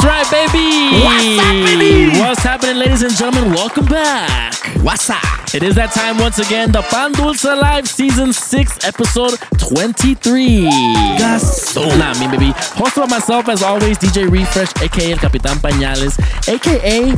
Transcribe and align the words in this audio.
That's 0.00 0.32
right, 0.32 0.48
baby. 0.52 1.04
What's 1.04 1.44
happening? 1.44 2.18
What's 2.18 2.42
happening, 2.42 2.76
ladies 2.76 3.02
and 3.02 3.14
gentlemen? 3.14 3.52
Welcome 3.52 3.84
back. 3.84 4.54
What's 4.82 5.10
up? 5.10 5.20
It 5.54 5.62
is 5.62 5.74
that 5.74 5.92
time 5.92 6.16
once 6.16 6.38
again. 6.38 6.72
The 6.72 6.80
Pan 6.80 7.12
Dulce 7.12 7.44
Live 7.44 7.86
Season 7.86 8.32
6, 8.32 8.84
Episode 8.86 9.38
23. 9.58 10.64
Gaso. 11.18 11.86
Nah, 11.98 12.18
me, 12.18 12.34
baby. 12.34 12.52
Hosted 12.80 13.08
by 13.08 13.16
myself, 13.18 13.48
as 13.50 13.62
always, 13.62 13.98
DJ 13.98 14.30
Refresh, 14.30 14.72
aka 14.82 15.12
El 15.12 15.18
Capitán 15.18 15.58
Pañales, 15.60 16.18
aka 16.48 17.14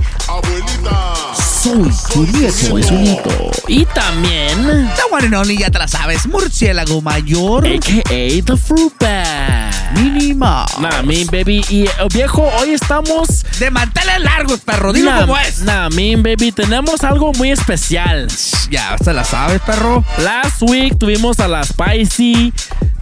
Soy 1.62 1.90
Julieta. 2.12 2.52
Soy 2.52 2.82
Julieta. 2.82 3.30
Y 3.68 3.84
también, 3.86 4.90
The 4.96 5.02
one 5.14 5.26
and 5.26 5.34
only, 5.34 5.56
ya 5.58 5.70
te 5.70 5.78
la 5.78 5.86
sabes, 5.86 6.26
murciélago 6.26 7.00
mayor. 7.00 7.64
aka 7.66 8.02
The 8.08 8.56
Fruit 8.56 8.92
Bat. 8.98 9.72
Mínima. 9.94 10.66
Nah, 10.80 11.02
me, 11.02 11.24
baby. 11.27 11.64
Y 11.69 11.84
eh, 11.84 11.91
viejo, 12.12 12.42
hoy 12.58 12.70
estamos. 12.70 13.44
De 13.60 13.70
manteles 13.70 14.20
largos, 14.20 14.60
perro. 14.60 14.92
Dilo 14.92 15.12
como 15.20 15.38
es. 15.38 15.60
Me, 15.94 16.16
baby. 16.16 16.50
Tenemos 16.50 17.04
algo 17.04 17.32
muy 17.34 17.50
especial. 17.52 18.26
Ya 18.70 18.97
se 18.98 19.12
la 19.12 19.22
sabes, 19.22 19.60
perro. 19.60 20.04
Last 20.19 20.62
week 20.62 20.98
tuvimos 20.98 21.38
a 21.38 21.47
la 21.47 21.62
Spicy. 21.62 22.52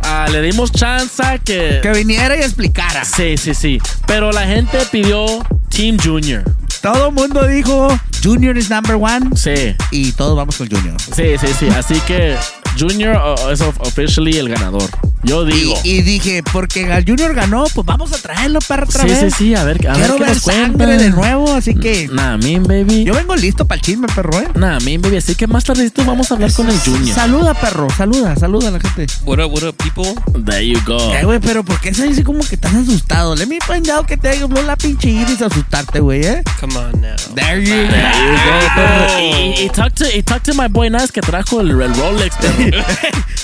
ah, 0.02 0.26
le 0.30 0.42
dimos 0.42 0.70
chance 0.72 1.22
que. 1.44 1.78
Que 1.82 1.92
viniera 1.92 2.36
y 2.36 2.40
explicara. 2.40 3.04
Sí, 3.04 3.36
sí, 3.38 3.54
sí. 3.54 3.78
Pero 4.06 4.32
la 4.32 4.46
gente 4.46 4.78
pidió 4.90 5.24
Team 5.70 5.96
Junior. 6.02 6.44
Todo 6.82 7.08
el 7.08 7.14
mundo 7.14 7.46
dijo 7.46 7.88
Junior 8.22 8.56
is 8.56 8.70
number 8.70 8.96
one. 8.96 9.30
Sí, 9.36 9.76
Y 9.90 10.12
todos 10.12 10.36
vamos 10.36 10.56
con 10.56 10.68
Junior. 10.68 10.96
sí, 11.00 11.36
sí, 11.38 11.46
sí. 11.58 11.68
Así 11.68 12.00
que 12.06 12.36
Junior 12.78 13.16
uh, 13.16 13.50
es 13.50 13.60
of- 13.60 13.80
officially 13.80 14.36
el 14.38 14.48
ganador. 14.48 14.88
Yo 15.22 15.46
Y, 15.46 15.52
digo. 15.52 15.74
y 15.84 16.00
dije, 16.00 16.42
porque 16.50 16.82
el 16.90 17.04
Junior 17.04 17.34
ganó, 17.34 17.64
pues 17.74 17.86
vamos 17.86 18.10
a 18.14 18.16
traerlo 18.18 18.58
para 18.60 18.84
otra 18.84 19.02
sí, 19.02 19.08
vez. 19.08 19.18
sí, 19.20 19.30
sí. 19.30 19.54
A 19.54 19.64
ver, 19.64 19.76
a 19.86 19.92
Quiero 19.92 20.14
ver 20.14 20.18
qué 20.18 20.24
ver 20.24 20.34
nos 20.34 20.42
sangre 20.42 20.96
de 20.96 21.10
nuevo, 21.10 21.52
así 21.52 21.74
que 21.74 22.08
Nah, 22.10 22.38
mean, 22.38 22.62
baby. 22.62 23.04
yo 23.04 23.12
vengo 23.12 23.36
listo 23.36 23.66
para 23.66 23.76
el 23.76 23.82
chisme, 23.82 24.06
perro, 24.14 24.40
¿eh? 24.40 24.48
Nah, 24.54 24.78
mean, 24.80 25.02
baby. 25.02 25.18
Así 25.18 25.34
que 25.34 25.46
más 25.46 25.64
tardecito 25.64 26.04
vamos 26.06 26.30
a 26.30 26.34
hablar 26.34 26.50
con 26.54 26.70
el 26.70 26.78
Junior. 26.80 27.14
Saluda, 27.14 27.52
perro, 27.52 27.88
saluda, 27.94 28.34
saluda 28.36 28.68
a 28.68 28.70
la 28.70 28.80
gente. 28.80 29.06
What 29.26 29.40
up, 29.44 29.52
what 29.52 29.62
up, 29.68 29.76
people? 29.76 30.14
There 30.42 30.66
you 30.66 30.80
go. 30.86 31.12
Eh, 31.14 31.22
güey, 31.24 31.38
pero 31.38 31.64
¿por 31.64 31.78
qué 31.80 31.92
se 31.92 32.06
dice 32.08 32.24
como 32.24 32.40
que 32.42 32.54
estás 32.54 32.74
asustado? 32.74 33.34
Le 33.36 33.44
me 33.44 33.58
find 33.60 33.90
out 33.90 34.06
que 34.06 34.16
te 34.16 34.38
habló 34.42 34.62
la 34.62 34.76
pinche 34.76 35.10
iris 35.10 35.42
a 35.42 35.46
asustarte, 35.46 36.00
güey, 36.00 36.24
¿eh? 36.24 36.42
Come 36.60 36.76
on 36.78 36.92
now. 37.02 37.10
There 37.34 37.62
you 37.62 37.74
There 37.90 38.12
you 38.14 38.32
go, 38.32 38.74
perro. 38.74 39.20
Y, 39.20 39.60
y, 39.60 39.64
y 39.66 39.68
talk 39.68 39.92
to, 39.92 40.04
y 40.16 40.22
talk 40.22 40.42
to 40.44 40.54
my 40.54 40.68
boy 40.68 40.88
Nas 40.88 41.12
que 41.12 41.20
trajo 41.20 41.60
el, 41.60 41.70
el 41.72 41.94
Rolex, 41.94 42.34
perro. 42.36 42.59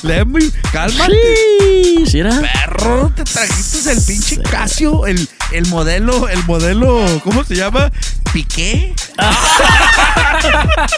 Let 0.02 0.26
me, 0.26 0.40
cálmate. 0.72 1.14
Sí, 1.14 2.04
¿sí 2.06 2.18
era? 2.20 2.40
Perro, 2.40 3.12
te 3.14 3.24
trajiste 3.24 3.90
el 3.92 4.02
pinche 4.02 4.42
Casio, 4.42 5.06
el, 5.06 5.28
el 5.52 5.66
modelo, 5.66 6.28
el 6.28 6.44
modelo, 6.44 7.04
¿cómo 7.24 7.44
se 7.44 7.56
llama? 7.56 7.90
¿Piqué? 8.32 8.94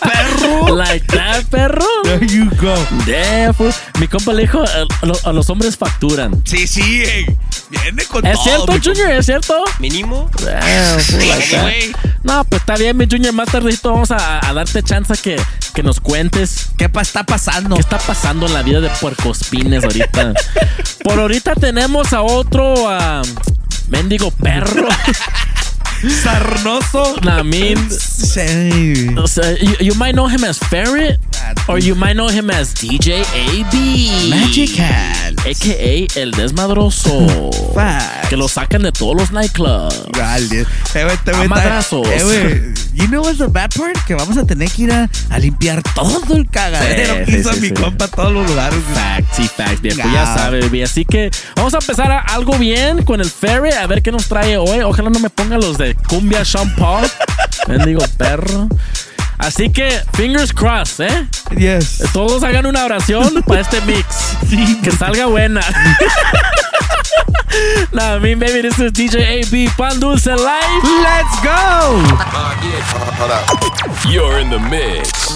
perro. 0.02 0.74
Like 0.74 1.06
that, 1.06 1.44
perro. 1.44 1.86
There 2.08 2.26
you 2.26 2.48
go. 2.56 2.74
Damn, 3.06 3.52
fool. 3.52 3.72
Mi 4.00 4.08
compa 4.08 4.32
le 4.32 4.42
dijo, 4.42 4.62
a, 4.62 4.86
a 5.02 5.06
lo- 5.06 5.18
a 5.24 5.32
los 5.32 5.50
hombres 5.50 5.76
facturan. 5.76 6.40
Sí, 6.46 6.66
sí, 6.66 7.02
eh, 7.04 7.36
viene 7.68 8.04
con 8.06 8.26
¿Es 8.26 8.32
todo. 8.34 8.44
cierto, 8.44 8.72
mi 8.72 8.78
Junior? 8.82 9.10
¿Es 9.12 9.26
cierto? 9.26 9.62
Mínimo? 9.78 10.30
Damn, 10.42 11.00
fool. 11.00 11.20
Anyway. 11.22 11.92
No, 12.22 12.44
pues 12.44 12.62
está 12.62 12.76
bien, 12.76 12.96
mi 12.96 13.06
Junior. 13.10 13.34
Más 13.34 13.48
tardecito 13.50 13.92
vamos 13.92 14.10
a, 14.10 14.40
a 14.46 14.52
darte 14.54 14.82
chance 14.82 15.14
que, 15.22 15.36
que 15.74 15.82
nos 15.82 16.00
cuentes 16.00 16.68
¿Qué 16.78 16.88
pa- 16.88 17.02
está 17.02 17.24
pasando? 17.24 17.74
qué 17.76 17.80
está 17.82 17.98
pasando 17.98 18.46
en 18.46 18.54
la 18.54 18.62
vida 18.62 18.80
de 18.80 18.88
Puercospines 18.88 19.84
ahorita. 19.84 20.32
Por 21.04 21.18
ahorita 21.20 21.54
tenemos 21.56 22.12
a 22.14 22.22
otro 22.22 22.88
ah, 22.88 23.20
mendigo 23.88 24.30
perro. 24.30 24.88
Sarnoso. 26.22 27.16
Sí. 27.98 29.08
o 29.16 29.26
sea, 29.26 29.52
you, 29.58 29.74
you 29.80 29.94
might 29.96 30.12
know 30.14 30.28
him 30.28 30.44
as 30.44 30.58
Ferret, 30.58 31.17
or 31.68 31.78
you 31.78 31.94
might 31.94 32.14
know 32.14 32.28
him 32.28 32.50
as 32.50 32.74
DJ 32.74 33.22
AB. 33.34 34.30
Magic 34.30 34.78
Hands. 34.78 35.38
AKA 35.46 36.06
el 36.20 36.30
desmadroso. 36.32 37.50
Facts. 37.74 38.28
que 38.28 38.36
lo 38.36 38.48
sacan 38.48 38.82
de 38.82 38.92
todos 38.92 39.16
los 39.16 39.30
nightclubs. 39.32 40.04
Vale. 40.12 40.60
Eh. 40.60 40.66
Eh, 42.04 42.74
you 42.94 43.06
know 43.08 43.22
what's 43.22 43.38
the 43.38 43.46
bad 43.46 43.70
part? 43.74 43.96
Que 44.06 44.14
vamos 44.14 44.36
a 44.36 44.44
tener 44.44 44.70
que 44.70 44.82
ir 44.82 44.92
a, 44.92 45.08
a 45.30 45.38
limpiar 45.38 45.82
todo 45.94 46.36
el 46.36 46.48
cagadero 46.50 47.14
Sí, 47.14 47.24
que 47.24 47.32
sí, 47.32 47.38
hizo 47.38 47.52
sí, 47.54 47.60
mi 47.60 47.70
compa 47.70 48.06
a 48.06 48.08
todos 48.08 48.32
los 48.32 48.46
lugares. 48.48 48.78
Facts, 48.94 49.36
sí, 49.36 49.48
facts, 49.54 49.80
viejo. 49.80 49.98
Ya. 49.98 50.12
Ya 50.12 50.26
sabe, 50.34 50.60
baby. 50.60 50.82
Así 50.82 51.04
que 51.04 51.30
vamos 51.56 51.72
a 51.74 51.78
empezar 51.78 52.10
a- 52.10 52.20
algo 52.20 52.58
bien 52.58 53.02
con 53.04 53.20
el 53.20 53.30
ferry. 53.30 53.70
A 53.72 53.86
ver 53.86 54.02
qué 54.02 54.12
nos 54.12 54.26
trae 54.26 54.56
hoy. 54.56 54.80
Ojalá 54.80 55.10
no 55.10 55.18
me 55.20 55.30
ponga 55.30 55.56
los 55.58 55.78
de 55.78 55.94
Cumbia 55.94 56.44
Sean 56.44 56.74
Paul. 56.76 57.06
Bendigo 57.68 58.04
perro. 58.16 58.68
Así 59.38 59.70
que, 59.70 59.88
fingers 60.14 60.52
crossed, 60.52 61.06
¿eh? 61.06 61.28
Yes. 61.56 62.02
Todos 62.12 62.42
hagan 62.42 62.66
una 62.66 62.84
oración 62.84 63.42
para 63.46 63.60
este 63.60 63.80
mix. 63.82 64.36
que 64.82 64.90
salga 64.90 65.26
buena. 65.26 65.60
nah, 67.92 68.18
me 68.18 68.34
baby, 68.34 68.60
this 68.62 68.78
is 68.78 68.92
DJ 68.92 69.42
AB 69.42 69.68
Pan 69.76 69.98
Dulce 70.00 70.26
Live. 70.26 70.82
Let's 71.02 71.34
go. 71.42 71.98
You're 74.08 74.38
in 74.38 74.50
the 74.50 74.58
mix. 74.70 75.34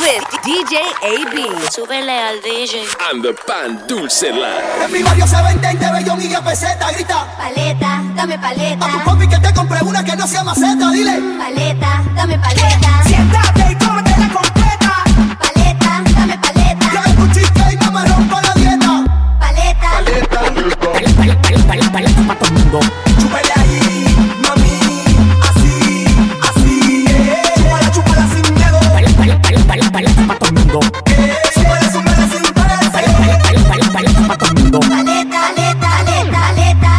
With 0.00 0.24
DJ 0.44 0.82
AB. 1.02 1.36
Súbele 1.70 2.12
al 2.12 2.40
DJ. 2.42 2.84
And 3.10 3.22
the 3.22 3.32
Pan 3.46 3.86
Dulce 3.86 4.30
Live. 4.32 4.84
En 4.84 4.92
mi 4.92 5.02
barrio 5.02 5.26
se 5.26 5.36
vende 5.42 5.68
de 5.78 5.92
bellón 5.92 6.20
y 6.20 6.28
de 6.28 6.42
peseta, 6.42 6.92
grita. 6.92 7.26
Paleta, 7.36 8.02
dame 8.14 8.34
A 8.34 8.36
tu 8.36 8.42
paleta. 8.42 9.04
papi 9.04 9.28
que 9.28 9.38
te 9.38 9.54
compré 9.54 9.78
una 9.82 10.04
que 10.04 10.16
no 10.16 10.26
sea 10.26 10.44
maceta, 10.44 10.90
dile. 10.90 11.20
Paleta, 11.38 12.02
dame 12.14 12.38
paleta. 12.38 13.02
Siéntate 13.06 13.71
Paleta. 21.60 21.92
Chúpele 23.20 23.52
ahí, 23.56 23.80
mami. 24.42 24.74
Así, 25.42 26.06
así. 26.48 27.04
eh. 27.08 27.52
Chúpala, 27.56 27.90
chúpala 27.92 28.26
sin 28.32 28.54
miedo. 28.54 28.78
Eh, 31.06 31.36
súbele, 31.54 31.86
súbele 31.92 32.24
sin 32.32 32.44
pararse. 32.54 32.90
Paleta, 32.90 33.68
paleta, 33.68 33.92
paleta, 33.92 34.20
paleta. 36.28 36.92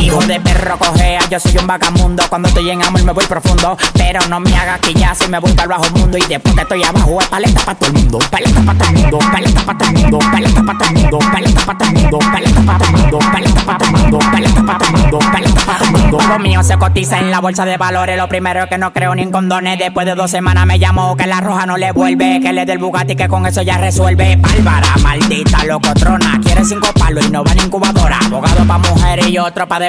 Hijo 0.00 0.18
de 0.20 0.40
perro 0.40 0.78
cojea, 0.78 1.20
yo 1.30 1.38
soy 1.38 1.56
un 1.58 1.66
vagamundo. 1.66 2.22
Cuando 2.28 2.48
estoy 2.48 2.70
en 2.70 2.82
amor 2.82 3.04
me 3.04 3.12
voy 3.12 3.26
profundo. 3.26 3.76
Pero 3.94 4.20
no 4.28 4.40
me 4.40 4.56
hagas 4.56 4.80
que 4.80 4.94
ya 4.94 5.14
si 5.14 5.28
me 5.28 5.38
busca 5.38 5.64
el 5.64 5.68
bajo 5.68 5.90
mundo. 5.90 6.16
Y 6.16 6.22
después 6.22 6.54
que 6.54 6.62
estoy 6.62 6.82
abajo 6.82 7.20
es 7.20 7.28
paleta 7.28 7.60
pa' 7.60 7.74
todo 7.74 7.90
el 7.90 7.96
mundo. 7.96 8.18
Paleta 8.30 8.60
pa' 8.62 8.74
todo 8.74 8.88
el 8.88 8.94
mundo, 8.96 9.18
paleta 9.30 9.60
pa' 9.64 9.78
todo 9.78 9.88
el 9.88 9.94
mundo 9.94 10.18
Paleta 10.30 10.56
pa' 10.56 10.74
todo 10.78 10.88
el 10.88 10.94
mundo, 10.94 11.18
paleta 11.32 11.66
pa' 11.66 11.78
todo 11.78 11.88
el 11.88 11.94
mundo 11.94 12.18
Paleta 12.18 12.64
pa' 12.64 12.78
todo 12.78 12.88
el 12.88 12.92
mundo, 12.92 13.18
paleta 13.32 13.64
pa' 13.64 13.78
todo 13.78 13.88
el 13.88 14.02
mundo 14.02 14.18
Paleta 14.32 14.62
pa' 14.64 14.78
todo 14.78 14.88
el 14.88 15.02
mundo, 15.02 15.18
paleta 15.18 15.60
pa' 15.66 15.78
todo 15.78 15.84
el 15.84 16.02
mundo. 16.02 16.18
Lo 16.28 16.38
mío 16.38 16.62
se 16.62 16.78
cotiza 16.78 17.18
en 17.18 17.30
la 17.30 17.40
bolsa 17.40 17.64
de 17.64 17.76
valores. 17.76 18.16
Lo 18.16 18.28
primero 18.28 18.62
es 18.62 18.68
que 18.68 18.78
no 18.78 18.92
creo 18.92 19.14
ni 19.14 19.22
en 19.22 19.30
condones. 19.30 19.78
Después 19.78 20.06
de 20.06 20.14
dos 20.14 20.30
semanas 20.30 20.66
me 20.66 20.78
llamó 20.78 21.16
que 21.16 21.26
la 21.26 21.40
roja 21.40 21.66
no 21.66 21.76
le 21.76 21.92
vuelve. 21.92 22.40
Que 22.40 22.52
le 22.52 22.64
dé 22.64 22.72
el 22.72 22.78
Bugatti 22.78 23.16
que 23.16 23.28
con 23.28 23.46
eso 23.46 23.62
ya 23.62 23.78
resuelve. 23.78 24.36
Bárbara, 24.36 24.94
maldita 25.02 25.64
locotrona. 25.64 26.40
Quiere 26.42 26.64
cinco 26.64 26.88
palos 26.98 27.26
y 27.26 27.30
no 27.30 27.44
va 27.44 27.52
en 27.52 27.60
incubadora 27.66 28.18
Abogado 28.24 28.64
pa' 28.64 28.78
mujeres 28.78 29.28
y 29.28 29.38
otro 29.38 29.66
pa' 29.68 29.78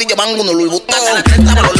pandilla 0.00 0.14
van 0.16 0.36
con 0.36 0.46
Louis 0.46 1.79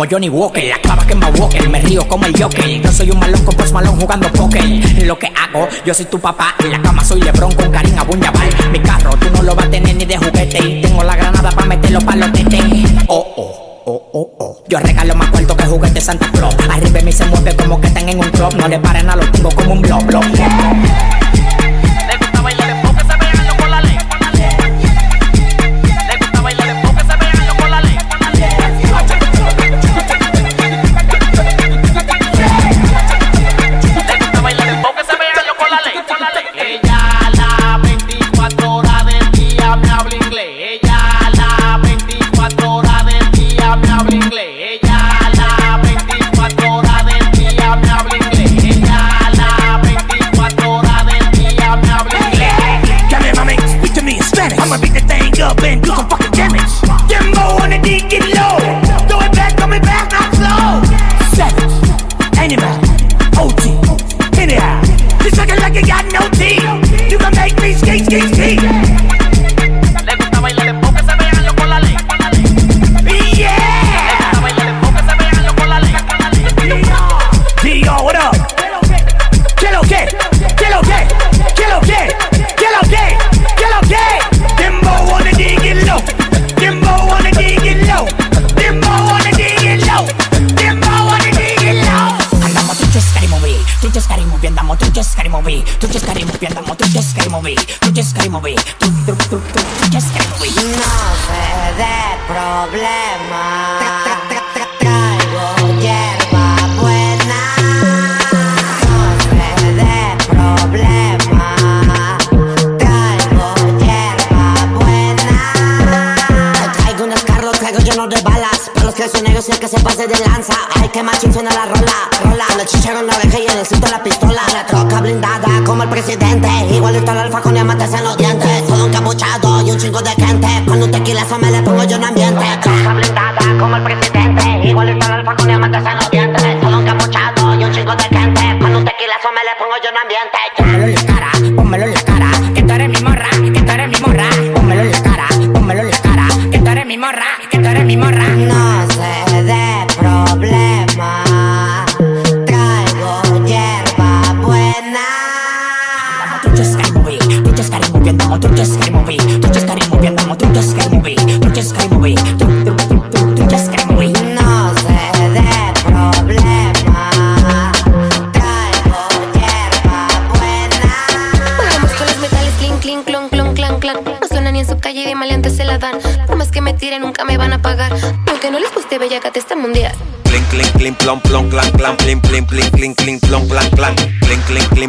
como 0.00 0.10
Johnny 0.10 0.30
Walker. 0.30 0.64
las 0.64 0.78
clava 0.78 1.06
que 1.06 1.14
me 1.14 1.26
Walker, 1.26 1.68
me 1.68 1.78
río 1.80 2.08
como 2.08 2.24
el 2.24 2.32
Joker. 2.32 2.80
No 2.82 2.90
soy 2.90 3.10
un 3.10 3.18
malón 3.18 3.44
con 3.44 3.54
Post 3.54 3.72
malón 3.74 4.00
jugando 4.00 4.32
poker. 4.32 4.64
Lo 5.04 5.18
que 5.18 5.26
hago, 5.26 5.68
yo 5.84 5.92
soy 5.92 6.06
tu 6.06 6.18
papá. 6.18 6.54
En 6.60 6.70
la 6.70 6.80
cama 6.80 7.04
soy 7.04 7.20
Lebron 7.20 7.52
con 7.52 7.70
Karim 7.70 7.98
Abunyaval. 7.98 8.48
Mi 8.72 8.78
carro, 8.80 9.10
tú 9.16 9.28
no 9.30 9.42
lo 9.42 9.54
vas 9.54 9.66
a 9.66 9.70
tener 9.70 9.94
ni 9.94 10.06
de 10.06 10.16
juguete. 10.16 10.58
Y 10.58 10.80
Tengo 10.80 11.04
la 11.04 11.16
granada 11.16 11.50
para 11.50 11.66
meterlo 11.66 12.00
para 12.00 12.16
los 12.16 12.32
tetes. 12.32 12.62
Oh, 13.08 13.26
oh. 13.36 13.82
Oh, 13.84 14.10
oh, 14.12 14.30
oh. 14.38 14.64
Yo 14.68 14.78
regalo 14.78 15.14
más 15.16 15.30
cuarto 15.30 15.54
que 15.54 15.64
juguete 15.64 16.00
Santa 16.00 16.30
Claus. 16.32 16.54
Arriba 16.70 17.00
y 17.00 17.12
se 17.12 17.26
mueve 17.26 17.54
como 17.56 17.78
que 17.78 17.88
están 17.88 18.08
en 18.08 18.20
un 18.20 18.30
club. 18.30 18.54
No 18.56 18.68
le 18.68 18.78
paren 18.78 19.10
a 19.10 19.16
los 19.16 19.30
tengo 19.32 19.50
como 19.50 19.72
un 19.72 19.82
blob, 19.82 20.02
blob. 20.04 20.24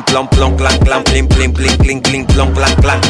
plin, 0.05 0.27
plon, 0.27 0.27
plon, 0.29 0.55
clan, 0.57 0.77
clan, 0.79 1.03
plin, 1.03 1.27
plin, 1.27 1.53
plin, 1.53 1.77
plin, 1.77 2.01
plin, 2.01 2.25
plon, 2.25 2.53
clan, 2.53 2.75
clan. 2.75 3.01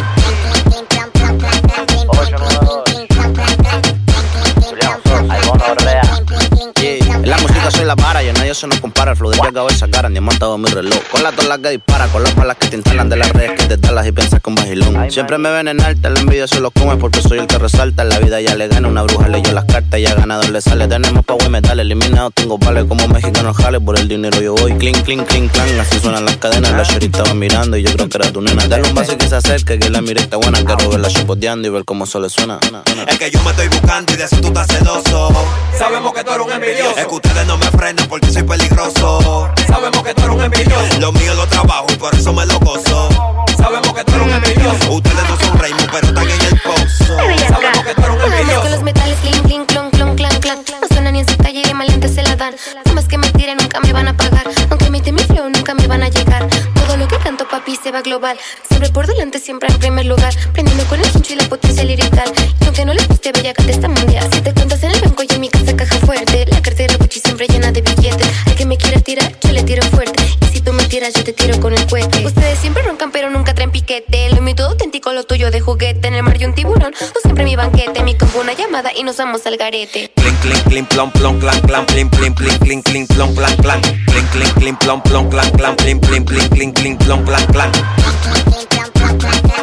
La 7.23 7.37
música 7.37 7.71
soy 7.71 7.85
la 7.85 7.95
vara 7.95 8.23
y 8.23 8.29
en 8.29 8.33
nadie 8.35 8.53
se 8.53 8.67
nos 8.67 8.79
compara. 8.79 9.11
El 9.11 9.17
flow 9.17 9.31
de 9.31 9.37
Yaga 9.37 9.63
hoy 9.63 9.73
sacaran. 9.73 10.13
Ni 10.13 10.19
montado 10.41 10.57
mi 10.57 10.69
reloj. 10.69 10.99
Con 11.11 11.21
las 11.23 11.35
las 11.45 11.59
que 11.59 11.69
dispara, 11.69 12.07
con 12.07 12.23
las 12.23 12.35
balas 12.35 12.57
que 12.57 12.67
te 12.67 12.75
instalan 12.75 13.09
de 13.09 13.15
las 13.15 13.29
redes 13.31 13.51
que 13.59 13.67
te 13.67 13.77
talas 13.77 14.07
y 14.07 14.11
piensas 14.11 14.39
con 14.39 14.55
vacilón. 14.55 15.11
Siempre 15.11 15.37
me 15.37 15.51
ven 15.51 15.67
en 15.67 15.81
alta, 15.81 16.09
la 16.09 16.19
envidia 16.19 16.47
se 16.47 16.59
lo 16.59 16.71
come 16.71 16.95
porque 16.97 17.21
soy 17.21 17.39
el 17.39 17.47
que 17.47 17.57
resalta. 17.59 18.03
En 18.03 18.09
la 18.09 18.19
vida 18.19 18.41
ya 18.41 18.55
le 18.55 18.67
gana, 18.67 18.87
una 18.87 19.03
bruja 19.03 19.27
leyó 19.27 19.51
las 19.51 19.65
cartas 19.65 19.99
y 19.99 20.03
ya 20.03 20.15
ganador 20.15 20.49
le 20.49 20.61
sale. 20.61 20.87
Tenemos 20.87 21.23
power 21.25 21.49
metal, 21.49 21.79
eliminado, 21.79 22.31
tengo 22.31 22.57
vale 22.57 22.87
como 22.87 23.07
mexicano 23.07 23.53
jale. 23.53 23.79
Por 23.79 23.99
el 23.99 24.07
dinero 24.07 24.41
yo 24.41 24.55
voy, 24.55 24.73
clink, 24.77 25.03
clink, 25.03 25.27
clink, 25.27 25.51
clan. 25.51 25.79
Así 25.79 25.99
suenan 25.99 26.25
las 26.25 26.37
cadenas, 26.37 26.71
la 26.71 26.83
shorty 26.83 27.07
estaba 27.07 27.33
mirando 27.33 27.77
y 27.77 27.83
yo 27.83 27.93
creo 27.93 28.09
que 28.09 28.17
era 28.17 28.31
tu 28.31 28.41
nena. 28.41 28.67
Dale 28.67 28.87
un 28.87 28.95
vaso 28.95 29.13
y 29.13 29.17
que 29.17 29.27
se 29.27 29.35
acerque, 29.35 29.77
que 29.77 29.89
la 29.89 30.01
mire 30.01 30.21
está 30.21 30.37
buena. 30.37 30.63
Quiero 30.63 30.89
verla 30.89 31.09
chapoteando 31.09 31.67
y 31.67 31.71
ver 31.71 31.85
cómo 31.85 32.05
solo 32.05 32.29
suena. 32.29 32.59
Es 33.07 33.19
que 33.19 33.29
yo 33.29 33.41
me 33.43 33.51
estoy 33.51 33.67
buscando 33.67 34.13
y 34.13 34.15
de 34.15 34.23
eso 34.23 34.37
tú 34.41 34.47
estás 34.47 34.67
celoso. 34.67 35.29
Sabemos 35.77 36.13
que 36.13 36.23
tú 36.23 36.31
eres 36.31 36.45
un 36.47 36.51
envidioso. 36.53 36.97
Es 36.97 37.05
que 37.05 37.15
ustedes 37.15 37.45
no 37.45 37.57
me 37.57 37.65
frenan 37.65 38.07
porque 38.07 38.31
soy 38.31 38.43
peligroso. 38.43 39.49
Sabemos 39.67 40.03
que 40.03 40.13
tú 40.13 40.23
eres 40.23 40.30
un 40.33 40.43
envidioso. 40.43 40.99
Lo 40.99 41.11
mío 41.11 41.33
lo 41.33 41.47
trabajo 41.47 41.85
y 41.91 41.95
por 41.95 42.13
eso 42.15 42.33
me 42.33 42.45
lo 42.45 42.59
gozo. 42.59 43.09
Sabemos 43.57 43.93
que 43.93 44.03
tú 44.03 44.13
eres 44.15 44.27
un 44.27 44.33
envidioso. 44.33 44.91
Ustedes 44.91 45.29
no 45.29 45.37
son 45.39 45.59
Raymond, 45.59 45.91
pero 45.91 46.07
están 46.07 46.29
en 46.29 46.41
el 46.41 46.59
pozo. 46.61 47.05
Sabemos 47.05 47.83
que 47.83 47.93
tú 47.95 48.01
eres 48.01 48.09
un 48.11 48.17
Vamos 48.17 48.23
con 48.23 48.33
envidioso. 48.33 48.69
los 48.69 48.83
metales, 48.83 49.17
clink, 49.21 49.45
clink, 49.45 49.65
clon, 49.67 49.89
clon, 49.91 50.15
clan, 50.15 50.39
clan. 50.41 50.57
No 50.81 50.87
suenan 50.87 51.13
ni 51.13 51.19
en 51.19 51.29
su 51.29 51.37
calle 51.37 51.59
y 51.59 51.63
de 51.63 51.73
maleantes 51.73 52.15
se 52.15 52.23
la 52.23 52.35
dan. 52.35 52.55
Por 52.83 52.93
más 52.93 53.05
que 53.07 53.17
me 53.17 53.29
tiren, 53.31 53.57
nunca 53.57 53.79
me 53.81 53.93
van 53.93 54.07
a 54.07 54.17
pagar. 54.17 54.45
Aunque 54.69 54.85
imite 54.85 55.11
mi 55.11 55.23
flow, 55.23 55.49
nunca 55.49 55.73
me 55.73 55.87
van 55.87 56.03
a 56.03 56.09
llegar. 56.09 56.47
Todo 56.75 56.97
lo 56.97 57.07
que 57.07 57.17
papi, 57.51 57.75
se 57.75 57.91
va 57.91 58.01
global. 58.01 58.37
Siempre 58.67 58.89
por 58.89 59.05
delante, 59.05 59.37
siempre 59.39 59.69
en 59.69 59.77
primer 59.77 60.05
lugar. 60.05 60.33
Prendiendo 60.53 60.85
con 60.85 60.99
el 60.99 61.05
hincho 61.13 61.33
y 61.33 61.35
la 61.35 61.47
potencia 61.49 61.83
lirical. 61.83 62.31
Y 62.61 62.65
aunque 62.65 62.85
no 62.85 62.93
les 62.93 63.07
guste, 63.07 63.31
bella 63.33 63.53
te 63.53 63.69
está 63.69 63.89
mundial. 63.89 64.27
Te 64.29 64.53
cuentas 64.53 64.81
en 64.83 64.91
el 64.91 65.01
banco 65.01 65.23
y 65.23 65.33
en 65.33 65.41
mi 65.41 65.49
casa 65.49 65.75
caja 65.75 65.99
fuerte. 65.99 66.45
La 66.47 66.61
cartera 66.61 66.95
Gucci 66.97 67.19
siempre 67.19 67.47
llena 67.47 67.71
de 67.71 67.81
billetes. 67.81 68.27
Al 68.47 68.55
que 68.55 68.65
me 68.65 68.77
quiera 68.77 68.99
tirar, 69.01 69.31
yo 69.41 69.51
le 69.51 69.63
tiro 69.63 69.83
fuerte. 69.83 70.23
Y 70.41 70.45
si 70.53 70.61
tú 70.61 70.71
me 70.71 70.85
tiras, 70.85 71.13
yo 71.13 71.23
te 71.23 71.33
tiro 71.33 71.59
con 71.59 71.73
el 71.73 71.85
cohete. 71.87 72.25
Ustedes 72.25 72.57
siempre 72.59 72.83
roncan, 72.83 73.11
pero 73.11 73.29
nunca 73.29 73.50
traen 73.91 74.03
piquete. 74.05 74.35
Lo 74.35 74.41
mío 74.41 74.55
todo 74.55 74.69
auténtico, 74.69 75.11
lo 75.13 75.23
tuyo 75.23 75.51
de 75.51 75.59
juguete. 75.59 76.07
En 76.07 76.13
el 76.15 76.23
mar 76.23 76.39
y 76.39 76.45
un 76.45 76.55
tiburón, 76.55 76.93
o 76.93 77.19
siempre 77.21 77.43
mi 77.43 77.55
banquete. 77.55 78.03
Mi 78.03 78.15
combo 78.15 78.39
una 78.41 78.53
llamada 78.53 78.91
y 78.95 79.03
nos 79.03 79.17
vamos 79.17 79.45
al 79.45 79.57
garete. 79.57 80.11
Clink, 80.15 80.39
clink, 80.41 80.63
clink, 80.63 80.87
plom, 80.89 81.11
plom, 81.11 81.39
clan, 81.39 81.59
clan, 81.61 81.85
plim, 81.85 82.09
plim, 82.09 82.33
plim, 82.33 82.57
clink, 82.59 82.85
clink, 82.85 83.13
plom, 83.13 83.35
plan, 83.35 83.55
clan. 83.57 83.81
Clink, 83.81 84.29
clink, 84.31 84.53
clink, 84.55 84.79
plom, 84.79 85.01
plom, 85.01 85.29
clan, 85.29 85.51
clan, 85.51 85.75
plim, 85.75 85.99
plim, 85.99 86.25
plim, 86.25 86.49
clink, 86.49 86.75
clink, 86.75 87.03
plom, 87.03 87.25
plan, 87.25 87.45
clan. 87.47 87.71
Bajamos 87.71 89.60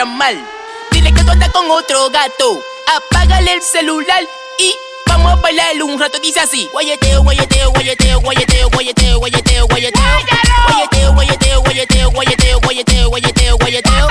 llamar, 0.00 0.34
dile 0.92 1.12
que 1.12 1.22
tú 1.22 1.30
andas 1.30 1.50
con 1.50 1.70
otro 1.70 2.08
gato. 2.08 2.62
Apágale 2.96 3.52
el 3.52 3.62
celular 3.62 4.22
y 4.58 4.74
vamos 5.06 5.32
a 5.32 5.36
bailar 5.36 5.82
un 5.82 6.00
rato. 6.00 6.18
Dice 6.20 6.40
así: 6.40 6.70
guayeteo, 6.72 7.22
guayeteo, 7.22 7.70
guayeteo, 7.70 8.20
guayeteo, 8.20 8.70
guayeteo. 8.70 9.18
Guayeteo, 9.18 9.66
guayeteo, 9.68 9.68
guayeteo, 9.68 10.00
guayeteo, 12.10 12.60
guayeteo, 12.60 13.10
guayeteo, 13.10 13.56
guayeteo. 13.58 14.08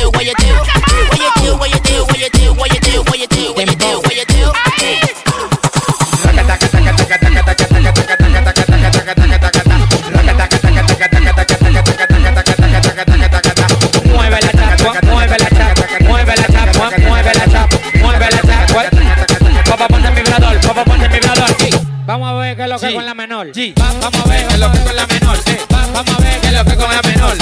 Papá 19.84 19.96
ponte 19.96 20.08
el 20.08 20.16
vibrador, 20.16 20.62
papá 20.62 20.86
ponte 20.86 21.06
el 21.08 21.12
vibrador. 21.12 21.50
Sí. 21.60 21.70
Vamos 22.06 22.30
a 22.30 22.34
ver 22.36 22.56
qué 22.56 22.63
es 22.63 22.70
lo 22.70 22.80
que 22.80 22.94
con 22.96 23.06
la 23.06 23.13
menor. 23.13 23.52
Va- 23.78 23.92
vamos 24.00 24.16
a 24.25 24.30
ver 24.30 24.48
qué 24.48 24.54
es 24.54 24.60
lo 24.62 24.72
que 24.72 24.80
con 24.80 24.96
la 24.96 25.08
menor. 25.08 25.38
Sí. 25.46 25.58
Va- 25.74 25.88
vamos 25.94 26.16
a 26.16 26.22
ver 26.22 26.40
qué 26.40 26.48
es 26.48 26.54
lo 26.54 26.63
que 26.63 26.75
con 26.78 26.90
la 26.90 27.02
menor. 27.02 27.36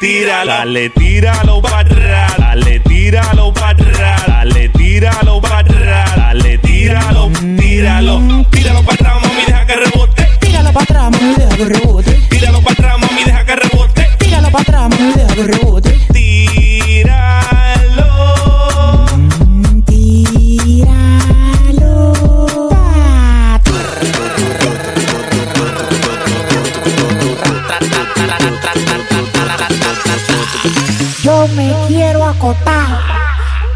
tíralo, 0.00 0.50
dale, 0.50 0.90
tíralo 0.90 1.60
para 1.60 1.80
atrás, 1.80 2.32
dale, 2.38 2.80
tíralo 2.80 3.52
para 3.52 3.68
atrás, 3.68 4.26
dale, 4.26 4.68
tíralo 4.70 5.40
para 5.40 5.58
atrás, 5.58 6.16
dale, 6.16 6.58
tíralo, 6.58 7.30
tíralo, 7.58 8.46
tíralo 8.50 8.82
para 8.82 8.94
atrás, 8.94 9.22
mami, 9.22 9.44
deja 9.46 9.66
que 9.66 9.76
rebote, 9.76 10.28
tíralo 10.40 10.72
para 10.72 10.82
atrás, 10.84 11.10
mami, 11.10 11.34
deja 11.36 11.56
que 11.56 11.64
rebote, 11.66 12.12
tíralo 12.30 12.62
para 12.62 12.72
atrás, 12.72 13.00
mami, 13.00 13.24
deja 13.24 13.44
que 13.44 13.56
rebote, 13.56 14.08
tíralo 14.18 14.50
para 14.50 14.62
atrás, 14.62 14.88
mami, 14.88 15.12
deja 15.12 15.34
que 15.34 15.42
rebote. 15.42 15.89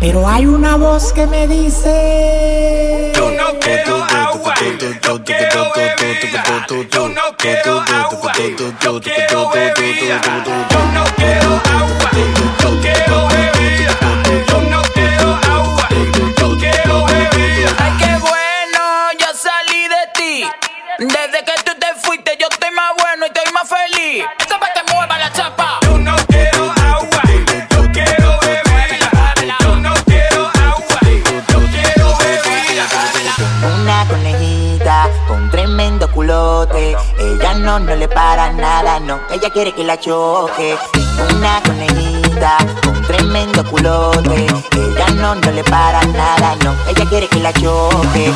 Pero 0.01 0.29
hay 0.29 0.47
una 0.47 0.77
voz 0.77 1.13
que 1.13 1.27
me 1.27 1.47
dice. 1.47 3.13
ella 39.35 39.51
quiere 39.51 39.73
que 39.73 39.83
la 39.85 39.99
choque. 39.99 40.77
Una 41.37 41.61
conejita 41.63 42.57
con 42.85 43.03
tremendo 43.03 43.65
culote. 43.65 44.47
Ella 44.77 45.09
no, 45.17 45.35
no 45.35 45.51
le 45.51 45.65
para 45.65 46.05
nada, 46.07 46.57
no, 46.65 46.75
ella 46.89 47.05
quiere 47.09 47.29
que 47.29 47.41
la 47.41 47.53
choque. 47.53 48.33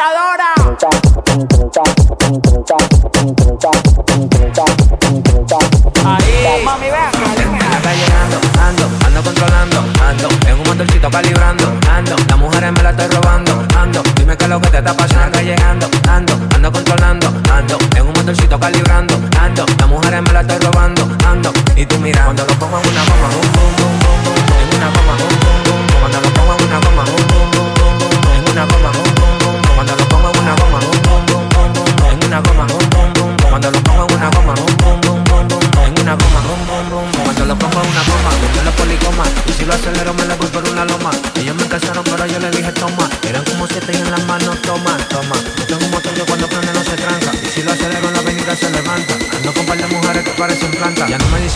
luchadora 0.00 0.49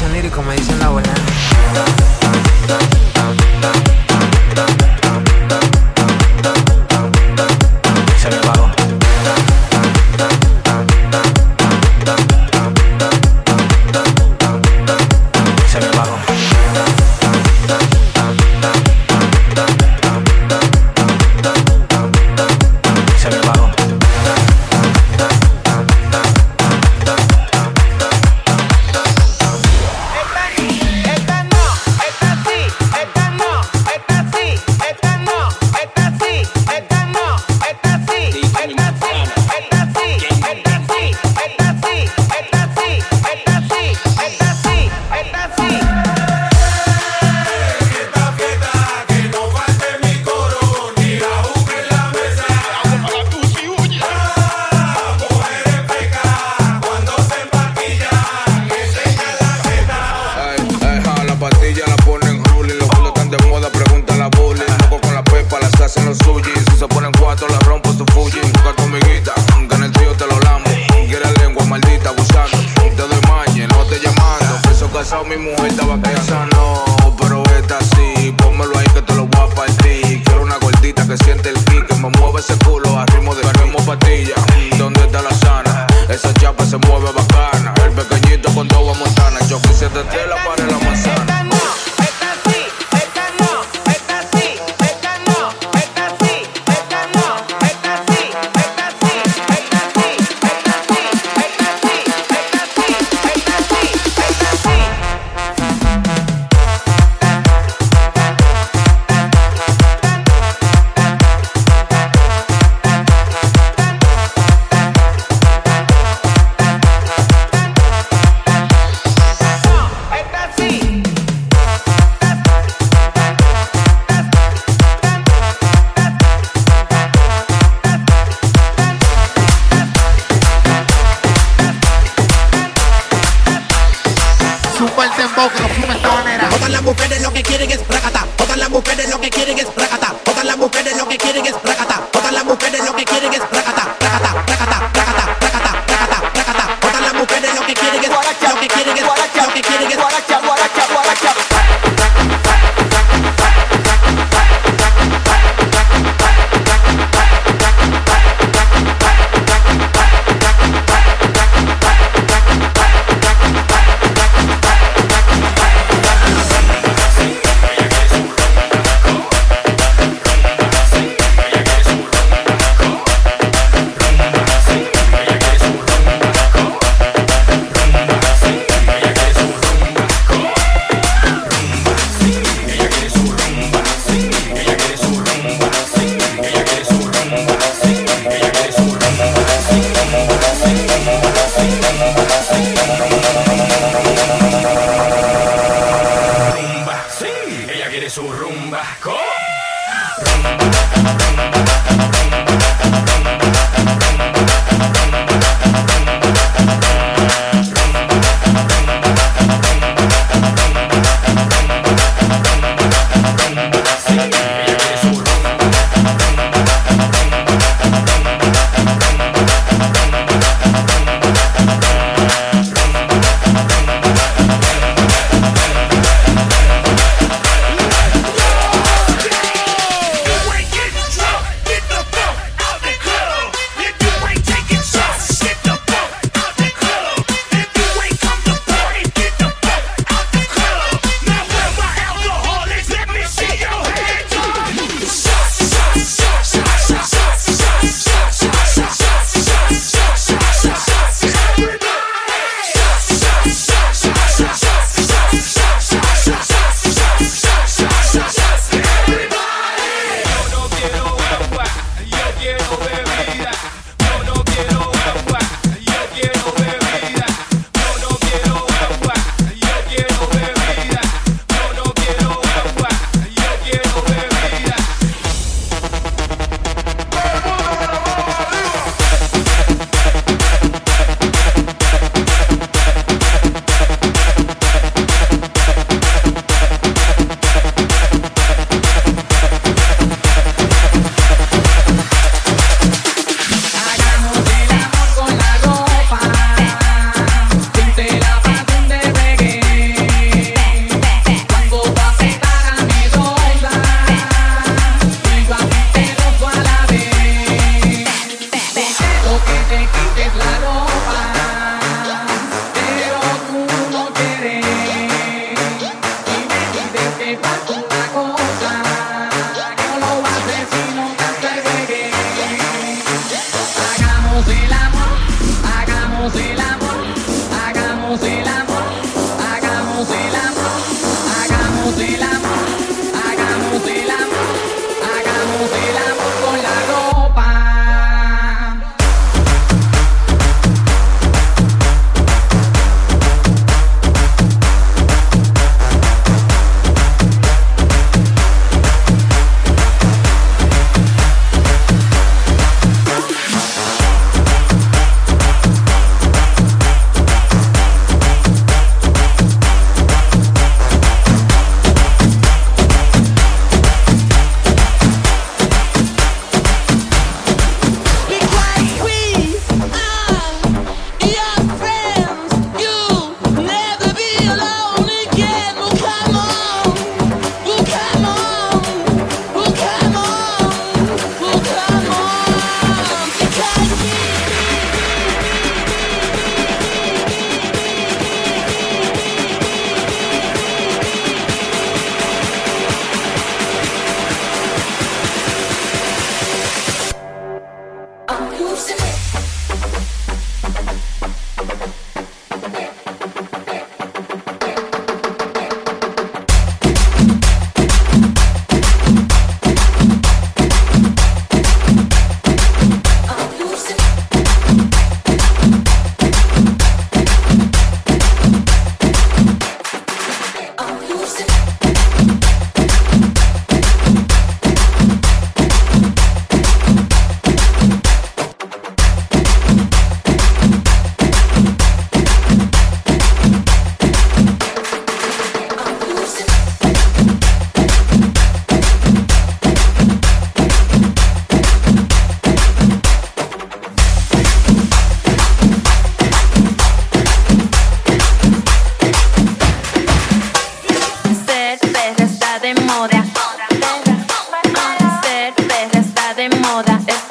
dicen 0.04 0.12
lírico, 0.12 0.42
me 0.42 0.54
dicen 0.56 0.78
la 0.78 0.86
abuela. 0.86 1.13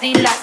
dila 0.03 0.42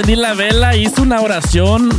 encendí 0.00 0.20
la 0.20 0.34
vela, 0.34 0.76
hice 0.76 1.00
una 1.00 1.20
oración 1.20 1.90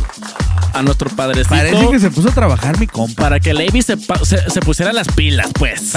a 0.74 0.82
nuestro 0.82 1.10
padrecito. 1.10 1.50
Parece 1.54 1.88
que 1.90 2.00
se 2.00 2.10
puso 2.10 2.28
a 2.28 2.32
trabajar 2.32 2.78
mi 2.78 2.86
compa. 2.86 3.22
Para 3.22 3.40
que 3.40 3.54
Levi 3.54 3.82
se, 3.82 3.96
se- 4.24 4.50
se 4.50 4.60
pusiera 4.60 4.92
las 4.92 5.08
pilas, 5.08 5.48
pues. 5.58 5.92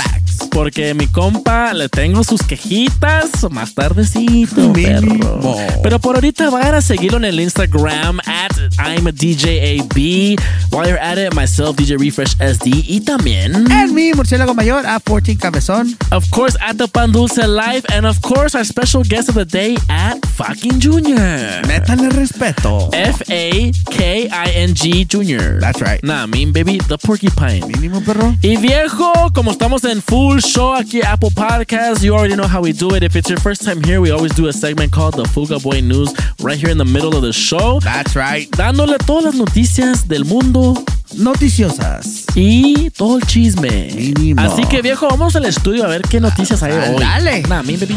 Porque 0.55 0.93
mi 0.93 1.07
compa 1.07 1.73
le 1.73 1.89
tengo 1.89 2.23
sus 2.23 2.41
quejitas 2.41 3.29
más 3.51 3.73
tardecito, 3.73 4.71
perro. 4.71 5.57
Pero 5.83 5.99
por 5.99 6.15
ahorita 6.15 6.49
vayan 6.49 6.75
a 6.75 6.81
seguirlo 6.81 7.17
en 7.17 7.25
el 7.25 7.41
Instagram 7.41 8.21
at 8.21 8.53
I'm 8.79 9.05
a 9.05 9.11
DJ 9.11 9.81
AB. 9.81 10.39
While 10.71 10.87
you're 10.87 10.97
at 10.97 11.17
it, 11.17 11.33
myself, 11.33 11.75
DJ 11.75 11.97
Refresh 11.97 12.35
SD. 12.39 12.85
Y 12.87 13.01
también. 13.01 13.69
En 13.69 13.93
mi 13.93 14.13
murciélago 14.13 14.53
mayor, 14.53 14.85
a 14.85 15.01
14 15.01 15.35
Cabezón. 15.35 15.97
Of 16.11 16.29
course, 16.29 16.57
at 16.61 16.77
the 16.77 16.87
Pan 16.87 17.11
Dulce 17.11 17.45
Live. 17.45 17.83
And 17.93 18.05
of 18.05 18.21
course, 18.21 18.55
our 18.55 18.63
special 18.63 19.03
guest 19.03 19.27
of 19.27 19.35
the 19.35 19.45
day 19.45 19.75
at 19.89 20.25
fucking 20.37 20.79
Junior. 20.79 21.67
Métale 21.67 22.09
respeto. 22.11 22.89
F 22.93 23.21
A 23.29 23.73
K 23.91 24.29
I 24.31 24.51
N 24.55 24.73
G 24.73 25.05
Junior. 25.05 25.59
That's 25.59 25.81
right. 25.81 26.01
Nah, 26.01 26.25
mean, 26.27 26.53
baby, 26.53 26.77
the 26.87 26.97
porcupine. 26.97 27.61
Mínimo, 27.67 28.01
perro. 28.05 28.33
Y 28.41 28.55
viejo, 28.55 29.11
como 29.33 29.51
estamos 29.51 29.83
en 29.83 30.01
full 30.01 30.44
show 30.45 30.73
aquí 30.73 31.01
Apple 31.03 31.29
Podcast, 31.31 32.03
you 32.03 32.13
already 32.15 32.35
know 32.35 32.47
how 32.47 32.61
we 32.61 32.71
do 32.71 32.93
it. 32.95 33.03
If 33.03 33.15
it's 33.15 33.29
your 33.29 33.39
first 33.39 33.63
time 33.63 33.81
here, 33.83 33.99
we 33.99 34.11
always 34.11 34.33
do 34.33 34.47
a 34.47 34.53
segment 34.53 34.91
called 34.91 35.15
the 35.15 35.23
Fuga 35.25 35.59
Boy 35.59 35.81
News 35.81 36.13
right 36.41 36.57
here 36.57 36.69
in 36.69 36.77
the 36.77 36.85
middle 36.85 37.15
of 37.15 37.21
the 37.21 37.33
show. 37.33 37.79
That's 37.81 38.15
right. 38.15 38.49
Dándole 38.51 38.97
todas 39.05 39.25
las 39.25 39.35
noticias 39.35 40.07
del 40.07 40.25
mundo 40.25 40.75
Noticiosas. 41.17 42.25
y 42.35 42.89
todo 42.91 43.17
el 43.17 43.25
chisme. 43.25 43.89
Mínimo. 43.95 44.41
Así 44.41 44.63
que 44.65 44.81
viejo, 44.81 45.07
vamos 45.09 45.35
al 45.35 45.45
estudio 45.45 45.83
a 45.85 45.87
ver 45.87 46.01
qué 46.01 46.19
noticias 46.19 46.61
hay 46.63 46.73
Ah, 46.73 46.91
hoy. 46.91 46.99
dale. 46.99 47.41
Nah, 47.43 47.63
me 47.63 47.77
baby. 47.77 47.95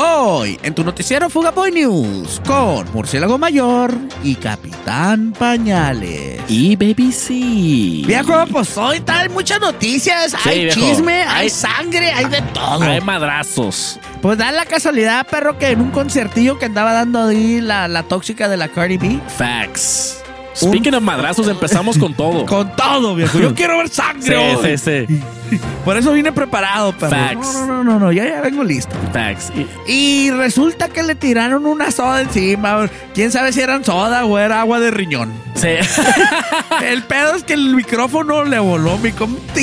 Hoy, 0.00 0.58
en 0.62 0.74
tu 0.76 0.84
noticiero 0.84 1.28
Fuga 1.28 1.50
Boy 1.50 1.72
News, 1.72 2.40
con 2.46 2.86
Murciélago 2.92 3.36
Mayor 3.36 3.92
y 4.22 4.36
Capitán 4.36 5.32
Pañales. 5.36 6.40
Y 6.48 6.76
baby 6.76 7.10
sí. 7.10 8.04
Viejo, 8.06 8.32
pues 8.52 8.76
hoy 8.78 9.02
hay 9.08 9.28
muchas 9.28 9.60
noticias, 9.60 10.36
Sí, 10.40 10.48
hay 10.48 10.64
viejo. 10.66 10.78
chisme, 10.80 11.22
hay, 11.24 11.42
Hay- 11.44 11.50
sangre, 11.50 12.12
hay 12.12 12.26
de 12.26 12.40
todo. 12.54 12.82
Hay 12.84 13.00
madrazos. 13.00 13.98
Pues 14.22 14.38
da 14.38 14.52
la 14.52 14.66
casualidad, 14.66 15.26
perro, 15.26 15.58
que 15.58 15.70
en 15.70 15.80
un 15.80 15.90
conciertillo 15.90 16.58
que 16.60 16.66
andaba 16.66 16.92
dando 16.92 17.26
ahí 17.26 17.60
la, 17.60 17.88
la 17.88 18.04
tóxica 18.04 18.48
de 18.48 18.56
la 18.56 18.68
Cardi 18.68 18.98
B. 18.98 19.18
Facts. 19.36 20.22
Speaking 20.58 20.94
of 20.94 21.02
madrazos, 21.02 21.48
empezamos 21.48 21.96
con 21.98 22.14
todo. 22.14 22.44
Con 22.46 22.74
todo, 22.76 23.14
viejo. 23.14 23.38
Yo 23.38 23.54
quiero 23.54 23.78
ver 23.78 23.88
sangre. 23.88 24.22
Sí, 24.22 24.32
hoy. 24.34 24.78
sí, 24.78 25.06
sí. 25.06 25.20
Por 25.84 25.96
eso 25.96 26.12
vine 26.12 26.32
preparado, 26.32 26.92
perro. 26.92 27.10
Facts. 27.16 27.54
No, 27.54 27.66
no, 27.66 27.84
no, 27.84 27.98
no, 27.98 28.12
ya, 28.12 28.26
ya 28.28 28.40
vengo 28.42 28.62
listo. 28.62 28.94
Facts. 29.12 29.50
Y- 29.86 30.30
resulta 30.30 30.88
que 30.88 31.02
le 31.02 31.14
tiraron 31.14 31.64
una 31.66 31.90
soda 31.90 32.20
encima. 32.20 32.88
Quién 33.14 33.32
sabe 33.32 33.52
si 33.52 33.60
eran 33.60 33.84
soda 33.84 34.24
o 34.26 34.38
era 34.38 34.60
agua 34.60 34.78
de 34.80 34.90
riñón. 34.90 35.32
Sí. 35.54 35.68
El 36.84 37.02
pedo 37.02 37.34
es 37.34 37.42
que 37.42 37.54
el 37.54 37.74
micrófono 37.74 38.44
le 38.44 38.58
voló. 38.58 38.98
Mi 38.98 39.12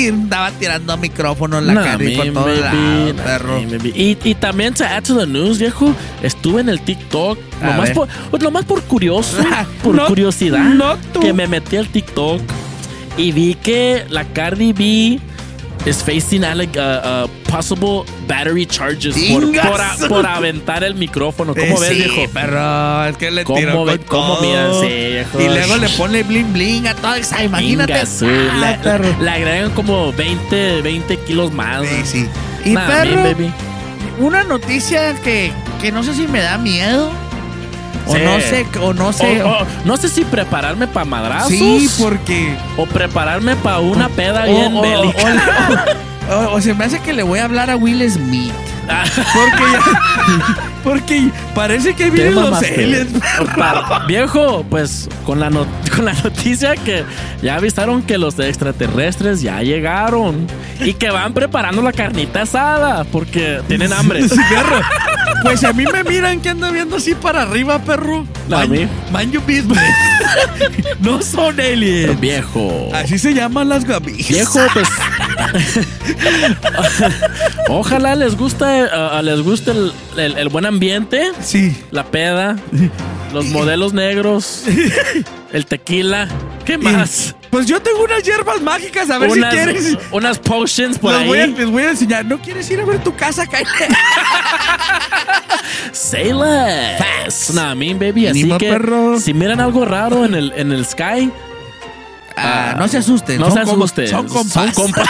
andaba 0.08 0.50
tirando 0.52 0.96
micrófono 0.96 1.58
en 1.58 1.68
la 1.68 1.74
Nah, 1.74 1.84
cara 1.84 2.04
y 2.04 2.16
por 2.30 2.32
nah, 2.32 3.22
perro. 3.24 3.60
Y, 3.60 4.18
y 4.22 4.34
también 4.34 4.74
to 4.74 4.84
add 4.84 5.02
to 5.04 5.16
the 5.18 5.26
news, 5.26 5.58
viejo, 5.58 5.94
estuve 6.22 6.60
en 6.60 6.68
el 6.68 6.80
TikTok, 6.80 7.38
nomás 7.62 7.80
ver. 7.84 7.94
por, 7.94 8.08
pues, 8.30 8.42
nomás 8.42 8.64
por 8.64 8.82
curioso, 8.82 9.38
por 9.82 9.94
No- 9.94 10.06
curiosidad, 10.06 10.58
no 10.58 10.85
tú. 11.12 11.20
que 11.20 11.32
me 11.32 11.46
metí 11.46 11.76
al 11.76 11.88
TikTok 11.88 12.40
y 13.16 13.32
vi 13.32 13.54
que 13.54 14.04
la 14.08 14.24
Cardi 14.24 14.72
B 14.72 15.20
is 15.88 16.02
facing 16.02 16.42
alleg- 16.42 16.76
uh, 16.76 17.24
uh, 17.26 17.28
possible 17.50 18.02
battery 18.26 18.66
charges 18.66 19.14
por, 19.32 19.42
por, 19.52 19.80
a- 19.80 19.96
por 20.08 20.26
aventar 20.26 20.82
el 20.82 20.96
micrófono. 20.96 21.54
¿Cómo 21.54 21.64
Eh, 21.64 21.76
ves, 21.80 21.88
sí, 21.90 21.94
viejo? 21.94 22.32
perro, 22.32 23.04
es 23.06 23.16
que 23.16 23.30
le 23.30 23.44
¿Cómo 23.44 23.58
tiró 23.58 23.84
ve- 23.84 24.00
cómo? 24.00 24.36
Sí, 24.80 24.86
viejo. 24.86 25.40
Y 25.40 25.44
luego 25.48 25.76
le 25.76 25.88
pone 25.90 26.22
bling 26.24 26.52
bling 26.52 26.88
a 26.88 26.94
todo. 26.94 27.12
o 27.12 27.22
sea, 27.22 27.44
Imagínate. 27.44 27.94
Ah, 27.94 28.78
la- 28.84 28.98
le 28.98 29.30
agregan 29.30 29.70
como 29.72 30.12
20, 30.12 30.82
20 30.82 31.16
kilos 31.20 31.52
más. 31.52 31.82
Sí, 31.86 32.02
sí. 32.04 32.28
Y 32.64 32.70
Nah, 32.74 32.86
perro, 32.88 33.14
man, 33.14 33.22
baby. 33.24 33.52
una 34.18 34.42
noticia 34.42 35.14
que, 35.22 35.52
que 35.80 35.92
no 35.92 36.02
sé 36.02 36.14
si 36.14 36.26
me 36.26 36.40
da 36.40 36.58
miedo. 36.58 37.10
O 38.06 38.16
no 38.18 38.40
sé, 38.40 38.66
o 38.80 38.92
no 38.94 39.12
sé. 39.12 39.42
O- 39.42 39.48
o- 39.62 39.66
no 39.84 39.96
sé 39.96 40.08
si 40.08 40.24
prepararme 40.24 40.86
para 40.86 41.04
madrazos. 41.04 41.48
sí, 41.50 41.88
porque. 41.98 42.56
O 42.76 42.86
prepararme 42.86 43.56
para 43.56 43.80
una 43.80 44.08
peda 44.08 44.44
bien 44.44 44.80
bélica. 44.80 45.84
o 46.52 46.60
se 46.60 46.74
me 46.74 46.84
hace 46.84 47.00
que 47.00 47.12
le 47.12 47.22
voy 47.22 47.38
a 47.40 47.44
hablar 47.44 47.70
a 47.70 47.76
Will 47.76 48.08
Smith. 48.10 48.52
Porque 48.86 49.72
ya- 49.72 50.56
Porque 50.86 51.30
parece 51.52 51.94
que 51.94 52.10
vienen 52.10 52.36
los 52.36 52.62
aliens. 52.62 53.08
Viejo, 54.06 54.64
pues 54.70 55.08
con 55.24 55.40
la, 55.40 55.50
no- 55.50 55.66
con 55.96 56.04
la 56.04 56.12
noticia 56.12 56.76
que 56.76 57.04
ya 57.42 57.56
avisaron 57.56 58.02
que 58.02 58.18
los 58.18 58.38
extraterrestres 58.38 59.42
ya 59.42 59.62
llegaron 59.62 60.46
y 60.80 60.94
que 60.94 61.10
van 61.10 61.34
preparando 61.34 61.82
la 61.82 61.92
carnita 61.92 62.42
asada 62.42 63.02
porque 63.04 63.60
tienen 63.66 63.92
hambre. 63.92 64.28
Sí, 64.28 64.36
perro. 64.48 64.80
Pues 65.42 65.64
a 65.64 65.72
mí 65.72 65.84
me 65.92 66.04
miran 66.04 66.40
que 66.40 66.50
ando 66.50 66.70
viendo 66.70 66.96
así 66.96 67.14
para 67.16 67.42
arriba, 67.42 67.80
perro. 67.80 68.24
A 68.46 68.50
Man, 68.50 68.70
mí. 68.70 68.88
man 69.10 69.32
your 69.32 69.42
business. 69.42 69.80
no 71.00 71.20
son 71.20 71.58
aliens. 71.60 72.18
Viejo. 72.20 72.90
Así 72.94 73.18
se 73.18 73.34
llaman 73.34 73.68
las 73.68 73.84
gavillas. 73.84 74.28
Viejo, 74.28 74.60
pues. 74.72 74.88
Ojalá 77.68 78.14
les 78.14 78.36
guste, 78.36 78.64
uh, 78.64 79.22
les 79.22 79.40
guste 79.42 79.70
el, 79.72 79.92
el- 80.16 80.38
el 80.38 80.48
buen 80.48 80.66
ambiente. 80.66 81.32
Sí. 81.42 81.76
La 81.90 82.04
peda. 82.04 82.56
Los 83.32 83.46
modelos 83.46 83.92
negros. 83.92 84.62
El 85.52 85.64
tequila. 85.66 86.28
¿Qué 86.64 86.76
más? 86.76 87.34
Pues 87.50 87.66
yo 87.66 87.80
tengo 87.80 88.02
unas 88.04 88.22
hierbas 88.24 88.60
mágicas, 88.60 89.08
a 89.10 89.18
ver 89.18 89.30
unas, 89.30 89.52
si 89.52 89.56
quieres. 89.58 89.98
unas 90.10 90.38
potions 90.38 90.98
por 90.98 91.14
ahí. 91.14 91.26
voy 91.26 91.38
a- 91.38 91.46
les 91.46 91.70
voy 91.70 91.82
a 91.84 91.90
enseñar. 91.90 92.24
¿No 92.24 92.38
quieres 92.40 92.68
ir 92.70 92.80
a 92.80 92.84
ver 92.84 93.02
tu 93.02 93.14
casa, 93.14 93.46
Kyle? 93.46 93.64
Say 95.92 96.32
less. 96.32 97.54
Nah, 97.54 97.74
mean, 97.74 97.98
baby. 97.98 98.26
Así 98.26 98.48
que 98.58 98.68
perro. 98.70 99.18
si 99.20 99.32
miran 99.32 99.60
algo 99.60 99.84
raro 99.84 100.24
en 100.24 100.34
el, 100.34 100.52
en 100.56 100.72
el 100.72 100.84
sky, 100.84 101.30
Ah, 102.36 102.74
no 102.78 102.86
se 102.88 102.98
asusten. 102.98 103.38
no 103.40 103.46
son 103.46 103.54
se 103.54 103.60
asusten. 103.72 104.08
Son 104.08 104.28
compas. 104.28 104.52
Son 104.52 104.72
compas. 104.72 105.06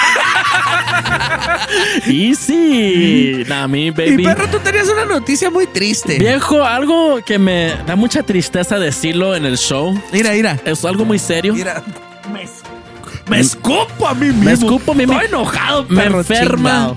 Easy. 2.07 3.45
Nah, 3.49 3.65
I 3.65 3.69
mean, 3.69 3.87
Y 3.89 3.91
baby. 3.91 4.25
perro, 4.25 4.49
tú 4.49 4.59
tenías 4.61 4.89
una 4.89 5.05
noticia 5.05 5.51
muy 5.51 5.67
triste. 5.67 6.19
Viejo, 6.19 6.65
algo 6.65 7.21
que 7.25 7.39
me 7.39 7.75
da 7.87 7.95
mucha 7.97 8.23
tristeza 8.23 8.79
decirlo 8.79 9.35
en 9.37 9.45
el 9.45 9.57
show. 9.59 9.99
Mira, 10.13 10.31
mira. 10.33 10.59
Es 10.65 10.85
algo 10.85 11.05
muy 11.05 11.19
serio. 11.19 11.55
Mira. 11.55 11.83
Me, 12.33 12.49
me 13.29 13.41
escupo 13.41 14.07
a 14.09 14.15
mí 14.15 14.27
mismo. 14.27 14.45
Me 14.45 14.53
escupo 14.53 14.93
a 14.93 14.95
mí 14.95 15.07
mismo. 15.07 15.21
Estoy 15.21 15.29
enojado, 15.29 15.87
Me 15.89 16.03
perro. 16.03 16.19
enferma. 16.21 16.71
chingado. 16.71 16.97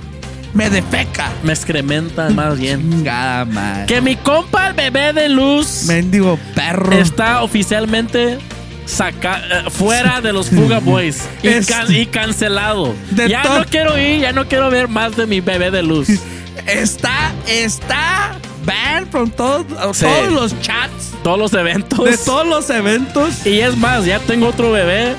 Me 0.53 0.69
defeca. 0.69 1.29
Me 1.43 1.53
excrementa 1.53 2.29
más 2.29 2.57
bien. 2.57 2.79
Chingada 2.89 3.45
madre. 3.45 3.85
Que 3.85 4.01
mi 4.01 4.15
compa, 4.15 4.67
el 4.67 4.73
bebé 4.73 5.13
de 5.13 5.29
luz, 5.29 5.83
Mendigo 5.85 6.39
perro. 6.55 6.91
está 6.97 7.43
oficialmente 7.43 8.39
saca 8.89 9.41
eh, 9.49 9.69
fuera 9.69 10.19
de 10.21 10.33
los 10.33 10.49
Fuga 10.49 10.79
Boys 10.79 11.23
y, 11.43 11.47
Es- 11.47 11.67
can- 11.67 11.93
y 11.93 12.05
cancelado. 12.07 12.95
Ya 13.27 13.43
no 13.43 13.65
quiero 13.65 13.97
ir, 13.97 14.19
ya 14.21 14.31
no 14.33 14.47
quiero 14.47 14.69
ver 14.69 14.87
más 14.87 15.15
de 15.15 15.25
mi 15.25 15.39
bebé 15.41 15.71
de 15.71 15.83
luz. 15.83 16.09
Está, 16.65 17.31
está 17.47 18.37
banned 18.65 19.07
from 19.09 19.29
todos, 19.31 19.65
Sí. 19.97 20.05
todos 20.05 20.31
los 20.33 20.61
chats, 20.61 21.13
Todos 21.23 21.39
los 21.39 21.53
eventos. 21.53 22.03
de 22.03 22.17
todos 22.17 22.45
los 22.45 22.69
eventos. 22.69 23.45
Y 23.45 23.59
es 23.61 23.77
más, 23.77 24.05
ya 24.05 24.19
tengo 24.19 24.47
otro 24.47 24.71
bebé 24.71 25.15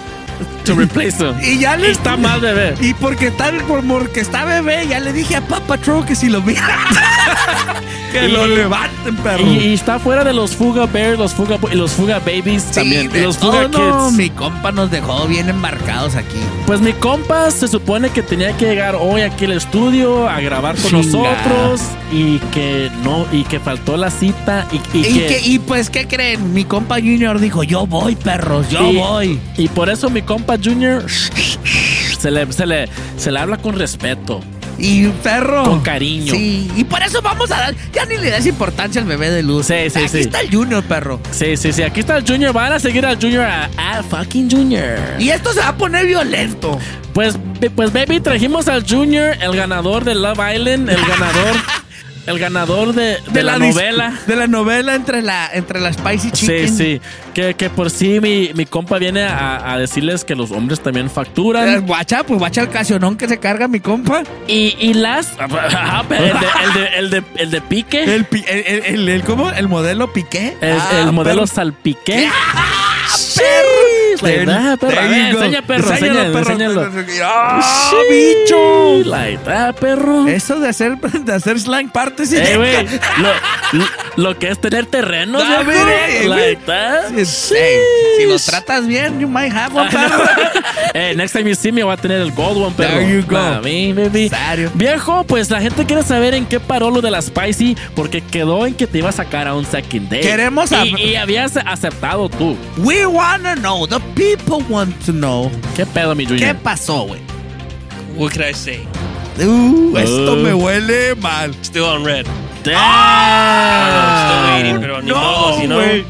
to 0.64 0.74
replace 0.74 1.16
him. 1.22 1.34
Y 1.42 1.58
ya 1.58 1.76
le 1.76 1.90
está 1.90 2.16
más 2.16 2.40
bebé. 2.40 2.74
Y 2.80 2.92
porque 2.94 3.30
tal 3.30 3.56
por 3.64 3.82
porque 3.86 4.20
está 4.20 4.44
bebé, 4.44 4.86
ya 4.88 5.00
le 5.00 5.12
dije 5.12 5.36
a 5.36 5.40
Papa 5.40 5.66
Patrol 5.76 6.04
que 6.04 6.14
si 6.14 6.28
lo 6.28 6.42
mira. 6.42 6.78
que 8.10 8.26
Y- 8.28 8.32
lo 8.32 8.46
levanten, 8.46 9.16
perro. 9.16 9.46
Y, 9.46 9.58
y 9.68 9.74
está 9.74 9.98
fuera 9.98 10.24
de 10.24 10.32
los 10.32 10.54
Fuga 10.56 10.86
Bears, 10.86 11.18
los 11.18 11.32
Fuga, 11.34 11.58
los 11.72 11.92
Fuga 11.92 12.18
Babies 12.18 12.62
Sí, 12.70 12.74
también. 12.74 13.04
Y 13.06 13.08
de 13.08 13.22
los 13.22 13.38
Fuga 13.38 13.68
todo, 13.70 14.06
Kids. 14.08 14.16
Mi 14.18 14.30
compa 14.30 14.72
nos 14.72 14.90
dejó 14.90 15.26
bien 15.26 15.48
embarcados 15.48 16.14
aquí. 16.16 16.38
Pues 16.66 16.80
mi 16.80 16.92
compa 16.92 17.50
se 17.50 17.68
supone 17.68 18.10
que 18.10 18.22
tenía 18.22 18.56
que 18.56 18.66
llegar 18.66 18.96
hoy 18.98 19.22
aquí 19.22 19.44
al 19.46 19.52
estudio 19.52 20.28
a 20.28 20.40
grabar 20.40 20.76
con 20.76 20.90
Chinga. 21.02 21.02
nosotros 21.30 21.80
y 22.12 22.38
que 22.52 22.90
no, 23.04 23.26
y 23.32 23.44
que 23.44 23.60
faltó 23.60 23.96
la 23.96 24.10
cita 24.10 24.66
y, 24.72 24.76
y 24.96 25.00
Y, 25.00 25.02
que, 25.04 25.26
que- 25.26 25.40
y 25.46 25.58
pues, 25.58 25.90
¿qué 25.90 26.06
creen? 26.06 26.52
Mi 26.52 26.64
compa 26.64 26.96
Junior 26.96 27.38
dijo, 27.38 27.62
yo 27.62 27.86
voy, 27.86 28.16
perros, 28.16 28.68
yo 28.70 28.90
y- 28.90 28.96
voy. 28.96 29.40
Y 29.56 29.68
por 29.68 29.88
eso 29.90 30.10
mi 30.10 30.22
compa 30.22 30.56
Junior 30.62 31.04
se 32.18 32.30
le, 32.30 32.52
se 32.52 32.66
le, 32.66 32.88
se 33.16 33.30
le 33.30 33.38
habla 33.38 33.56
con 33.56 33.74
respeto. 33.76 34.40
Y 34.80 35.06
perro. 35.22 35.64
Con 35.64 35.80
cariño. 35.80 36.32
Sí, 36.32 36.70
y 36.76 36.84
por 36.84 37.02
eso 37.02 37.20
vamos 37.22 37.50
a 37.50 37.58
dar. 37.58 37.74
Ya 37.92 38.04
ni 38.06 38.16
le 38.16 38.30
das 38.30 38.46
importancia 38.46 39.00
al 39.00 39.06
bebé 39.06 39.30
de 39.30 39.42
luz. 39.42 39.66
Sí, 39.66 39.74
sí, 39.90 39.98
Aquí 39.98 40.08
sí. 40.08 40.18
está 40.20 40.40
el 40.40 40.50
Junior, 40.50 40.82
perro. 40.82 41.20
Sí, 41.30 41.56
sí, 41.56 41.72
sí. 41.72 41.82
Aquí 41.82 42.00
está 42.00 42.16
el 42.16 42.26
Junior. 42.26 42.52
Van 42.52 42.72
a 42.72 42.80
seguir 42.80 43.04
al 43.04 43.16
Junior 43.20 43.44
a, 43.44 43.68
a 43.76 44.02
fucking 44.02 44.50
Junior. 44.50 44.98
Y 45.18 45.30
esto 45.30 45.52
se 45.52 45.60
va 45.60 45.68
a 45.68 45.76
poner 45.76 46.06
violento. 46.06 46.78
Pues, 47.12 47.36
pues, 47.74 47.92
baby, 47.92 48.20
trajimos 48.20 48.68
al 48.68 48.88
Junior, 48.88 49.36
el 49.40 49.56
ganador 49.56 50.04
de 50.04 50.14
Love 50.14 50.38
Island, 50.54 50.88
el 50.88 51.00
ganador. 51.04 51.56
el 52.30 52.38
ganador 52.38 52.94
de, 52.94 53.18
de 53.30 53.42
la, 53.42 53.58
novela. 53.58 54.14
De 54.26 54.36
la 54.36 54.46
novela 54.46 54.94
entre 54.94 55.22
la, 55.22 55.50
entre 55.52 55.80
la 55.80 55.92
Spicy 55.92 56.30
Chicken. 56.30 56.68
Sí, 56.68 56.76
sí. 56.76 57.00
Que, 57.34 57.54
que 57.54 57.70
por 57.70 57.90
sí 57.90 58.18
mi, 58.20 58.50
mi 58.54 58.66
compa 58.66 58.98
viene 58.98 59.22
a, 59.24 59.72
a 59.72 59.78
decirles 59.78 60.24
que 60.24 60.34
los 60.34 60.50
hombres 60.50 60.80
también 60.80 61.06
Eh, 61.06 61.10
facturan. 61.10 61.86
Guacha, 61.86 62.24
pues 62.24 62.38
guacha 62.38 62.62
el 62.62 62.68
casionón 62.70 63.16
que 63.16 63.28
se 63.28 63.38
carga 63.38 63.68
mi 63.68 63.80
compa. 63.80 64.22
Y, 64.48 64.76
y 64.80 64.94
las. 64.94 65.28
Pero 66.08 66.24
el, 66.26 66.40
de, 66.40 66.46
el, 66.64 66.72
de, 66.74 66.86
el, 66.98 67.10
de, 67.10 67.22
el 67.36 67.50
de 67.50 67.60
pique. 67.60 68.02
El, 68.04 68.26
el, 68.30 68.44
el, 68.46 68.84
el- 68.84 69.08
el- 69.08 69.22
¿cómo? 69.24 69.50
El 69.50 69.68
modelo 69.68 70.12
Piqué. 70.12 70.56
El, 70.60 70.78
Ah, 70.80 71.00
el 71.00 71.12
modelo 71.12 71.42
perro. 71.42 71.46
salpiqué. 71.46 72.28
Like 74.22 74.46
that, 74.46 74.78
perro. 74.78 75.00
A 75.00 75.04
ver, 75.04 75.34
enseña, 75.34 75.62
perro, 75.62 75.90
Enséñalo, 75.92 76.38
enséñalo, 76.38 76.80
perro. 76.92 77.04
¡Ah, 77.24 77.90
Sí, 77.90 77.96
bicho! 78.44 79.02
Like 79.10 79.38
that, 79.44 79.74
perro. 79.76 80.26
Eso 80.28 80.60
de 80.60 80.68
hacer, 80.68 80.96
de 81.24 81.32
hacer 81.32 81.58
slang 81.60 81.90
partes 81.90 82.32
y 82.32 82.36
Eh, 82.36 82.56
güey, 82.56 82.86
lo, 83.18 83.82
lo, 84.16 84.38
que 84.38 84.48
es 84.48 84.60
tener 84.60 84.86
A 84.86 85.62
viejo. 85.62 85.88
eh, 85.88 86.22
güey. 86.26 86.28
like 86.28 86.62
that. 86.66 87.08
Sí, 87.24 87.54
hey, 87.56 87.78
si 88.18 88.26
lo 88.26 88.38
tratas 88.38 88.86
bien, 88.86 89.20
you 89.20 89.28
might 89.28 89.52
have 89.52 89.74
one, 89.76 89.90
perro. 89.90 90.22
Eh, 90.92 91.14
next 91.14 91.32
time 91.32 91.48
you 91.48 91.54
see 91.54 91.70
me, 91.70 91.84
voy 91.84 91.92
a 91.92 91.96
tener 91.96 92.20
el 92.20 92.32
gold 92.32 92.56
one, 92.58 92.74
perro. 92.76 92.98
There 92.98 93.08
you 93.20 93.24
go. 93.24 93.36
Nah, 93.38 93.60
me, 93.60 93.92
baby. 93.94 94.28
Viejo, 94.74 95.22
pues 95.24 95.48
la 95.48 95.60
gente 95.60 95.86
quiere 95.86 96.02
saber 96.02 96.34
en 96.34 96.46
qué 96.46 96.58
paró 96.58 96.90
lo 96.90 97.00
de 97.00 97.12
la 97.12 97.22
Spicy, 97.22 97.76
porque 97.94 98.20
quedó 98.20 98.66
en 98.66 98.74
que 98.74 98.88
te 98.88 98.98
iba 98.98 99.08
a 99.10 99.12
sacar 99.12 99.46
a 99.46 99.54
un 99.54 99.64
second 99.64 100.08
date. 100.10 100.20
Queremos 100.22 100.72
y, 100.72 101.00
y 101.00 101.14
habías 101.14 101.56
aceptado 101.58 102.28
tú. 102.28 102.56
We 102.78 103.06
wanna 103.06 103.54
know, 103.54 103.86
the 103.86 104.00
people 104.14 104.62
want 104.68 104.94
to 105.06 105.12
know. 105.12 105.50
¿Qué 105.74 105.84
pedo, 105.86 106.14
mi 106.14 106.24
¿Qué 106.26 106.34
Junior? 106.34 106.56
pasó, 106.56 107.02
güey? 107.06 107.20
What 108.16 108.32
could 108.32 108.44
I 108.44 108.52
say? 108.54 108.80
Uh, 109.38 109.96
esto 109.96 110.32
Uh. 110.34 110.36
me 110.36 110.52
huele 110.52 111.14
mal. 111.16 111.54
Still 111.62 111.84
on 111.84 112.04
red. 112.04 112.26
Damn. 112.64 112.76
Still 114.26 114.52
waiting, 114.54 114.80
pero 114.80 115.00
ni 115.02 115.08
No, 115.10 115.16
modo, 115.16 115.60
si 115.60 115.66
no. 115.66 115.74
güey. 115.76 116.04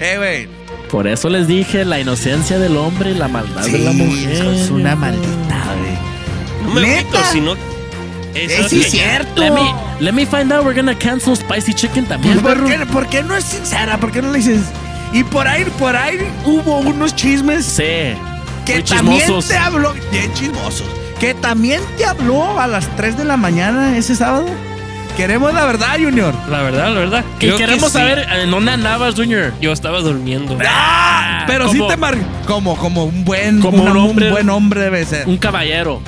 Eh, 0.00 0.14
güey. 0.18 0.48
Por 0.90 1.06
eso 1.08 1.28
les 1.28 1.48
dije 1.48 1.84
la 1.84 1.98
inocencia 1.98 2.58
del 2.58 2.76
hombre 2.76 3.10
y 3.10 3.14
la 3.14 3.28
maldad 3.28 3.64
de 3.66 3.78
la 3.78 3.92
mujer. 3.92 4.30
es 4.54 4.70
una 4.70 4.94
maldita, 4.94 5.64
güey. 5.80 6.64
No 6.74 6.80
me 6.80 6.98
agüito, 6.98 7.18
si 7.32 7.40
no. 7.40 7.54
Eh, 8.34 8.46
Eso 8.50 8.68
sí, 8.68 8.80
que- 8.80 8.86
es 8.86 8.90
cierto. 8.92 9.40
Let 9.40 9.50
me, 9.50 9.74
let 10.00 10.12
me 10.12 10.26
find 10.26 10.52
out. 10.52 10.64
We're 10.64 10.74
gonna 10.78 10.96
cancel 10.96 11.34
spicy 11.36 11.72
chicken 11.74 12.04
también, 12.04 12.38
¿Por 12.40 12.64
qué, 12.66 12.86
por 12.92 13.06
qué 13.08 13.22
no 13.22 13.34
es 13.34 13.44
sincera? 13.44 13.98
¿Por 13.98 14.12
qué 14.12 14.20
no 14.22 14.30
le 14.30 14.38
dices? 14.38 14.60
Y 15.16 15.24
por 15.24 15.48
ahí, 15.48 15.64
por 15.78 15.96
ahí 15.96 16.18
hubo 16.44 16.78
unos 16.80 17.14
chismes 17.16 17.64
Sí. 17.64 17.82
que 18.66 18.74
muy 18.74 18.82
también 18.82 19.20
chismosos. 19.20 19.48
te 19.48 19.56
habló. 19.56 19.94
Bien 20.12 20.32
chismosos. 20.34 20.86
Que 21.18 21.32
también 21.32 21.80
te 21.96 22.04
habló 22.04 22.60
a 22.60 22.66
las 22.66 22.94
3 22.96 23.16
de 23.16 23.24
la 23.24 23.36
mañana 23.38 23.96
ese 23.96 24.14
sábado. 24.14 24.46
Queremos 25.16 25.54
la 25.54 25.64
verdad, 25.64 25.96
Junior. 25.98 26.34
La 26.50 26.60
verdad, 26.60 26.92
la 26.92 27.00
verdad. 27.00 27.24
Y 27.36 27.38
creo 27.46 27.56
que 27.56 27.64
queremos 27.64 27.90
sí. 27.90 27.96
saber 27.98 28.26
en 28.30 28.50
dónde 28.50 28.72
andabas, 28.72 29.14
Junior. 29.14 29.54
Yo 29.62 29.72
estaba 29.72 30.00
durmiendo. 30.00 30.58
¡Ah! 30.68 31.44
Pero 31.46 31.70
sí 31.72 31.80
te 31.88 31.96
marcó. 31.96 32.20
Como, 32.46 32.76
como 32.76 33.04
un 33.04 33.24
buen 33.24 33.60
Como 33.60 33.82
una- 33.82 33.92
un 33.92 33.96
hombre- 33.96 34.30
buen 34.30 34.50
hombre 34.50 34.80
debe 34.82 35.06
ser. 35.06 35.26
Un 35.26 35.38
caballero. 35.38 36.02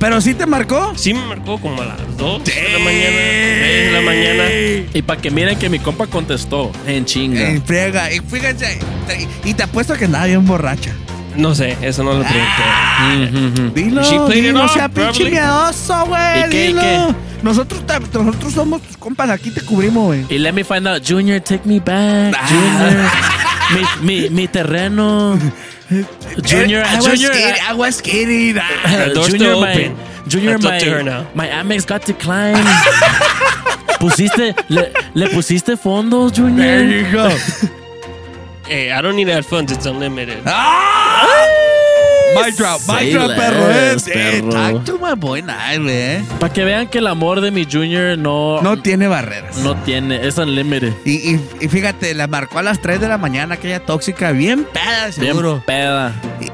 Pero 0.00 0.20
sí 0.20 0.34
te 0.34 0.46
marcó. 0.46 0.92
Sí 0.96 1.14
me 1.14 1.24
marcó 1.26 1.60
como 1.60 1.82
a 1.82 1.84
las 1.84 2.16
2 2.16 2.42
de 2.44 2.68
la 2.72 2.78
mañana, 2.78 3.16
3 3.16 3.84
de 3.84 3.90
la 3.92 4.00
mañana. 4.00 4.44
Y 4.94 5.02
para 5.02 5.20
que 5.20 5.30
miren 5.30 5.58
que 5.58 5.68
mi 5.68 5.78
compa 5.78 6.06
contestó 6.08 6.72
en 6.86 7.04
chinga. 7.04 7.48
En 7.50 7.62
friega. 7.62 8.10
Y 8.12 8.18
fíjense. 8.20 8.78
te- 9.06 9.28
Y 9.48 9.54
te 9.54 9.62
apuesto 9.62 9.94
que 9.94 10.06
andaba 10.06 10.24
bien 10.26 10.44
borracha. 10.46 10.90
No 11.36 11.54
sé, 11.54 11.76
eso 11.80 12.02
no 12.02 12.14
lo 12.14 12.24
pregunté. 12.24 13.60
Ujú. 13.60 13.70
Dilo, 13.74 14.28
dilo, 14.28 14.68
sea 14.68 14.88
pinche 14.88 15.30
miedoso, 15.30 16.06
güey. 16.06 16.40
¿Y 16.40 16.50
qué, 16.50 16.64
y 16.64 16.66
dilo. 16.68 16.80
qué? 16.80 17.14
Nosotros, 17.42 17.86
te- 17.86 18.18
nosotros 18.18 18.52
somos 18.52 18.82
tus 18.82 18.96
compas, 18.96 19.30
aquí 19.30 19.50
te 19.50 19.60
cubrimos, 19.60 20.06
güey. 20.06 20.24
Y 20.28 20.38
let 20.38 20.52
me 20.52 20.64
find 20.64 20.88
out, 20.88 21.02
Junior, 21.06 21.40
take 21.40 21.62
me 21.66 21.78
back. 21.78 22.34
Ah. 22.36 22.48
Junior. 22.48 23.10
mi, 23.74 23.82
mi, 24.02 24.28
mi 24.28 24.46
terreno. 24.46 25.38
Junior, 26.42 26.82
I 26.84 26.96
was 26.96 27.04
Junior. 27.06 27.30
kidding, 27.32 27.62
I 27.62 27.74
was 27.74 28.00
uh, 28.00 29.06
The 29.06 29.14
door's 29.14 29.28
Junior, 29.28 29.38
still 29.38 29.60
my, 29.60 29.72
open. 29.72 29.96
Junior, 30.28 30.58
That's 30.58 30.64
up 30.64 30.80
to 30.80 30.90
her 30.90 30.96
my, 30.98 31.10
now. 31.10 31.30
my 31.34 31.48
Amex 31.48 31.86
got 31.86 32.04
declined. 32.04 32.58
pusiste, 34.00 34.54
le, 34.68 34.92
le 35.14 35.28
pusiste 35.28 35.76
fondos, 35.76 36.32
Junior. 36.32 36.62
There 36.62 36.88
you 36.88 37.12
go. 37.12 37.36
Hey, 38.70 38.92
I 38.92 39.00
don't 39.00 39.16
need 39.16 39.24
to 39.24 39.32
add 39.32 39.44
funds, 39.44 39.72
it's 39.72 39.84
unlimited. 39.84 40.44
¡Ah! 40.46 41.66
My 42.34 42.50
drop, 42.52 42.80
my 42.86 43.10
drop, 43.10 43.30
perro. 43.36 43.70
Eh, 43.70 43.96
Eh, 44.06 44.42
perro. 44.42 44.50
talk 44.50 44.84
to 44.84 44.98
my 44.98 45.14
boy 45.14 45.42
nice, 45.42 45.78
güey. 45.78 45.92
eh. 45.92 46.22
Para 46.38 46.52
que 46.52 46.64
vean 46.64 46.86
que 46.86 46.98
el 46.98 47.06
amor 47.06 47.40
de 47.40 47.50
mi 47.50 47.64
Junior 47.70 48.16
no, 48.16 48.60
No 48.62 48.80
tiene 48.80 49.08
barreras. 49.08 49.56
no 49.58 49.74
tiene, 49.76 50.26
es 50.26 50.38
unlimited. 50.38 50.92
Y, 51.04 51.34
y, 51.34 51.40
y 51.60 51.68
fíjate, 51.68 52.14
la 52.14 52.26
marcó 52.28 52.58
a 52.58 52.62
las 52.62 52.80
3 52.80 53.00
de 53.00 53.08
la 53.08 53.18
mañana, 53.18 53.54
aquella 53.56 53.80
tóxica, 53.80 54.32
bien 54.32 54.64
peda, 54.72 55.10
seguro. 55.12 55.54
Bien 55.54 55.62
peda. 55.66 56.12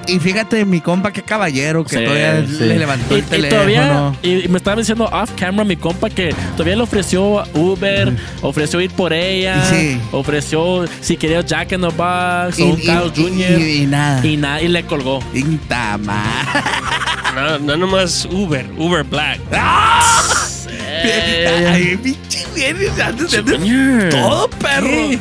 Y, 0.09 0.15
y 0.17 0.19
fíjate, 0.21 0.65
mi 0.65 0.81
compa, 0.81 1.13
qué 1.13 1.23
caballero, 1.23 1.85
que 1.85 1.99
Sí, 1.99 2.05
todavía 2.05 2.45
sí. 2.47 2.65
le 2.65 2.79
levantó 2.79 3.15
y, 3.17 3.19
el 3.21 3.25
y 3.25 3.29
teléfono. 3.29 3.51
todavía, 3.57 4.13
y, 4.23 4.49
me 4.49 4.57
estaba 4.59 4.77
diciendo 4.77 5.05
off 5.13 5.31
camera 5.39 5.65
mi 5.65 5.77
compa 5.77 6.09
que 6.11 6.35
todavía 6.57 6.77
le 6.77 6.83
ofreció 6.83 7.45
Uber, 7.55 8.13
ofreció 8.43 8.81
ir 8.81 8.91
por 8.91 9.13
ella, 9.13 9.63
Sí. 9.71 10.01
ofreció 10.13 10.85
si 11.01 11.17
quería 11.17 11.43
Jack 11.43 11.73
in 11.73 11.81
the 11.83 11.89
Box 11.89 12.59
Y- 12.59 12.63
o 12.63 12.67
un 12.67 12.81
y- 12.81 12.87
Carl 12.87 13.13
y- 13.15 13.23
Jr. 13.23 13.61
y- 13.61 13.83
y 13.83 13.87
nada. 13.87 14.27
Y 14.27 14.37
nada, 14.37 14.63
y 14.63 14.69
le 14.69 14.85
colgó. 14.85 15.21
Pinta 15.67 15.99
ma- 15.99 16.45
No, 17.35 17.59
no 17.59 17.77
nomás 17.77 18.25
Uber, 18.31 18.67
Uber 18.79 19.03
Black. 19.05 19.39
Eh, 20.69 21.67
Ay, 21.73 21.97
pinche 21.97 22.45
antes 23.05 23.31
de-. 23.33 24.09
Todo 24.11 24.49
perro. 24.51 24.87
¿Qué? 24.87 25.19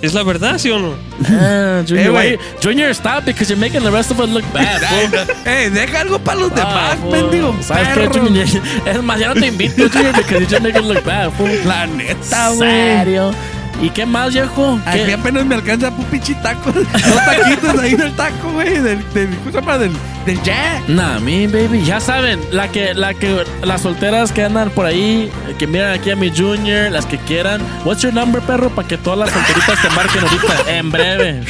¿Es 0.00 0.14
la 0.14 0.22
verdad, 0.22 0.58
sí 0.58 0.70
o 0.70 0.78
no? 0.78 0.94
Ah, 1.28 1.82
Junior, 1.86 2.06
Eh, 2.06 2.10
why- 2.10 2.38
Junior, 2.62 2.90
stop 2.90 3.24
because 3.24 3.52
you're 3.52 3.58
making 3.60 3.82
the 3.82 3.90
rest 3.90 4.12
of 4.12 4.20
us 4.20 4.28
look 4.30 4.44
bad. 4.52 4.80
fool. 4.82 5.26
Eh, 5.44 5.70
deja 5.70 6.00
algo 6.02 6.20
para 6.20 6.38
los 6.38 6.52
Ah, 6.52 6.54
demás, 6.54 6.96
fool. 7.02 7.10
mendigo. 7.22 7.56
¿Sabes 7.60 7.88
qué. 7.88 8.06
Junior? 8.20 8.46
Es 8.86 9.02
más, 9.02 9.18
ya 9.18 9.28
no 9.28 9.34
te 9.34 9.46
invito, 9.48 9.88
Junior, 9.90 10.14
because 10.14 10.38
you 10.40 10.46
just 10.48 10.62
make 10.62 10.78
it 10.78 10.84
look 10.84 11.04
bad. 11.04 11.32
fool. 11.32 11.50
La 11.66 11.86
neta, 11.86 12.50
güey. 12.50 12.58
¿Serio? 12.70 13.34
¿Y 13.80 13.90
qué 13.90 14.04
más, 14.04 14.32
viejo? 14.32 14.80
Aquí 14.84 15.04
¿Qué? 15.06 15.12
apenas 15.12 15.46
me 15.46 15.54
alcanza 15.54 15.90
un 15.90 16.04
pinche 16.06 16.34
taco. 16.36 16.72
Dos 16.72 16.84
taquitos 16.92 17.78
ahí 17.78 17.94
del 17.94 18.12
taco, 18.12 18.50
güey. 18.52 18.78
Del, 18.78 19.12
del, 19.14 19.28
¿cómo 19.36 19.50
se 19.52 19.60
llama? 19.60 19.78
Del, 19.78 19.92
del 20.26 20.42
Jack. 20.42 20.88
Nah, 20.88 21.20
mi 21.20 21.46
baby, 21.46 21.84
ya 21.84 22.00
saben, 22.00 22.40
la 22.50 22.68
que, 22.68 22.94
la 22.94 23.14
que, 23.14 23.44
las 23.62 23.82
solteras 23.82 24.32
que 24.32 24.44
andan 24.44 24.70
por 24.70 24.86
ahí, 24.86 25.30
que 25.58 25.66
miran 25.68 25.92
aquí 25.92 26.10
a 26.10 26.16
mi 26.16 26.30
junior, 26.36 26.90
las 26.90 27.06
que 27.06 27.18
quieran. 27.18 27.60
What's 27.84 28.02
your 28.02 28.12
number, 28.12 28.42
perro? 28.42 28.68
Para 28.70 28.88
que 28.88 28.98
todas 28.98 29.18
las 29.20 29.30
solteritas 29.30 29.80
te 29.80 29.90
marquen 29.90 30.24
ahorita, 30.24 30.56
en 30.76 30.90
breve. 30.90 31.44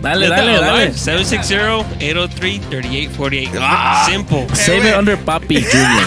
Dale, 0.00 0.28
dale, 0.28 0.52
dale. 0.52 0.68
online, 0.70 0.92
760-803-3848. 2.00 3.58
Ah. 3.60 4.06
Simple. 4.08 4.46
Save 4.54 4.88
it 4.88 4.96
under 4.96 5.16
papi, 5.18 5.62
junior. 5.62 6.04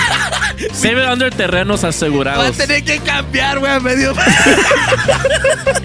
Save 0.73 1.03
it 1.03 1.09
under 1.09 1.33
terrenos 1.33 1.83
Va 1.83 1.87
a 1.87 1.89
asegurados. 1.89 2.57
tener 2.57 2.83
que 2.83 2.99
cambiar, 2.99 3.59
güey, 3.59 3.71
a 3.71 3.79
medio. 3.79 4.13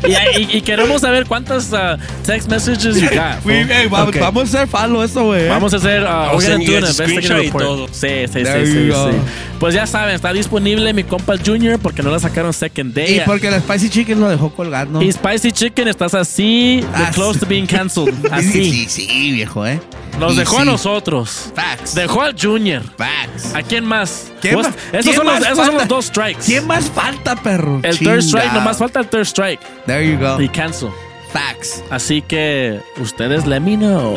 Y, 0.06 0.12
y- 0.40 0.48
y 0.58 0.60
queremos 0.60 1.00
saber 1.00 1.24
cuántas 1.26 1.72
uh, 1.72 1.96
text 2.26 2.48
messages 2.50 3.00
you 3.00 3.08
got. 3.08 3.40
Fool. 3.42 3.52
eh, 3.52 3.88
va- 3.88 4.04
Okay. 4.04 4.20
Vamos 4.20 4.42
a 4.54 4.58
hacer 4.58 4.68
falo 4.68 5.02
eso, 5.02 5.24
güey. 5.24 5.44
eh. 5.44 5.48
Vamos 5.48 5.72
a 5.72 5.78
hacer, 5.78 6.02
uh, 6.02 6.36
we're 6.36 6.46
gonna 6.52 6.64
do 6.64 6.76
an 7.02 7.10
y 7.12 7.18
report. 7.44 7.64
todo. 7.64 7.86
Sí, 7.88 8.08
sí, 8.26 8.42
There 8.42 8.66
sí, 8.66 8.72
sí, 8.72 8.90
sí. 8.92 9.18
Pues 9.58 9.74
ya 9.74 9.86
saben, 9.86 10.14
está 10.14 10.32
disponible 10.34 10.92
mi 10.92 11.04
compa 11.04 11.34
Junior 11.42 11.78
porque 11.78 12.02
no 12.02 12.10
la 12.10 12.18
sacaron 12.18 12.52
second 12.52 12.92
day. 12.92 13.16
Y 13.16 13.20
porque 13.20 13.50
la 13.50 13.60
Spicy 13.60 13.88
Chicken 13.88 14.20
lo 14.20 14.28
dejó 14.28 14.50
colgando. 14.50 15.00
Y 15.00 15.10
Spicy 15.10 15.52
Chicken, 15.52 15.88
estás 15.88 16.12
así, 16.14 16.80
de 16.82 16.86
Ah, 17.04 17.10
close 17.14 17.38
to 17.40 17.46
being 17.46 17.66
canceled. 17.66 18.14
Así. 18.30 18.70
Sí, 18.70 18.86
sí, 18.88 19.32
viejo, 19.32 19.66
¿eh? 19.66 19.80
Nos 20.18 20.36
dejó 20.36 20.58
a 20.60 20.64
nosotros. 20.64 21.50
Facts. 21.54 21.94
Dejó 21.94 22.22
al 22.22 22.34
Junior. 22.40 22.82
Facts. 22.96 23.54
¿A 23.54 23.62
quién 23.62 23.84
más? 23.84 24.30
¿Quién 24.40 24.56
más- 24.56 24.66
Esos, 24.68 25.02
quién 25.02 25.14
son 25.16 25.26
los, 25.26 25.34
más 25.34 25.42
esos 25.44 25.56
son 25.56 25.66
falta? 25.66 25.78
los 25.80 25.88
dos 25.88 26.04
strikes. 26.06 26.40
¿Quién 26.46 26.66
más 26.66 26.84
falta, 26.90 27.36
perro? 27.36 27.80
El 27.82 27.98
third 27.98 28.18
strike, 28.20 28.44
Chinga. 28.44 28.58
nomás 28.60 28.78
falta 28.78 29.00
el 29.00 29.06
third 29.08 29.22
strike. 29.26 29.60
There 29.86 30.06
you 30.08 30.18
go. 30.18 30.40
Y 30.40 30.48
cancel. 30.48 30.90
Facts. 31.32 31.82
Así 31.90 32.22
que 32.22 32.80
ustedes 32.98 33.44
let 33.46 33.60
me 33.60 33.76
know. 33.76 34.16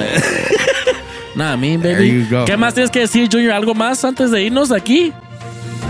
Nada, 1.36 1.58
me, 1.58 1.78
There 1.78 1.96
baby. 1.96 2.26
you 2.30 2.36
go. 2.36 2.46
¿Qué 2.46 2.58
más 2.58 2.74
tienes 2.74 2.92
que 2.92 3.00
decir, 3.00 3.28
Junior? 3.32 3.54
¿Algo 3.54 3.74
más 3.74 4.04
antes 4.06 4.32
de 4.32 4.44
irnos 4.44 4.70
de 4.70 4.78
aquí? 4.78 5.14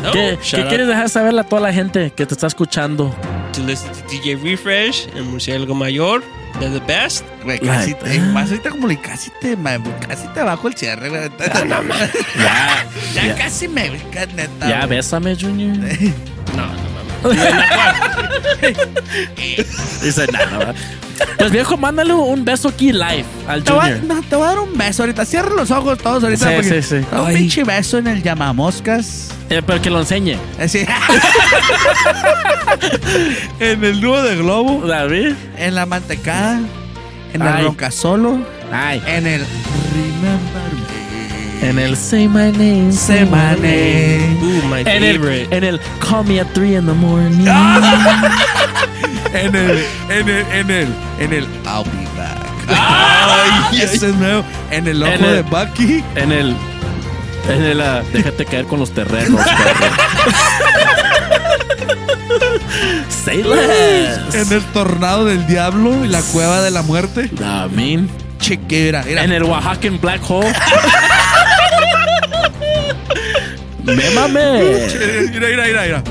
No, 0.04 0.12
¿Qué, 0.12 0.38
quieres 0.70 0.88
dejar 0.88 1.10
saber 1.10 1.38
a 1.38 1.44
toda 1.44 1.62
la 1.62 1.74
gente 1.74 2.12
que 2.16 2.26
te 2.26 2.34
está 2.34 2.48
escuchando? 2.48 3.14
to 3.54 3.64
listen 3.64 3.92
to 3.92 4.00
DJ 4.10 4.36
Refresh 4.36 5.08
and 5.16 5.26
Murciélago 5.32 5.74
Mayor. 5.74 6.24
They're 6.60 6.80
the 6.80 6.86
best. 6.86 7.24
Güey, 7.44 7.60
casi 7.60 7.94
te, 7.94 8.20
más 8.20 8.50
ahorita 8.50 8.70
como 8.72 8.88
le 8.88 9.00
casi 9.00 9.30
te, 9.42 9.56
casi 10.08 10.28
te 10.30 10.42
bajo 10.42 10.68
el 10.68 10.76
cierre, 10.76 11.10
güey. 11.10 11.30
Ya, 12.38 12.86
Ya 13.14 13.26
ya, 13.28 13.36
casi 13.36 13.68
me 13.68 13.90
neta. 14.36 14.68
ya 14.70 14.86
bésame, 14.86 15.36
Junior. 15.36 15.76
No. 16.56 16.97
Dice 20.04 20.28
nada. 20.32 20.74
Pues 21.40 21.52
viejo, 21.52 21.78
mándale 21.78 22.14
un 22.14 22.46
beso 22.46 22.68
aquí 22.70 22.92
live 22.92 23.26
al 23.48 23.64
Te 23.64 23.72
Junior. 23.72 24.04
no, 24.04 24.22
te 24.22 24.36
voy 24.36 24.46
a 24.46 24.50
dar 24.50 24.60
un 24.60 24.78
beso 24.78 25.02
ahorita. 25.04 25.26
Cierra 25.26 25.50
los 25.56 25.72
ojos 25.72 25.98
todos 25.98 26.24
ahorita. 26.24 26.48
Sí, 26.50 26.54
porque- 26.56 26.82
sí, 26.84 27.00
sí. 27.02 27.06
Un 27.16 27.34
pinche 27.34 27.64
beso 27.64 27.98
en 27.98 28.08
el 28.08 28.22
llamamoscas. 28.22 29.30
Eh, 29.50 29.62
pero 29.66 29.82
que 29.82 29.90
lo 29.90 30.00
enseñe. 30.02 30.38
Eh, 30.60 30.88
en 33.60 33.84
el 33.84 34.00
nudo 34.02 34.22
de 34.24 34.36
globo. 34.38 34.86
David. 34.86 35.34
En 35.58 35.74
la 35.76 35.86
mantecada. 35.86 36.60
En 37.34 37.42
Ay. 37.42 37.60
el 37.62 37.66
rocasolo. 37.68 38.40
Ay. 38.72 39.02
En 39.08 39.26
el 39.26 39.44
Remember 39.94 40.74
Me. 40.74 40.77
En 41.62 41.80
el 41.80 41.98
Say 41.98 42.28
My 42.28 42.52
Name. 42.52 42.92
Say 42.94 43.26
my 43.26 43.56
name. 43.60 44.38
Ooh, 44.42 44.68
my 44.68 44.82
En 44.82 45.04
el, 45.04 45.18
favorite. 45.18 45.56
en 45.58 45.64
el 45.64 45.80
Call 46.00 46.26
Me 46.26 46.40
at 46.40 46.48
3 46.54 46.76
in 46.80 46.86
the 46.86 46.94
morning. 46.94 47.46
En 49.34 49.54
el, 49.56 49.86
en 50.10 50.30
el, 50.30 50.46
en 50.52 50.72
el, 50.72 50.88
en 51.20 51.34
el 51.34 51.44
I'll 51.66 51.84
be 51.84 52.08
back. 52.18 52.48
Ay, 52.70 53.82
ese 53.82 54.08
es 54.10 54.16
nuevo. 54.16 54.44
En 54.72 54.88
el 54.88 55.04
ojo 55.04 55.12
En 55.12 55.24
el- 55.26 55.34
de 55.36 55.42
Bucky. 55.44 56.04
En 56.16 56.32
el. 56.32 56.56
En 57.50 57.64
el. 57.64 57.82
ah, 57.82 58.02
déjate 58.14 58.46
caer 58.46 58.66
con 58.66 58.80
los 58.80 58.92
terrenos, 58.92 59.40
perro. 59.46 59.92
Say 63.10 63.44
less. 63.44 64.34
En 64.34 64.52
el 64.54 64.64
tornado 64.74 65.26
del 65.26 65.46
diablo 65.46 66.04
y 66.06 66.08
la 66.08 66.22
cueva 66.22 66.62
de 66.62 66.72
la 66.72 66.82
muerte. 66.82 67.30
I 67.38 67.68
mean. 67.76 68.10
Chequera. 68.40 69.04
Mira. 69.06 69.24
En 69.24 69.32
el 69.34 69.44
Oaxacan 69.44 70.00
Black 70.00 70.22
Hole. 70.30 70.52
Me 73.88 74.10
mamé. 74.12 74.62
Mira, 75.32 75.48
mira, 75.48 75.66
mira, 75.66 75.82
mira. 75.84 76.04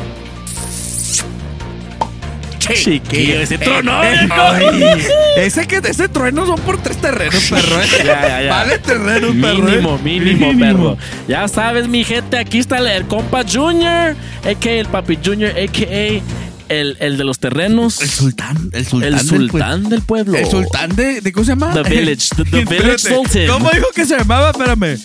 Chiquillo, 2.58 3.40
ese 3.40 3.58
trono. 3.58 4.02
Eh, 4.02 4.28
ay, 4.28 4.90
ese 5.36 5.68
que 5.68 5.76
ese 5.76 6.08
trueno 6.08 6.46
son 6.46 6.58
por 6.60 6.78
tres 6.82 6.96
terrenos, 6.96 7.44
perro. 7.48 7.80
eh. 7.80 7.86
Ya, 7.98 8.04
ya, 8.28 8.42
ya. 8.42 8.50
Vale 8.50 8.78
terrenos, 8.80 9.36
perro. 9.36 9.62
Mínimo, 9.62 9.94
eh. 9.96 10.00
mínimo, 10.02 10.58
perro. 10.58 10.98
Ya 11.28 11.46
sabes, 11.46 11.86
mi 11.86 12.02
gente, 12.02 12.36
aquí 12.38 12.58
está 12.58 12.78
el, 12.78 12.88
el 12.88 13.06
compa 13.06 13.44
Junior, 13.44 14.16
a.k.a. 14.44 14.72
el 14.72 14.86
papi 14.86 15.18
Junior, 15.24 15.50
a.k.a. 15.52 16.22
El, 16.68 16.96
el 16.98 17.16
de 17.16 17.22
los 17.22 17.38
terrenos. 17.38 18.00
El 18.02 18.08
sultán, 18.10 18.70
el 18.72 18.84
sultán. 18.84 19.12
El 19.12 19.16
del 19.18 19.28
sultán 19.28 19.88
del 19.88 20.02
pueblo. 20.02 20.36
El 20.36 20.46
sultán 20.46 20.96
de, 20.96 21.20
de 21.20 21.32
¿cómo 21.32 21.44
se 21.44 21.52
llama? 21.52 21.72
The 21.72 21.84
village, 21.84 22.30
the- 22.34 22.44
the 22.50 22.64
village 22.64 22.98
sultan. 22.98 23.46
¿Cómo 23.46 23.70
dijo 23.70 23.86
que 23.94 24.04
se 24.04 24.18
llamaba? 24.18 24.50
Espérame. 24.50 24.98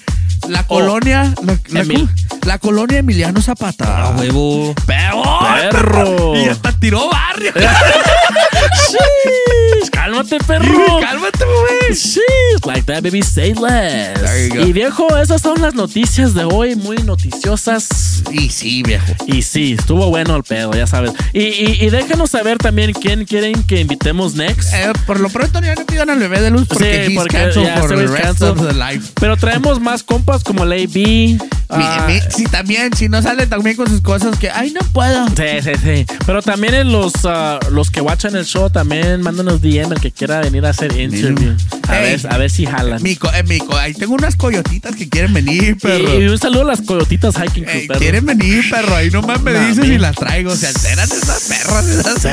La 0.47 0.65
colonia, 0.65 1.33
la, 1.43 1.57
la- 1.69 1.81
Emil- 1.81 2.09
la 2.45 2.57
colonia 2.57 2.99
Emiliano 2.99 3.41
Zapata. 3.41 4.07
A 4.07 4.09
huevo. 4.11 4.73
Perro. 4.85 5.23
Perro. 5.71 6.35
Y 6.35 6.47
hasta 6.49 6.71
tiró 6.73 7.09
barrio. 7.09 7.51
Cálmate, 9.91 10.37
perro. 10.39 10.99
Cálmate, 11.01 11.45
güey. 11.45 11.80
Sheesh, 11.93 12.65
like 12.65 12.83
that, 12.85 13.01
baby, 13.03 13.21
say 13.21 13.53
less. 13.53 14.19
There 14.21 14.47
you 14.49 14.55
go. 14.55 14.61
Y 14.67 14.73
viejo, 14.73 15.17
esas 15.17 15.41
son 15.41 15.61
las 15.61 15.73
noticias 15.73 16.33
de 16.33 16.43
hoy, 16.45 16.75
muy 16.75 16.97
noticiosas. 16.97 18.23
Y 18.31 18.49
sí, 18.49 18.83
viejo. 18.83 19.13
Y 19.27 19.41
sí, 19.41 19.75
estuvo 19.79 20.07
bueno 20.09 20.35
el 20.35 20.43
pedo, 20.43 20.71
ya 20.73 20.87
sabes. 20.87 21.11
Y, 21.33 21.41
y, 21.43 21.77
y 21.81 21.89
déjanos 21.89 22.31
saber 22.31 22.57
también 22.57 22.93
quién 22.93 23.25
quieren 23.25 23.63
que 23.63 23.81
invitemos 23.81 24.35
next. 24.35 24.73
Eh, 24.73 24.91
por 25.05 25.19
lo 25.19 25.29
pronto 25.29 25.59
ya 25.61 25.75
no 25.75 25.85
pidan 25.85 26.09
al 26.09 26.19
bebé 26.19 26.41
de 26.41 26.51
luz 26.51 26.67
porque 26.67 27.07
Sí, 27.07 27.15
porque 27.15 27.37
ya 27.55 27.77
for 27.77 27.89
the 27.89 28.07
rest 28.07 28.23
canceled. 28.23 28.51
of 28.59 28.67
the 28.67 28.73
life. 28.73 29.11
Pero 29.19 29.37
traemos 29.37 29.79
más 29.79 30.03
compas 30.03 30.43
como 30.43 30.65
la 30.65 30.75
AB. 30.75 30.95
Mi- 30.95 31.37
ah, 31.69 32.05
mi- 32.07 32.19
sí, 32.35 32.43
también, 32.45 32.93
si 32.95 33.07
no 33.07 33.21
sale 33.21 33.47
también 33.47 33.77
con 33.77 33.87
sus 33.87 34.01
cosas 34.01 34.37
que, 34.37 34.49
ay, 34.49 34.71
no 34.71 34.81
puedo. 34.91 35.25
Sí, 35.29 35.61
sí, 35.63 35.71
sí. 35.81 36.05
Pero 36.25 36.41
también 36.41 36.73
en 36.73 36.91
los, 36.91 37.13
ah, 37.25 37.59
los 37.71 37.89
que 37.89 38.01
watchan 38.01 38.35
el 38.35 38.45
show, 38.45 38.69
también 38.69 39.21
mándanos 39.21 39.61
DM 39.61 39.93
el 39.93 40.01
que 40.01 40.11
quiera 40.11 40.41
venir 40.41 40.65
a 40.65 40.69
hacer 40.69 40.91
interview. 40.99 41.53
A, 41.91 41.99
ver, 41.99 42.19
a 42.29 42.37
ver 42.37 42.49
si 42.49 42.65
jalan. 42.65 43.01
Mico, 43.03 43.29
eh, 43.33 43.43
Mico, 43.43 43.75
ahí 43.77 43.93
tengo 43.93 44.13
unas 44.13 44.35
coyotitas 44.35 44.95
que 44.95 45.09
quieren 45.09 45.33
venir, 45.33 45.77
perro. 45.77 46.19
Y, 46.19 46.23
y 46.23 46.27
un 46.27 46.37
saludo 46.37 46.61
a 46.61 46.65
las 46.65 46.81
coyotitas 46.81 47.35
hiking 47.35 47.63
crew, 47.65 47.79
Ey, 47.81 47.87
perro. 47.87 47.99
quieren 47.99 48.25
venir, 48.25 48.69
perro. 48.69 48.95
Ahí 48.95 49.09
nomás 49.11 49.41
me 49.41 49.51
Nah, 49.53 49.67
dices 49.67 49.85
y 49.85 49.97
las 49.97 50.15
traigo. 50.15 50.55
Se 50.55 50.67
alteran 50.67 51.09
esas 51.11 51.43
perras. 51.49 51.85
Esas. 51.87 52.25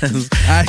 Ay, 0.48 0.66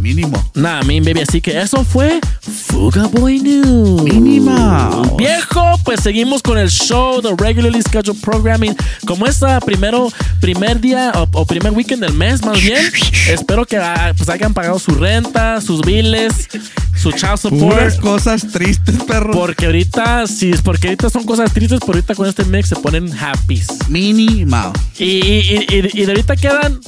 mínimo. 0.00 0.42
Nah, 0.54 0.82
mean 0.82 1.04
baby, 1.04 1.20
así 1.20 1.40
que 1.40 1.58
eso 1.58 1.84
fue 1.84 2.20
Fuga 2.40 3.06
Boy 3.06 3.40
News. 3.40 4.02
Mínimo. 4.02 5.16
Viejo, 5.16 5.78
pues 5.84 6.00
seguimos 6.00 6.42
con 6.42 6.58
el 6.58 6.68
show, 6.68 7.20
the 7.22 7.34
regularly 7.36 7.80
scheduled 7.82 8.20
programming. 8.20 8.76
Como 9.06 9.26
es 9.26 9.42
ah, 9.42 9.60
primero, 9.60 10.12
primer 10.40 10.80
día 10.80 11.12
o, 11.14 11.28
o 11.32 11.44
primer 11.44 11.72
weekend 11.72 12.02
del 12.02 12.14
mes, 12.14 12.44
más 12.44 12.60
bien. 12.60 12.84
espero 13.28 13.64
que 13.64 13.76
ah, 13.76 14.12
pues 14.16 14.28
hayan 14.28 14.54
pagado 14.54 14.78
su 14.78 14.92
renta, 14.92 15.60
sus 15.60 15.80
biles, 15.82 16.48
su 16.96 17.12
child 17.12 17.38
Puras 17.48 17.94
support. 17.94 18.00
cosas 18.00 18.46
tristes, 18.48 18.96
perro. 19.04 19.32
Porque 19.32 19.66
ahorita, 19.66 20.26
sí, 20.26 20.52
porque 20.64 20.88
ahorita 20.88 21.10
son 21.10 21.24
cosas 21.24 21.52
tristes, 21.52 21.80
pero 21.80 21.94
ahorita 21.94 22.14
con 22.14 22.26
este 22.26 22.44
mix 22.44 22.68
se 22.68 22.76
ponen 22.76 23.12
happy. 23.16 23.62
Mínimo. 23.88 24.72
Y, 24.98 25.04
y, 25.04 25.66
y, 25.68 26.02
y 26.02 26.04
de 26.04 26.12
ahorita 26.12 26.36
quedan 26.36 26.80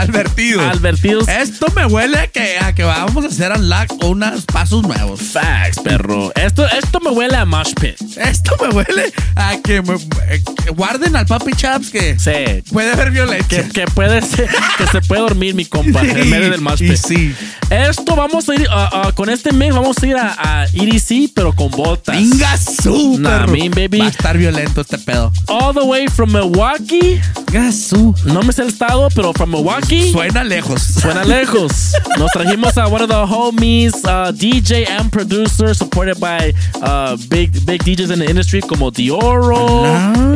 Advertido. 0.00 0.60
advertidos. 0.62 1.28
Esto 1.28 1.66
me 1.74 1.86
huele 1.86 2.30
que, 2.32 2.58
a 2.58 2.74
que 2.74 2.84
vamos 2.84 3.24
a 3.24 3.28
hacer 3.28 3.52
unlock 3.52 4.04
unos 4.04 4.44
pasos 4.46 4.82
nuevos. 4.82 5.20
Facts, 5.20 5.80
perro. 5.82 6.32
Esto, 6.34 6.66
esto 6.68 7.00
me 7.00 7.10
huele 7.10 7.36
a 7.36 7.44
mosh 7.44 7.72
pit. 7.80 7.96
Esto 8.16 8.56
me 8.60 8.68
huele 8.68 9.12
a 9.36 9.56
que, 9.62 9.82
me- 9.82 9.94
eh, 10.28 10.42
guarden 10.74 11.16
al 11.16 11.26
papi 11.26 11.52
Chaps 11.54 11.90
que 11.90 12.18
Sí. 12.18 12.62
puede 12.72 12.92
haber 12.92 13.10
violencia. 13.10 13.64
Que, 13.64 13.68
que 13.68 13.84
puede 13.86 14.22
ser, 14.22 14.48
que 14.78 14.86
se 14.86 15.00
puede 15.02 15.22
dormir 15.22 15.54
mi 15.54 15.64
compa 15.64 16.00
en 16.02 16.30
medio 16.30 16.50
del 16.50 16.60
mosh 16.60 16.78
pit. 16.80 16.96
sí. 16.96 17.34
Esto 17.70 18.16
vamos 18.16 18.48
a 18.48 18.54
ir, 18.54 18.66
ah, 18.70 18.88
ah, 18.92 19.12
con 19.14 19.28
este 19.28 19.52
mix 19.52 19.74
vamos 19.74 19.96
a 20.02 20.06
ir 20.06 20.16
a, 20.16 20.36
a 20.62 20.64
EDC, 20.72 21.30
pero 21.34 21.52
con 21.52 21.70
botas. 21.70 22.16
Venga, 22.16 22.56
su, 22.56 23.18
Nah, 23.18 23.46
mean, 23.46 23.70
baby. 23.72 23.98
Va 23.98 24.06
a 24.06 24.08
estar 24.08 24.38
violento 24.38 24.80
este 24.80 24.96
pedo. 24.98 25.30
All 25.48 25.74
the 25.74 25.82
way 25.82 26.06
from 26.08 26.32
Milwaukee. 26.32 27.20
Gasú. 27.52 28.14
No 28.24 28.42
me 28.42 28.52
sé 28.52 28.62
el 28.62 28.68
estado, 28.68 29.08
pero 29.14 29.32
from 29.34 29.50
Milwaukee. 29.50 29.87
Suena 29.88 30.44
lejos. 30.44 30.82
Suena 30.82 31.24
lejos. 31.24 31.92
Nos 32.18 32.30
trajimos 32.32 32.76
a 32.76 32.86
one 32.88 33.02
of 33.02 33.08
the 33.08 33.26
homies, 33.26 33.94
uh, 34.04 34.30
DJ 34.32 34.86
and 34.88 35.10
producer, 35.10 35.72
supported 35.74 36.20
by 36.20 36.52
uh, 36.82 37.16
big 37.30 37.64
big 37.64 37.82
DJs 37.82 38.12
in 38.12 38.18
the 38.18 38.26
industry 38.28 38.60
como 38.60 38.90
Dioro, 38.90 39.84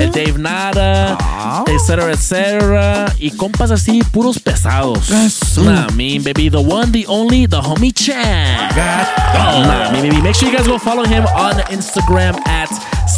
el 0.00 0.10
Dave 0.10 0.38
Nada, 0.38 1.16
Ah. 1.20 1.64
etcétera, 1.66 2.12
etcétera. 2.12 3.12
Y 3.18 3.30
compas 3.32 3.70
así, 3.70 4.02
puros 4.12 4.38
pesados. 4.38 5.10
Nah, 5.58 5.88
mean, 5.94 6.22
baby, 6.22 6.48
the 6.48 6.60
one, 6.60 6.90
the 6.92 7.04
only, 7.06 7.46
the 7.46 7.60
homie 7.60 7.92
Chan. 7.94 8.74
Nah, 8.74 9.90
mean, 9.92 10.02
baby. 10.10 10.22
Make 10.22 10.34
sure 10.34 10.48
you 10.48 10.56
guys 10.56 10.66
go 10.66 10.78
follow 10.78 11.04
him 11.04 11.24
on 11.36 11.54
Instagram 11.70 12.36
at 12.46 12.70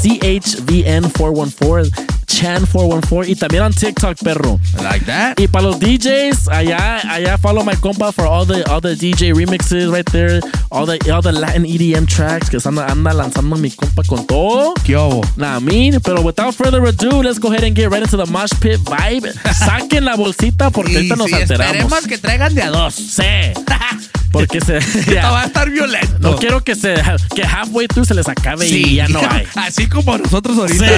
CHVN414, 0.05 1.91
Chan414, 2.27 3.29
y 3.29 3.35
también 3.37 3.63
on 3.63 3.73
TikTok, 3.73 4.19
perro. 4.23 4.61
Like 4.83 5.07
that. 5.07 5.39
Y 5.41 5.47
para 5.49 5.67
los 5.69 5.79
DJs, 5.79 6.49
allá, 6.51 6.99
allá 7.11 7.39
follow 7.39 7.65
my 7.65 7.75
compa 7.77 8.13
for 8.13 8.27
all 8.27 8.45
the 8.45 8.65
all 8.69 8.81
the 8.81 8.95
DJ 8.97 9.33
remixes 9.33 9.91
right 9.91 10.05
there, 10.13 10.41
all 10.71 10.85
the 10.87 10.99
all 11.11 11.23
the 11.23 11.33
Latin 11.33 11.65
EDM 11.65 12.07
tracks 12.07 12.51
que 12.51 12.59
anda, 12.65 12.87
anda 12.87 13.13
lanzando 13.15 13.57
mi 13.57 13.71
compa 13.71 14.03
con 14.07 14.27
todo. 14.27 14.75
¿Qué 14.85 14.97
hubo? 14.97 15.23
Nah, 15.37 15.59
mean, 15.61 16.01
pero 16.01 16.21
without 16.23 16.55
further 16.55 16.83
ado, 16.85 17.23
let's 17.23 17.39
go 17.39 17.49
ahead 17.51 17.65
and 17.65 17.75
get 17.77 17.91
right 17.91 18.03
into 18.03 18.17
the 18.17 18.27
mosh 18.31 18.53
pit 18.61 18.81
vibe. 18.81 19.33
Saquen 19.55 20.05
la 20.05 20.17
bolsita 20.17 20.71
porque 20.71 20.93
Y 20.93 20.97
ahorita 20.97 21.17
nos 21.17 21.29
sí, 21.29 21.35
alteramos. 21.35 21.77
esperemos 21.77 22.07
que 22.07 22.19
traigan 22.19 22.55
de 22.55 22.63
a 22.63 22.71
dos. 22.71 22.95
Sí. 22.95 23.23
Porque 24.35 24.61
se 24.61 24.81
ya, 25.15 25.31
va 25.31 25.43
a 25.43 25.45
estar 25.45 25.71
violento. 25.71 26.13
no 26.19 26.35
quiero 26.37 26.61
que 26.63 26.75
se 26.75 27.01
que 27.37 27.45
halfway 27.45 27.87
through 27.87 28.05
se 28.05 28.15
les 28.15 28.29
acabe 28.29 28.67
y 28.67 28.97
ya 28.97 29.07
no 29.07 29.21
hay. 29.31 29.47
Así 29.55 29.89
como 29.89 30.19
nosotros 30.19 30.59
ahorita. 30.59 30.85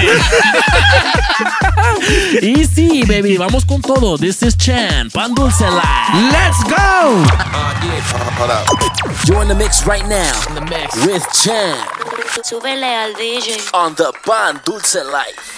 y 2.43 2.64
sí, 2.64 3.03
baby, 3.07 3.37
vamos 3.37 3.66
con 3.66 3.82
todo. 3.82 4.16
This 4.16 4.43
is 4.43 4.57
Chan, 4.57 5.11
Pan 5.11 5.34
Dulce 5.34 5.66
Live. 5.66 6.32
Let's 6.32 6.64
go. 6.64 7.22
You're 9.26 9.43
in 9.43 9.49
the 9.49 9.55
mix 9.55 9.84
right 9.87 10.07
now. 10.09 10.32
With 11.07 11.22
Chan 11.32 11.76
Súbele 12.43 12.87
al 12.87 13.12
DJ. 13.14 13.59
on 13.74 13.95
the 13.97 14.12
Pan 14.24 14.62
Dulce 14.64 15.05
Life. 15.05 15.57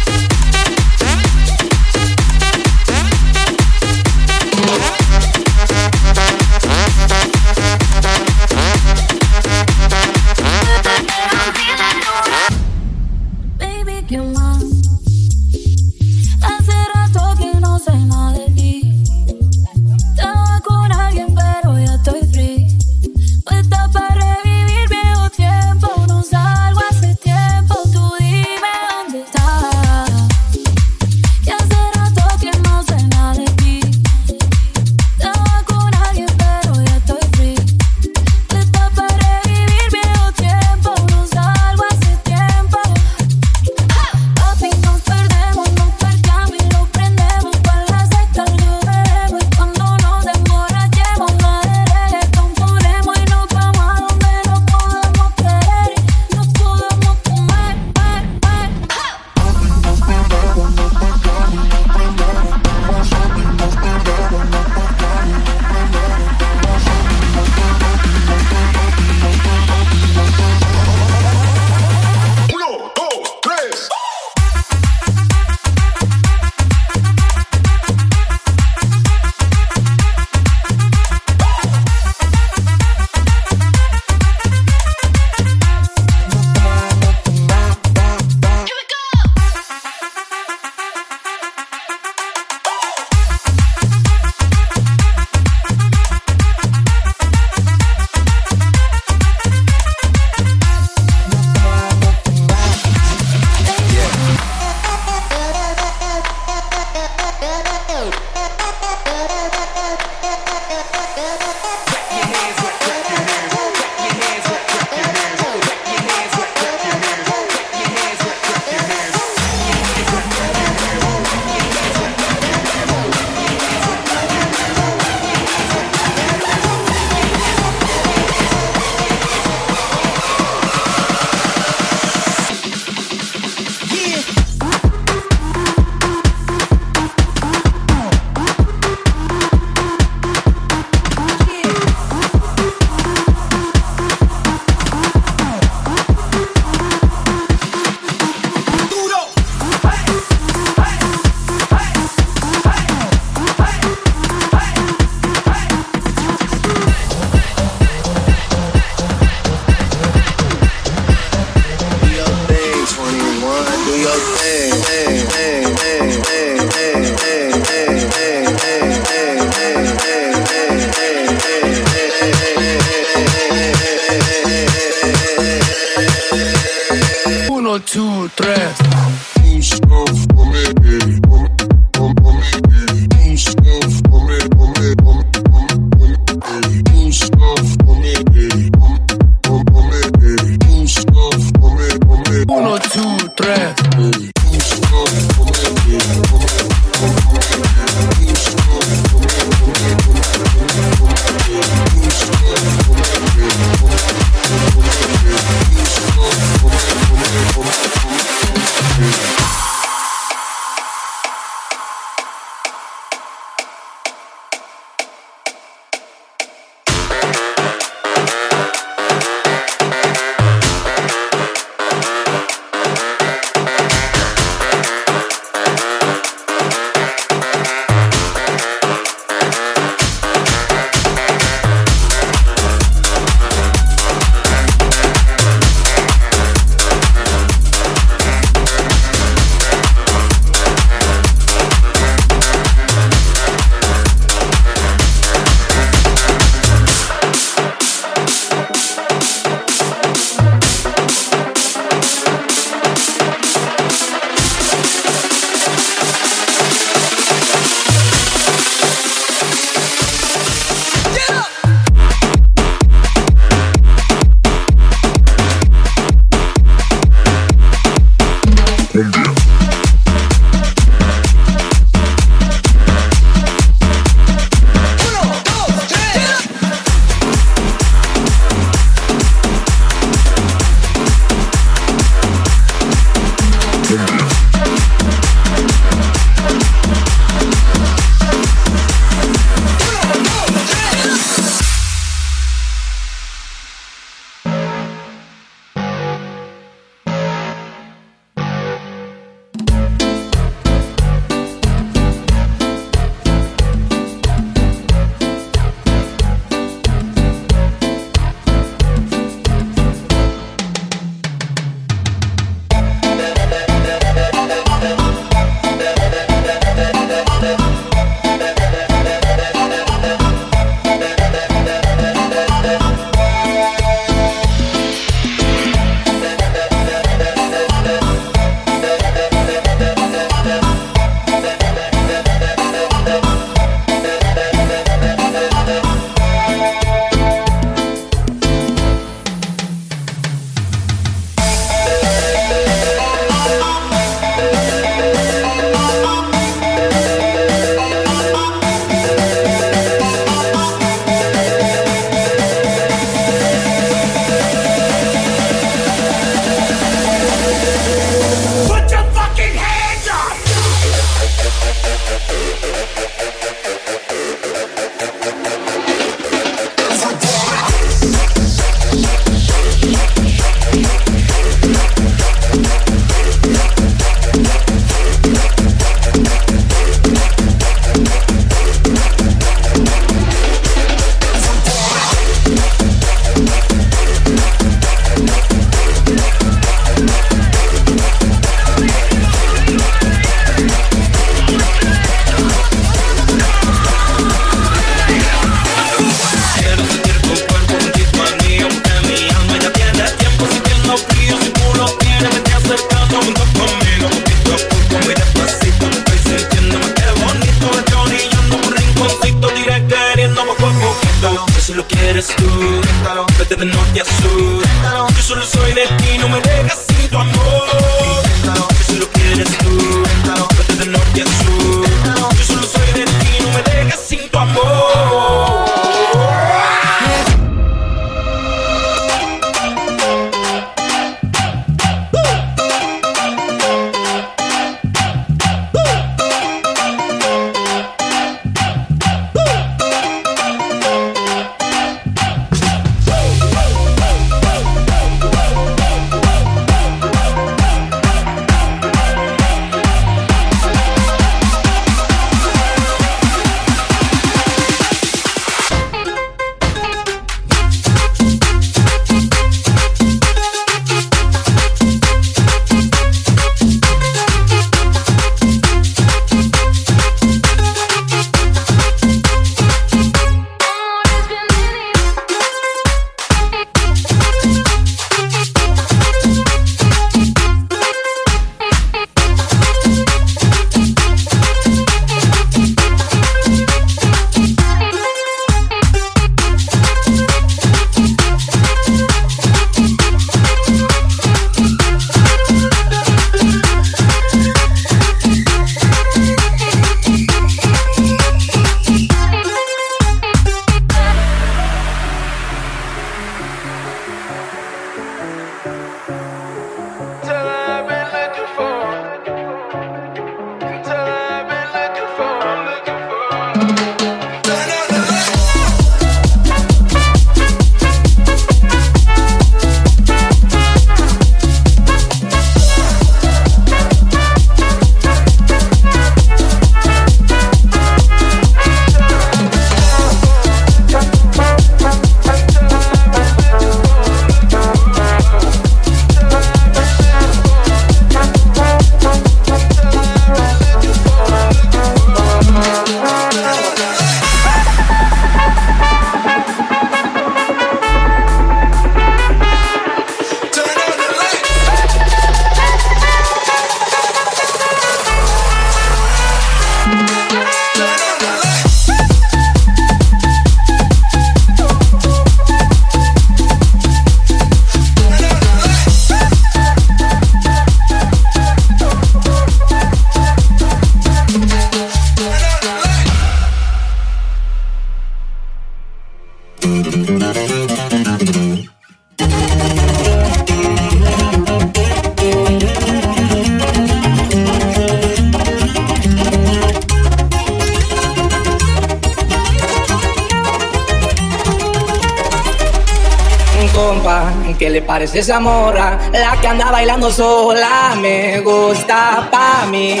Esa 595.18 595.40
morra? 595.40 595.98
La 596.12 596.38
que 596.40 596.48
anda 596.48 596.70
bailando 596.70 597.10
sola, 597.10 597.94
me 598.00 598.40
gusta 598.40 599.28
pa' 599.30 599.66
mí. 599.66 600.00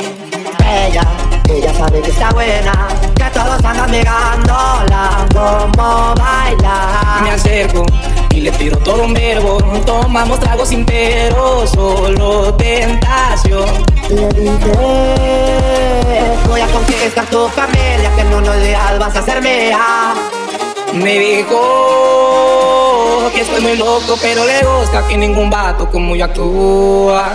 Ella, 0.68 1.02
ella 1.48 1.74
sabe 1.74 2.00
que 2.02 2.10
está 2.10 2.30
buena, 2.30 2.88
que 3.14 3.24
todos 3.32 3.64
andan 3.64 3.90
mirándola 3.90 5.26
como 5.32 6.14
baila. 6.16 7.20
Me 7.22 7.30
acerco 7.30 7.86
y 8.30 8.40
le 8.40 8.50
tiro 8.52 8.76
todo 8.78 9.04
un 9.04 9.14
verbo. 9.14 9.58
Tomamos 9.86 10.38
tragos 10.40 10.68
sin 10.68 10.84
pero, 10.84 11.66
solo 11.66 12.54
tentación. 12.54 13.68
Le 14.10 14.28
dije, 14.28 14.72
voy 16.46 16.60
a 16.60 16.66
conquistar 16.66 17.26
tu 17.26 17.48
familia, 17.48 18.10
que 18.14 18.20
en 18.20 18.34
unos 18.34 18.62
días 18.62 18.98
vas 18.98 19.16
a 19.16 19.22
ser 19.22 19.40
mía. 19.40 20.14
Me 20.92 21.18
dijo 21.18 22.15
que 23.32 23.40
estoy 23.40 23.60
muy 23.60 23.76
loco, 23.76 24.16
pero 24.20 24.44
le 24.44 24.60
gusta 24.64 25.06
que 25.06 25.16
ningún 25.16 25.50
vato 25.50 25.88
como 25.90 26.14
yo 26.14 26.24
actúa. 26.24 27.32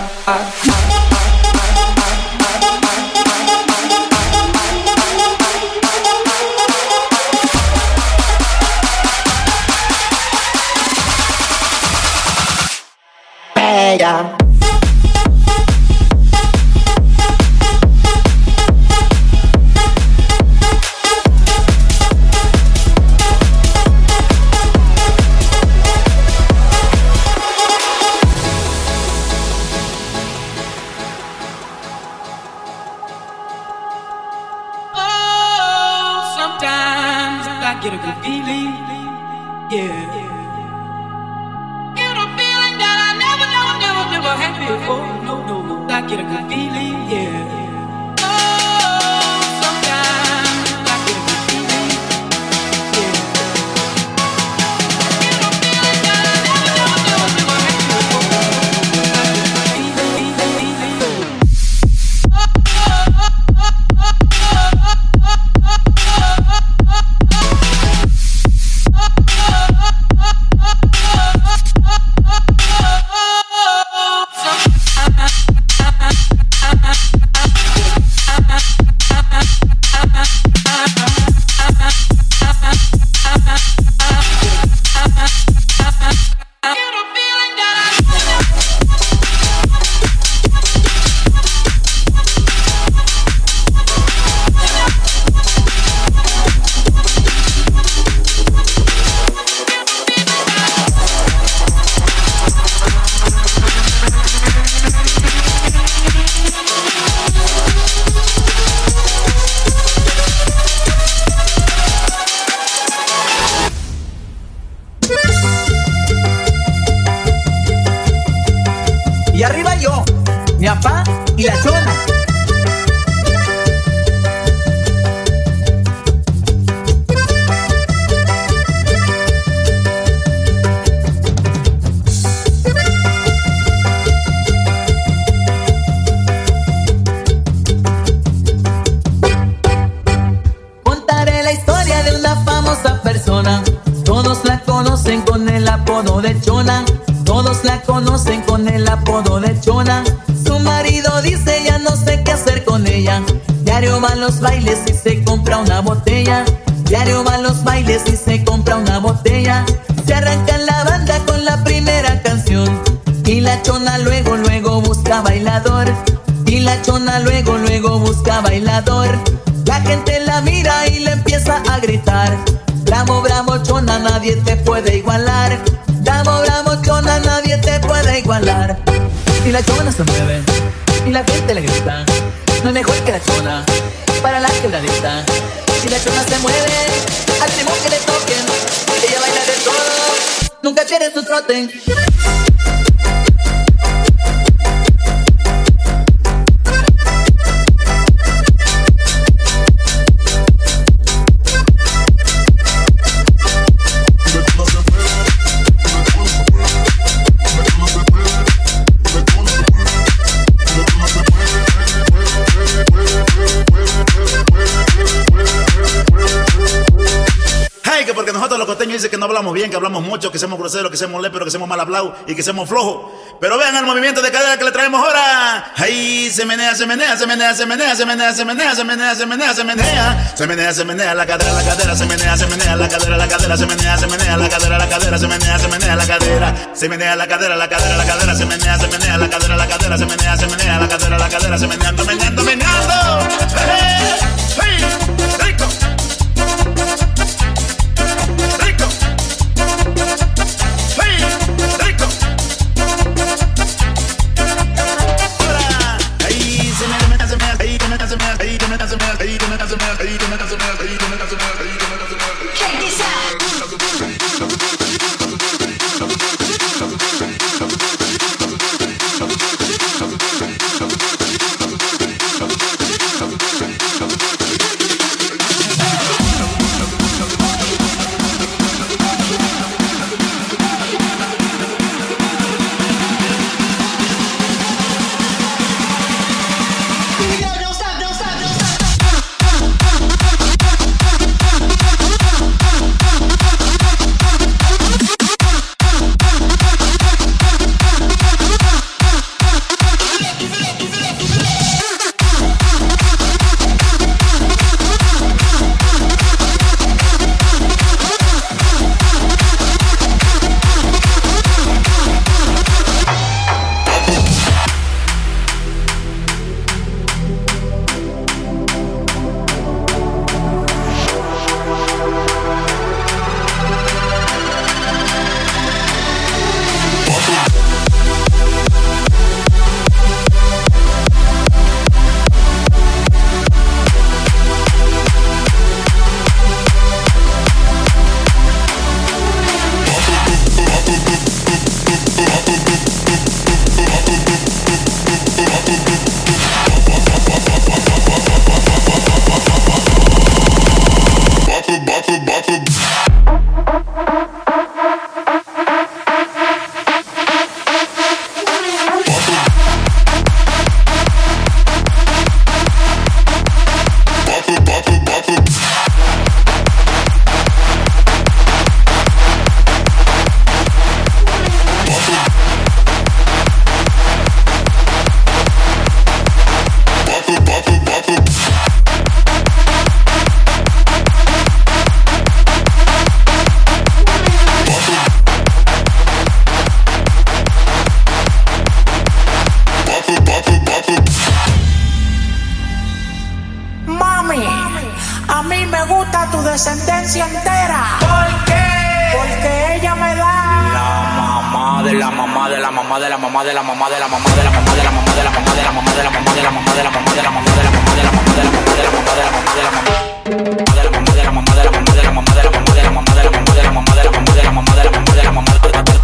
mucho, 220.12 220.30
que 220.30 220.38
seamos 220.38 220.58
groseros, 220.58 220.90
que 220.90 220.98
seamos 220.98 221.22
léperos, 221.22 221.46
que 221.46 221.50
seamos 221.50 221.66
mal 221.66 221.80
hablados 221.80 222.12
y 222.26 222.34
que 222.34 222.42
seamos 222.42 222.68
flojos. 222.68 223.10
Pero 223.40 223.56
vean 223.56 223.74
el 223.76 223.86
movimiento 223.86 224.20
de 224.20 224.30
cadera 224.30 224.58
que 224.58 224.64
le 224.64 224.70
traemos 224.70 225.00
ahora. 225.00 225.72
Ahí 225.76 226.30
se 226.30 226.44
menea, 226.44 226.74
se 226.74 226.86
menea, 226.86 227.16
se 227.16 227.26
menea, 227.26 227.54
se 227.54 227.64
menea, 227.64 227.94
se 227.94 228.04
menea, 228.04 228.34
se 228.34 228.44
menea, 228.44 228.74
se 228.74 228.84
menea, 228.84 229.14
se 229.14 229.26
menea, 229.26 229.54
se 229.54 229.64
menea. 229.64 230.34
Se 230.36 230.46
menea, 230.46 230.74
se 230.74 230.84
menea, 230.84 231.14
la 231.14 231.26
cadera, 231.26 231.52
la 231.52 231.64
cadera, 231.64 231.96
se 231.96 232.04
menea, 232.04 232.36
se 232.36 232.46
menea, 232.46 232.76
la 232.76 232.88
cadera, 232.90 233.16
la 233.16 233.26
cadera, 233.26 233.56
se 233.56 233.66
menea, 233.66 233.96
se 233.96 234.06
menea, 234.06 234.36
la 234.36 234.48
cadera, 234.50 234.78
la 234.78 234.88
cadera, 234.88 235.18
se 235.18 235.28
menea, 235.28 235.58
se 235.58 235.68
menea, 235.68 235.96
la 235.96 236.06
cadera. 236.06 236.54
Se 236.74 236.88
menea 236.90 237.16
la 237.16 237.26
cadera, 237.26 237.56
la 237.56 237.68
cadera, 237.70 237.96
la 237.96 238.04
cadera, 238.04 238.34
se 238.34 238.44
menea, 238.44 238.78
se 238.78 238.88
menea, 238.88 239.16
la 239.16 239.30
cadera, 239.30 239.56
la 239.56 239.66
cadera, 239.66 239.96
se 239.96 240.04
menea, 240.04 240.36
se 240.36 240.46
menea, 240.46 240.78
la 240.78 240.88
cadera, 240.88 241.18
la 241.18 241.28
cadera, 241.30 241.58
se 241.58 241.68
meneando, 241.68 242.04
meneando, 242.04 242.42
meneando. 242.42 244.41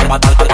mamá 0.09 0.47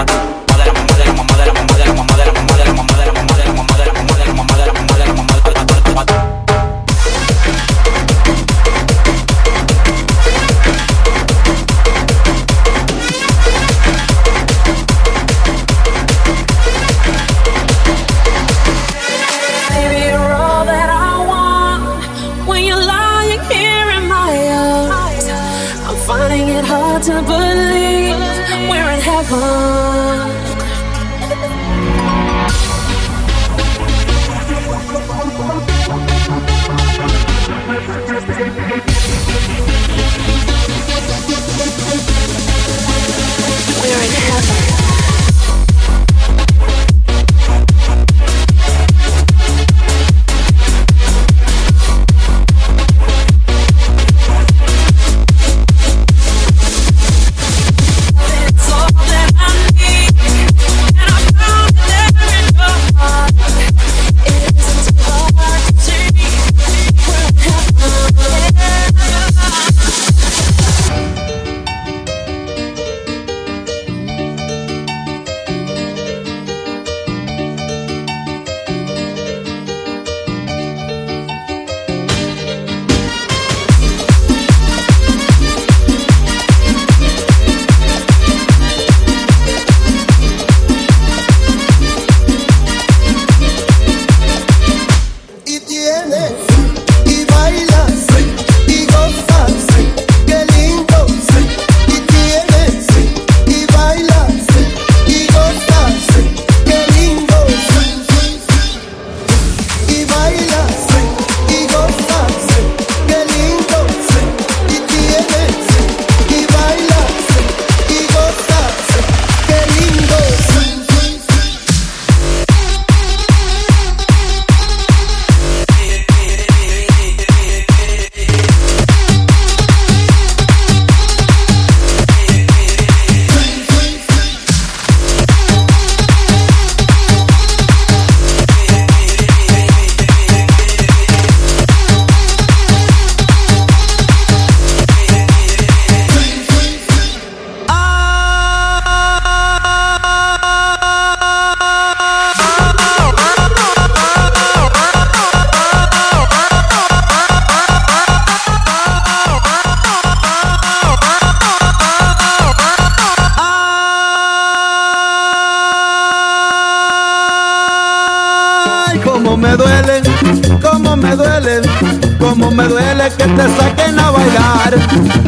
duele 173.05 173.17
que 173.17 173.25
te 173.25 173.57
saquen 173.57 173.99
a 173.99 174.11
bailar. 174.11 174.75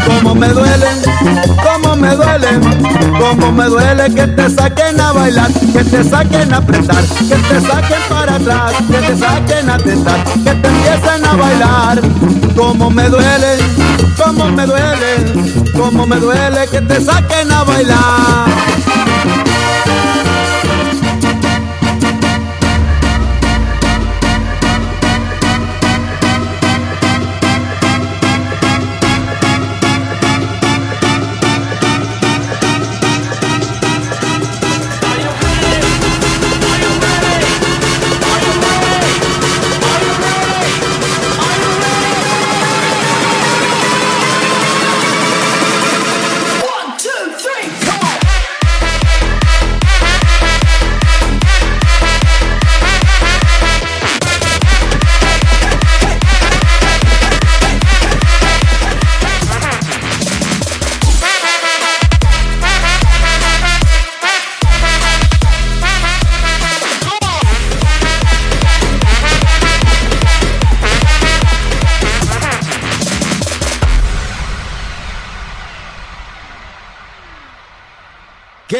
Cómo 0.06 0.34
me 0.34 0.48
duele, 0.48 0.86
cómo 1.62 1.96
me 1.96 2.14
duele, 2.14 2.48
cómo 3.18 3.52
me 3.52 3.64
duele 3.64 4.14
que 4.14 4.26
te 4.26 4.50
saquen 4.50 5.00
a 5.00 5.12
bailar, 5.12 5.50
que 5.52 5.84
te 5.84 6.04
saquen 6.04 6.52
a 6.52 6.58
apretar, 6.58 7.04
que 7.28 7.36
te 7.36 7.60
saquen 7.60 8.02
para 8.08 8.36
atrás, 8.36 8.72
que 8.90 8.98
te 8.98 9.16
saquen 9.16 9.70
a 9.70 9.78
tentar, 9.78 10.24
que 10.24 10.54
te 10.54 10.68
empiecen 10.68 11.24
a 11.24 11.36
bailar. 11.36 12.00
Cómo 12.56 12.90
me 12.90 13.08
duele, 13.08 13.58
cómo 14.16 14.50
me 14.50 14.66
duele, 14.66 15.72
cómo 15.76 16.06
me 16.06 16.16
duele 16.16 16.66
que 16.70 16.80
te 16.80 17.00
saquen 17.00 17.52
a 17.52 17.64
bailar. 17.64 19.05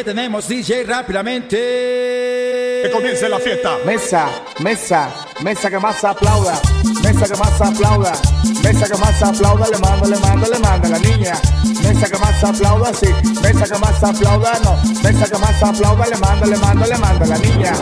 Tenemos, 0.07 0.47
DJ? 0.47 0.85
Rápidamente. 0.85 1.57
Que 2.81 2.89
comience 2.93 3.27
la 3.27 3.39
fiesta. 3.39 3.77
Mesa, 3.85 4.29
mesa, 4.59 5.13
mesa 5.41 5.69
que 5.69 5.79
más 5.79 6.01
aplauda. 6.01 6.61
Mesa 7.03 7.27
que 7.27 7.35
más 7.35 7.59
aplauda. 7.59 8.13
Mesa 8.63 8.87
que 8.87 8.97
más 8.97 9.21
aplauda. 9.21 9.67
Le 9.67 9.77
mando, 9.79 10.07
le 10.07 10.17
mando, 10.19 10.47
le 10.47 10.59
mando 10.59 10.87
a 10.87 10.91
la 10.91 10.99
niña. 10.99 11.33
Mesa 11.83 12.09
que 12.09 12.17
más 12.19 12.41
aplauda, 12.41 12.93
sí. 12.93 13.09
Mesa 13.41 13.65
que 13.65 13.79
más 13.79 14.01
aplauda, 14.01 14.53
no. 14.63 14.77
Mesa 15.03 15.25
que 15.25 15.37
más 15.39 15.61
aplauda. 15.61 16.05
Le 16.07 16.17
mando, 16.17 16.45
le 16.45 16.57
mando, 16.57 16.85
le 16.85 16.97
mando 16.97 17.25
a 17.25 17.27
la 17.27 17.37
niña. 17.39 17.73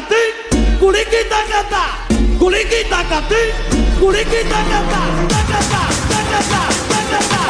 katin, 0.00 0.32
guriki 0.80 1.20
takata 1.28 1.84
Guriki 2.38 2.80
takatin, 2.90 3.48
guriki 4.00 4.40
takata 4.48 5.00
Takata, 5.28 5.82
takata, 6.10 6.62
takata 6.88 7.49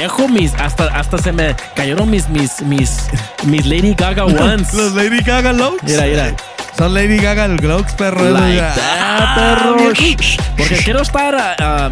viejo, 0.00 0.28
mis, 0.28 0.54
hasta, 0.54 0.84
hasta 0.98 1.18
se 1.18 1.30
me 1.30 1.54
cayeron 1.76 2.08
mis, 2.08 2.26
mis, 2.30 2.62
mis, 2.62 3.08
mis 3.44 3.66
Lady 3.66 3.94
Gaga 3.94 4.24
ones. 4.24 4.72
Los 4.80 4.92
Lady 4.94 5.20
Gaga 5.22 5.52
Looks. 5.52 5.82
Mira, 5.82 6.04
mira. 6.04 6.34
Son 6.76 6.94
Lady 6.94 7.18
Gaga 7.18 7.48
Looks, 7.48 7.92
perro. 7.92 8.30
Like 8.30 8.62
Ah, 8.62 8.74
that, 8.74 9.34
perro. 9.36 9.76
viejo. 9.76 10.38
Porque 10.56 10.76
quiero 10.78 11.02
estar 11.02 11.34
ah, 11.34 11.54
ah, 11.58 11.90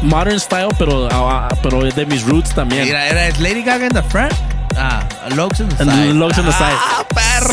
modern 0.00 0.40
style, 0.40 0.68
pero, 0.78 1.08
ah, 1.12 1.48
ah, 1.50 1.54
pero 1.62 1.82
de 1.82 2.06
mis 2.06 2.24
roots 2.24 2.54
también. 2.54 2.84
Mira, 2.84 3.06
era 3.06 3.28
Lady 3.38 3.62
Gaga 3.62 3.84
in 3.86 3.92
the 3.92 4.02
front. 4.04 4.32
Ah, 4.78 5.02
Looks 5.36 5.60
in 5.60 5.68
the 5.68 5.76
side. 5.76 5.86
the 6.08 6.14
looks 6.14 6.38
on 6.38 6.46
the 6.46 6.52
side. 6.52 6.72
Ah, 6.74 7.01
perro. 7.01 7.01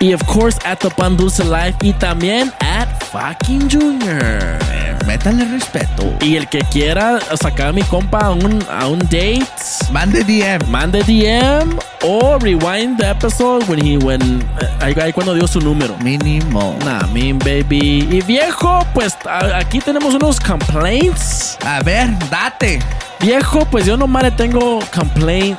Y 0.01 0.13
of 0.13 0.27
course, 0.27 0.59
at 0.65 0.81
the 0.81 0.89
Pan 0.91 1.17
Dulce 1.17 1.45
Life. 1.45 1.77
Y 1.83 1.93
también 1.93 2.51
at 2.61 2.87
fucking 3.05 3.69
Junior. 3.69 4.59
Métanle 5.07 5.45
respeto. 5.47 6.15
Y 6.21 6.37
el 6.37 6.49
que 6.49 6.61
quiera 6.61 7.19
sacar 7.41 7.69
a 7.69 7.73
mi 7.73 7.83
compa 7.83 8.19
a 8.19 8.31
un, 8.31 8.65
a 8.71 8.87
un 8.87 8.99
date, 9.01 9.43
Mande 9.91 10.23
DM. 10.25 10.67
mande 10.69 11.03
DM 11.03 11.77
o 12.05 12.39
rewind 12.39 12.99
the 12.99 13.11
episode 13.11 13.65
when 13.69 13.79
he 13.85 13.97
when 13.99 14.21
eh, 14.61 14.69
ahí, 14.81 14.95
ahí 15.03 15.13
cuando 15.13 15.35
dio 15.35 15.47
su 15.47 15.61
número. 15.61 15.97
Mínimo. 15.99 16.77
Nah, 16.85 17.07
mean 17.09 17.39
baby. 17.39 18.09
Y 18.11 18.21
viejo, 18.23 18.87
pues 18.95 19.17
a- 19.29 19.59
aquí 19.59 19.79
tenemos 19.81 20.15
unos 20.15 20.39
complaints. 20.41 21.59
A 21.65 21.81
ver, 21.83 22.09
date. 22.31 22.79
Viejo, 23.21 23.65
pues 23.67 23.87
yo 23.87 23.97
nomás 23.97 24.23
le 24.25 24.31
tengo 24.33 24.81
complaint 24.95 25.59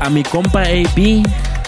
a 0.00 0.10
mi 0.10 0.22
compa 0.22 0.62
AB. 0.62 1.22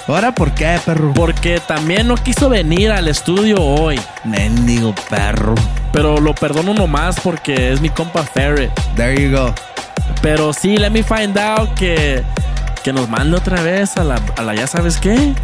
Ahora, 0.08 0.32
¿por 0.32 0.52
qué, 0.52 0.80
perro? 0.84 1.12
Porque 1.14 1.60
también 1.60 2.08
no 2.08 2.16
quiso 2.16 2.48
venir 2.48 2.90
al 2.90 3.08
estudio 3.08 3.56
hoy. 3.62 4.00
Mendigo 4.24 4.94
perro. 5.10 5.54
Pero 5.92 6.18
lo 6.18 6.34
perdono 6.34 6.72
nomás 6.74 7.20
porque 7.20 7.72
es 7.72 7.80
mi 7.82 7.90
compa 7.90 8.22
Ferret. 8.22 8.72
There 8.96 9.14
you 9.22 9.36
go. 9.36 9.54
Pero 10.22 10.52
sí, 10.54 10.76
let 10.78 10.90
me 10.90 11.02
find 11.02 11.36
out 11.38 11.72
que, 11.74 12.22
que 12.82 12.92
nos 12.92 13.08
mande 13.08 13.36
otra 13.36 13.60
vez 13.60 13.96
a 13.98 14.04
la, 14.04 14.18
a 14.36 14.42
la 14.42 14.54
ya 14.54 14.66
sabes 14.66 14.96
qué. 14.96 15.34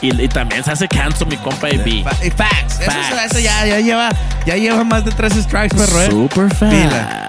Y, 0.00 0.20
y 0.22 0.28
también 0.28 0.62
se 0.64 0.70
hace 0.72 0.88
cancel 0.88 1.26
mi 1.28 1.36
compa 1.36 1.66
AB. 1.66 2.04
Fa- 2.04 2.24
y 2.24 2.30
Facts. 2.30 2.80
Eso, 2.80 2.90
Facts. 2.90 3.32
eso 3.32 3.38
ya, 3.40 3.66
ya 3.66 3.80
lleva, 3.80 4.10
ya 4.46 4.54
lleva 4.56 4.84
más 4.84 5.04
de 5.04 5.10
tres 5.10 5.32
strikes, 5.34 5.76
perro. 5.76 6.02
¿eh? 6.02 6.10
Super 6.10 6.48
Pila. 6.56 7.28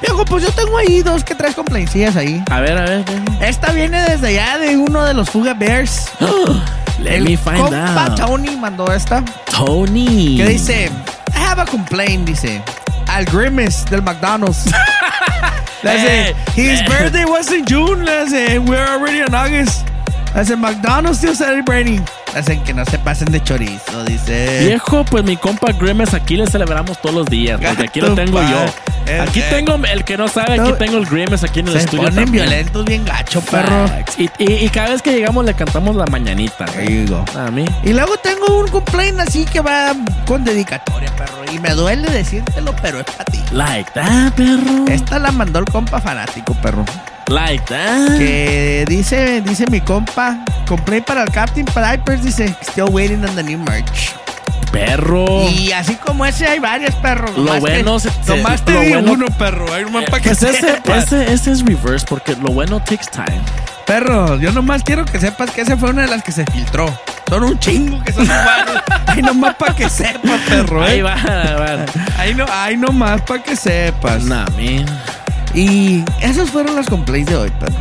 Viejo, 0.00 0.24
pues 0.24 0.44
yo 0.44 0.50
tengo 0.52 0.76
ahí 0.78 1.02
dos 1.02 1.24
que 1.24 1.34
tres 1.34 1.54
complaints 1.54 1.94
ahí. 2.16 2.42
A 2.50 2.60
ver, 2.60 2.78
a 2.78 2.84
ver. 2.84 3.04
¿qué? 3.04 3.48
Esta 3.48 3.72
viene 3.72 4.00
desde 4.02 4.28
allá 4.28 4.58
de 4.58 4.76
uno 4.76 5.02
de 5.04 5.14
los 5.14 5.28
Fuga 5.30 5.54
Bears. 5.54 6.08
Let 7.00 7.16
El 7.16 7.24
me 7.24 7.36
find 7.36 7.58
compa 7.58 8.06
out. 8.06 8.16
Tony 8.18 8.56
mandó 8.56 8.92
esta. 8.92 9.24
Tony. 9.50 10.36
Que 10.36 10.46
dice, 10.46 10.90
I 11.34 11.38
have 11.38 11.60
a 11.60 11.64
complaint, 11.66 12.26
dice. 12.26 12.60
Al 13.08 13.24
Grimace 13.24 13.84
del 13.90 14.02
McDonald's. 14.02 14.64
Le 15.82 15.92
dice, 15.92 16.28
Eh, 16.30 16.34
his 16.56 16.80
eh. 16.80 16.84
birthday 16.88 17.24
was 17.24 17.50
in 17.52 17.64
June. 17.64 18.04
Le 18.04 18.24
dice, 18.24 18.58
we're 18.60 18.84
already 18.84 19.20
in 19.20 19.32
August. 19.34 19.86
Le 20.34 20.40
dice, 20.42 20.56
McDonald's 20.56 21.18
still 21.18 21.34
celebrating. 21.34 22.04
Dicen 22.38 22.62
que 22.62 22.72
no 22.74 22.84
se 22.84 22.98
pasen 22.98 23.30
de 23.32 23.42
chorizo, 23.42 24.04
dice. 24.04 24.64
Viejo, 24.66 25.04
pues 25.04 25.24
mi 25.24 25.36
compa 25.36 25.72
Grimes 25.72 26.14
aquí 26.14 26.36
le 26.36 26.46
celebramos 26.46 27.00
todos 27.00 27.14
los 27.14 27.26
días. 27.26 27.60
Porque 27.60 27.84
aquí 27.84 28.00
lo 28.00 28.14
tengo 28.14 28.40
yo. 28.40 28.64
Aquí 29.22 29.40
tengo 29.50 29.74
el 29.90 30.04
que 30.04 30.16
no 30.18 30.28
sabe, 30.28 30.60
aquí 30.60 30.72
tengo 30.78 30.98
el 30.98 31.06
Grimes 31.06 31.42
aquí 31.42 31.60
en 31.60 31.68
el 31.68 31.72
Se 31.74 31.78
estudio. 31.80 32.04
ponen 32.04 32.24
también. 32.24 32.44
violentos 32.46 32.84
bien 32.84 33.04
gacho, 33.04 33.40
perro. 33.40 33.86
Y, 34.18 34.24
y- 34.38 34.64
y 34.66 34.68
cada 34.68 34.90
vez 34.90 35.00
que 35.02 35.12
llegamos 35.12 35.44
le 35.46 35.54
cantamos 35.54 35.96
la 35.96 36.04
mañanita. 36.06 36.66
There 36.66 36.86
you 37.06 37.08
go. 37.08 37.24
A 37.38 37.50
mí. 37.50 37.64
Y 37.84 37.92
luego 37.92 38.16
tengo 38.18 38.58
un 38.60 38.68
complaint 38.68 39.18
así 39.20 39.44
que 39.46 39.60
va 39.60 39.92
con 40.26 40.44
dedicatoria, 40.44 41.10
perro. 41.16 41.38
Y 41.52 41.58
me 41.58 41.70
duele 41.70 42.08
decírtelo, 42.10 42.74
pero 42.82 42.98
es 43.00 43.04
para 43.06 43.24
ti. 43.24 43.40
Like 43.52 43.90
that, 43.94 44.32
perro. 44.34 44.84
Esta 44.88 45.18
la 45.18 45.32
mandó 45.32 45.58
el 45.58 45.64
compa 45.64 46.00
fanático, 46.00 46.52
perro. 46.54 46.84
Like 47.28 47.64
that. 47.66 48.18
Que 48.18 48.84
dice, 48.88 49.40
dice 49.42 49.64
mi 49.70 49.80
compa, 49.80 50.38
complaint 50.66 51.04
para 51.06 51.22
el 51.22 51.30
Captain 51.30 51.66
Pipers, 51.66 52.22
dice, 52.24 52.54
still 52.62 52.86
waiting 52.90 53.24
on 53.24 53.34
the 53.34 53.42
new 53.42 53.58
merch. 53.58 54.14
Perro. 54.72 55.48
Y 55.48 55.72
así 55.72 55.94
como 55.96 56.26
ese 56.26 56.46
hay 56.46 56.58
varios, 56.58 56.94
perro. 56.96 57.30
Lo 57.32 57.44
Nomás 57.44 57.60
bueno 57.60 57.98
te, 57.98 58.10
se- 58.10 58.36
nomás 58.36 58.62
te 58.64 58.72
lo 58.72 58.80
di 58.80 58.88
bueno- 58.92 59.12
uno, 59.12 59.26
perro. 59.38 59.72
Hay 59.72 59.84
nomás 59.84 60.04
para 60.04 60.22
que 60.22 60.28
Pues 60.30 60.42
ese, 60.42 60.82
ese, 60.94 61.32
ese 61.32 61.52
es 61.52 61.64
reverse 61.64 62.04
porque 62.06 62.34
lo 62.36 62.48
bueno 62.52 62.78
takes 62.80 63.06
time. 63.10 63.40
Perro, 63.86 64.38
yo 64.38 64.52
nomás 64.52 64.82
quiero 64.82 65.06
que 65.06 65.18
sepas 65.18 65.50
que 65.50 65.62
esa 65.62 65.76
fue 65.78 65.88
una 65.90 66.02
de 66.02 66.08
las 66.08 66.22
que 66.22 66.32
se 66.32 66.44
filtró. 66.44 66.86
Son 67.30 67.44
un 67.44 67.58
chingo 67.58 68.02
que 68.04 68.12
son 68.12 68.24
iguales. 68.24 68.82
Ahí 69.06 69.22
nomás 69.22 69.54
para 69.54 69.74
que 69.74 69.88
sepas, 69.88 70.40
perro. 70.46 70.84
¿eh? 70.86 70.90
Ahí 70.90 71.00
va, 71.02 71.14
va. 71.14 71.86
Ahí, 72.18 72.34
no, 72.34 72.44
ahí 72.50 72.76
nomás 72.76 73.22
para 73.22 73.42
que 73.42 73.56
sepas. 73.56 74.22
Nah, 74.24 74.44
man. 74.50 74.84
Y 75.54 76.04
esas 76.20 76.50
fueron 76.50 76.76
las 76.76 76.86
complaints 76.86 77.30
de 77.30 77.36
hoy, 77.36 77.50
perro. 77.58 77.74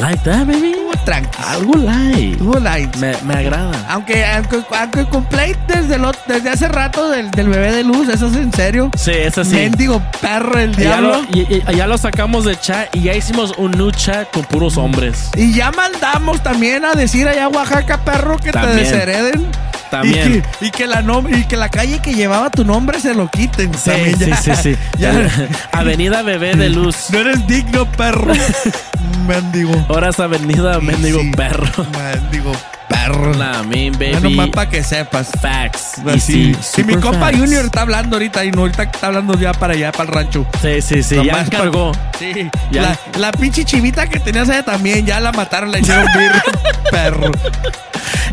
Like 0.00 0.22
that, 0.24 0.46
baby. 0.46 0.74
Tranqui. 1.04 1.28
Algo 1.46 1.74
light. 1.76 2.32
Estuvo 2.32 2.58
light. 2.58 2.96
Me, 2.96 3.14
me 3.24 3.34
agrada. 3.34 3.84
Aunque, 3.88 4.24
aunque, 4.24 4.62
aunque 4.80 5.04
complaint 5.06 5.58
desde, 5.68 5.98
lo- 5.98 6.12
desde 6.26 6.48
hace 6.50 6.68
rato 6.68 7.10
del, 7.10 7.30
del 7.30 7.48
bebé 7.48 7.70
de 7.70 7.84
luz, 7.84 8.08
eso 8.08 8.26
es 8.28 8.36
en 8.36 8.50
serio. 8.52 8.90
Sí, 8.96 9.12
eso 9.12 9.44
sí. 9.44 9.54
Mendigo 9.54 10.02
perro 10.22 10.58
el 10.58 10.70
Y 10.70 10.74
ya, 10.74 10.80
diablo. 11.00 11.08
lo, 11.30 11.38
y- 11.38 11.62
y- 11.70 11.76
ya 11.76 11.86
lo 11.86 11.98
sacamos 11.98 12.44
de 12.46 12.58
chat 12.58 12.88
y 12.96 13.02
ya 13.02 13.14
hicimos 13.14 13.52
un 13.58 13.72
new 13.72 13.90
chat 13.90 14.32
con 14.32 14.44
puros 14.44 14.78
hombres. 14.78 15.30
Y 15.36 15.52
ya 15.52 15.70
mandamos 15.70 16.42
también 16.42 16.84
a 16.86 16.92
decir 16.94 17.28
allá 17.28 17.44
a 17.44 17.48
Oaxaca, 17.48 17.98
perro, 18.04 18.38
que 18.38 18.50
También. 18.50 18.76
te 18.78 18.84
deshereden. 18.84 19.46
También. 19.94 20.28
Y 20.36 20.40
que, 20.58 20.66
y 20.66 20.70
que 20.70 20.86
la 20.86 21.02
nom- 21.02 21.28
y 21.36 21.44
que 21.44 21.56
la 21.56 21.68
calle 21.68 22.00
que 22.00 22.14
llevaba 22.14 22.50
tu 22.50 22.64
nombre 22.64 23.00
se 23.00 23.14
lo 23.14 23.28
quiten. 23.28 23.72
Sí, 23.74 23.90
También 23.90 24.18
sí, 24.18 24.26
ya- 24.30 24.36
sí, 24.36 24.50
sí. 24.62 24.76
ya- 24.98 25.28
Avenida 25.72 26.22
Bebé 26.22 26.54
de 26.54 26.68
Luz. 26.68 27.10
no 27.10 27.18
eres 27.20 27.46
digno, 27.46 27.86
perro. 27.92 28.32
Mendigo. 29.26 29.72
Ahora 29.88 30.10
es 30.10 30.20
Avenida 30.20 30.80
Mendigo 30.80 31.20
sí. 31.20 31.30
Perro. 31.36 31.66
Mendigo 31.92 32.52
perro. 32.88 33.34
Nah, 33.34 33.62
mean, 33.62 33.92
baby. 33.92 34.12
Ya 34.12 34.20
nomás 34.20 34.48
para 34.50 34.70
que 34.70 34.82
sepas. 34.82 35.28
Facts. 35.40 36.00
Y 36.14 36.20
sí, 36.20 36.56
Y 36.76 36.84
mi 36.84 36.94
compa 36.96 37.26
facts. 37.26 37.38
Junior 37.38 37.64
está 37.64 37.82
hablando 37.82 38.16
ahorita 38.16 38.44
y 38.44 38.50
no 38.50 38.60
ahorita 38.62 38.84
está 38.84 39.06
hablando 39.08 39.38
ya 39.38 39.52
para 39.52 39.74
allá, 39.74 39.92
para 39.92 40.04
el 40.04 40.14
rancho. 40.14 40.46
Sí, 40.62 40.80
sí, 40.82 41.02
sí. 41.02 41.22
Ya 41.24 41.32
pa- 41.32 41.44
cargó. 41.44 41.92
Sí. 42.18 42.50
Ya. 42.70 42.82
La, 42.82 42.98
la 43.18 43.32
pinche 43.32 43.64
chivita 43.64 44.06
que 44.06 44.20
tenías 44.20 44.48
allá 44.48 44.62
también, 44.64 45.04
ya 45.06 45.20
la 45.20 45.32
mataron, 45.32 45.70
la 45.72 45.78
hicieron 45.78 46.06
birra. 46.18 46.42
perro. 46.90 47.30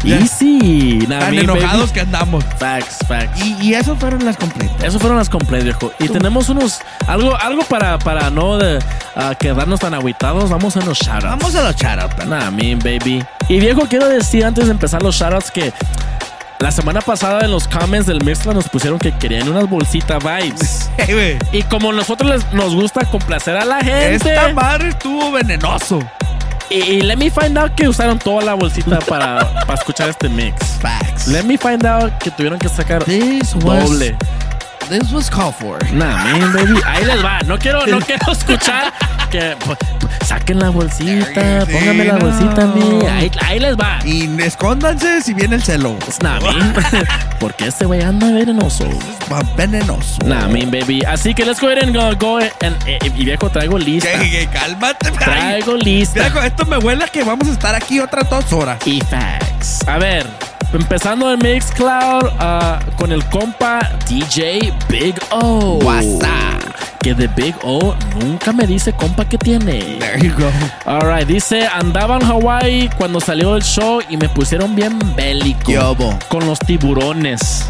Ya. 0.03 0.17
Easy. 0.17 1.05
Nah, 1.07 1.19
Tan 1.19 1.37
enojados 1.37 1.81
baby. 1.81 1.91
que 1.93 1.99
andamos. 2.01 2.43
Facts, 2.57 2.97
facts. 3.07 3.39
Y, 3.45 3.57
y 3.67 3.73
eso 3.75 3.95
fueron 3.95 4.25
las 4.25 4.35
completas. 4.35 4.83
Eso 4.83 4.99
fueron 4.99 5.17
las 5.19 5.29
completas, 5.29 5.63
viejo. 5.65 5.91
Y 5.99 6.07
tenemos 6.07 6.49
unos. 6.49 6.79
Algo, 7.07 7.35
algo 7.37 7.61
para, 7.63 7.99
para 7.99 8.31
no 8.31 8.57
de, 8.57 8.79
ah, 9.15 9.35
quedarnos 9.39 9.79
tan 9.79 9.93
aguitados. 9.93 10.49
Vamos 10.49 10.75
a 10.75 10.81
los 10.81 10.97
shoutouts. 10.97 11.23
Vamos 11.25 11.55
a 11.55 11.61
los 11.63 11.75
shoutouts, 11.75 12.25
mean, 12.51 12.79
baby. 12.79 13.23
Y 13.47 13.59
viejo, 13.59 13.81
quiero 13.89 14.07
decir 14.07 14.45
antes 14.45 14.65
de 14.65 14.71
empezar 14.71 15.01
los 15.03 15.15
shoutouts 15.15 15.51
que. 15.51 15.73
La 16.59 16.71
semana 16.71 17.01
pasada 17.01 17.43
en 17.43 17.49
los 17.49 17.67
comments 17.67 18.05
del 18.05 18.23
Mixla 18.23 18.53
nos 18.53 18.69
pusieron 18.69 18.99
que 18.99 19.11
querían 19.17 19.49
unas 19.49 19.67
bolsitas 19.67 20.23
vibes. 20.23 20.89
Hey. 20.99 21.39
Y 21.51 21.63
como 21.63 21.91
nosotros 21.91 22.29
les- 22.29 22.53
nos 22.53 22.75
gusta 22.75 23.03
complacer 23.05 23.57
a 23.57 23.65
la 23.65 23.77
gente. 23.77 24.13
Esta 24.31 24.53
madre 24.53 24.89
estuvo 24.89 25.31
venenoso. 25.31 25.99
Y, 26.69 26.75
y 26.75 27.01
let 27.01 27.15
me 27.17 27.31
find 27.31 27.57
out 27.57 27.73
que 27.73 27.87
usaron 27.89 28.19
toda 28.19 28.43
la 28.43 28.53
bolsita 28.53 28.99
para, 28.99 29.39
para 29.65 29.73
escuchar 29.73 30.09
este 30.09 30.29
mix. 30.29 30.55
Facts. 30.79 31.27
Let 31.27 31.43
me 31.43 31.57
find 31.57 31.83
out 31.85 32.13
que 32.19 32.29
tuvieron 32.29 32.59
que 32.59 32.69
sacar 32.69 33.03
This 33.03 33.55
was- 33.55 33.89
doble. 33.89 34.15
This 34.87 35.11
was 35.11 35.29
called 35.31 35.55
for. 35.55 35.79
Nah, 35.93 36.17
man, 36.25 36.53
baby. 36.53 36.79
Ahí 36.85 37.05
les 37.05 37.23
va. 37.23 37.39
No 37.45 37.57
quiero, 37.57 37.85
no 37.87 37.99
quiero 38.01 38.31
escuchar 38.31 38.91
que 39.31 39.55
pues, 39.65 39.77
saquen 40.25 40.59
la 40.59 40.69
bolsita. 40.69 41.65
Sí, 41.65 41.71
Póngame 41.71 42.05
la 42.05 42.13
no. 42.13 42.25
bolsita 42.25 42.63
a 42.63 42.67
mí. 42.67 42.99
Ahí, 43.09 43.31
ahí 43.47 43.59
les 43.59 43.75
va. 43.75 43.99
Y 44.05 44.29
escóndanse 44.41 45.21
si 45.21 45.33
viene 45.33 45.55
el 45.55 45.63
celo. 45.63 45.97
Nah, 46.21 46.39
man. 46.41 46.73
Porque 47.39 47.67
este 47.67 47.85
güey 47.85 48.01
anda 48.01 48.29
venenoso. 48.31 48.85
Va 49.31 49.41
venenoso. 49.55 50.17
Nah, 50.25 50.47
man, 50.47 50.69
baby. 50.69 51.01
Así 51.07 51.33
que 51.33 51.45
let's 51.45 51.59
go 51.59 51.67
ahead 51.67 51.83
and 51.83 51.95
go. 51.95 52.15
go 52.19 52.37
and- 52.37 52.75
eh, 52.85 52.99
y 53.03 53.25
viejo, 53.25 53.49
traigo 53.49 53.77
lista. 53.79 54.09
Que- 54.19 54.29
que 54.29 54.47
cálmate. 54.47 55.11
Traigo 55.11 55.75
lista. 55.75 56.19
Viejo, 56.21 56.39
esto 56.41 56.65
me 56.65 56.77
huele 56.77 57.05
a 57.05 57.07
que 57.07 57.23
vamos 57.23 57.47
a 57.47 57.51
estar 57.51 57.73
aquí 57.73 57.99
otras 57.99 58.29
dos 58.29 58.51
horas. 58.53 58.77
y 58.85 58.99
facts. 59.01 59.87
A 59.87 59.97
ver, 59.97 60.27
empezando 60.73 61.31
en 61.31 61.39
Mixcloud 61.39 62.29
ah, 62.39 62.79
con 62.97 63.11
el 63.11 63.23
compa 63.25 63.79
DJ 64.07 64.73
Big 64.89 65.15
O. 65.31 65.79
WhatsApp. 65.83 66.61
que 67.01 67.15
The 67.15 67.27
Big 67.27 67.55
O 67.63 67.95
nunca 68.19 68.53
me 68.53 68.67
dice 68.67 68.93
compa 68.93 69.25
que 69.25 69.37
tiene. 69.37 69.97
There 69.99 70.19
you 70.21 70.33
go. 70.37 70.51
Alright, 70.85 71.27
dice, 71.27 71.67
andaba 71.67 72.17
en 72.17 72.23
Hawaii 72.23 72.89
cuando 72.97 73.19
salió 73.19 73.55
el 73.55 73.63
show 73.63 74.01
y 74.09 74.17
me 74.17 74.29
pusieron 74.29 74.75
bien 74.75 74.97
bélico. 75.15 75.71
Con 76.29 76.45
los 76.45 76.59
tiburones 76.59 77.65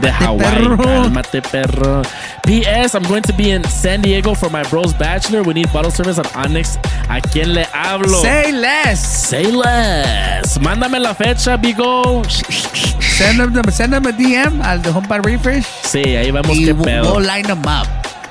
de 0.00 0.10
Hawaii. 0.10 0.40
perro. 0.40 0.76
Cálmate, 0.76 1.42
perro. 1.42 2.02
P.S. 2.46 2.94
I'm 2.94 3.02
going 3.04 3.22
to 3.22 3.32
be 3.32 3.50
in 3.50 3.64
San 3.64 4.02
Diego 4.02 4.34
for 4.34 4.50
my 4.50 4.62
bro's 4.64 4.92
bachelor. 4.94 5.42
We 5.42 5.54
need 5.54 5.72
bottle 5.72 5.90
service 5.90 6.18
at 6.18 6.34
Onyx. 6.36 6.76
¿A 7.08 7.20
quién 7.20 7.54
le 7.54 7.64
hablo? 7.72 8.20
Say 8.22 8.52
less. 8.52 9.00
Say 9.00 9.50
less. 9.50 10.58
Mándame 10.58 10.98
la 11.00 11.14
fecha, 11.14 11.56
Bigo. 11.56 12.22
Send 12.28 13.38
them, 13.38 13.70
send 13.70 13.92
them 13.92 14.06
a 14.06 14.12
DM 14.12 14.60
al 14.62 14.82
de 14.82 14.90
Home 14.90 15.06
Refresh. 15.22 15.64
Sí, 15.84 16.16
ahí 16.16 16.30
vamos 16.30 16.56
Y 16.56 16.66
qué 16.66 16.72
we'll 16.72 16.84
pedo. 16.84 17.20
line 17.20 17.44
them 17.46 17.62
up. 17.66 17.86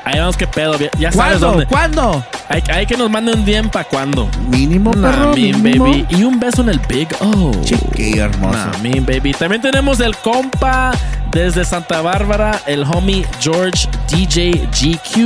Ahí 0.05 0.19
vamos 0.19 0.35
qué 0.35 0.47
pedo. 0.47 0.75
Ya 0.99 1.11
sabes 1.11 1.15
¿Cuándo? 1.39 1.47
dónde. 1.47 1.65
¿Cuándo? 1.65 2.25
Hay, 2.49 2.61
hay 2.73 2.85
que 2.85 2.97
nos 2.97 3.09
manden 3.09 3.39
un 3.39 3.45
DM 3.45 3.69
para 3.69 3.85
cuándo. 3.85 4.29
Mínimo, 4.49 4.91
perro, 4.91 5.27
Nah, 5.29 5.33
mínimo. 5.33 5.85
baby. 5.85 6.05
Y 6.09 6.23
un 6.23 6.39
beso 6.39 6.61
en 6.61 6.69
el 6.69 6.79
Big 6.79 7.07
O. 7.21 7.51
Chiquillo 7.63 8.25
hermoso. 8.25 8.57
Nah, 8.57 8.77
mean, 8.81 9.05
baby. 9.05 9.31
También 9.33 9.61
tenemos 9.61 9.99
el 10.01 10.15
compa 10.17 10.91
desde 11.31 11.63
Santa 11.65 12.01
Bárbara, 12.01 12.59
el 12.67 12.83
homie 12.83 13.25
George 13.39 13.87
DJ 14.09 14.67
GQ 14.71 15.17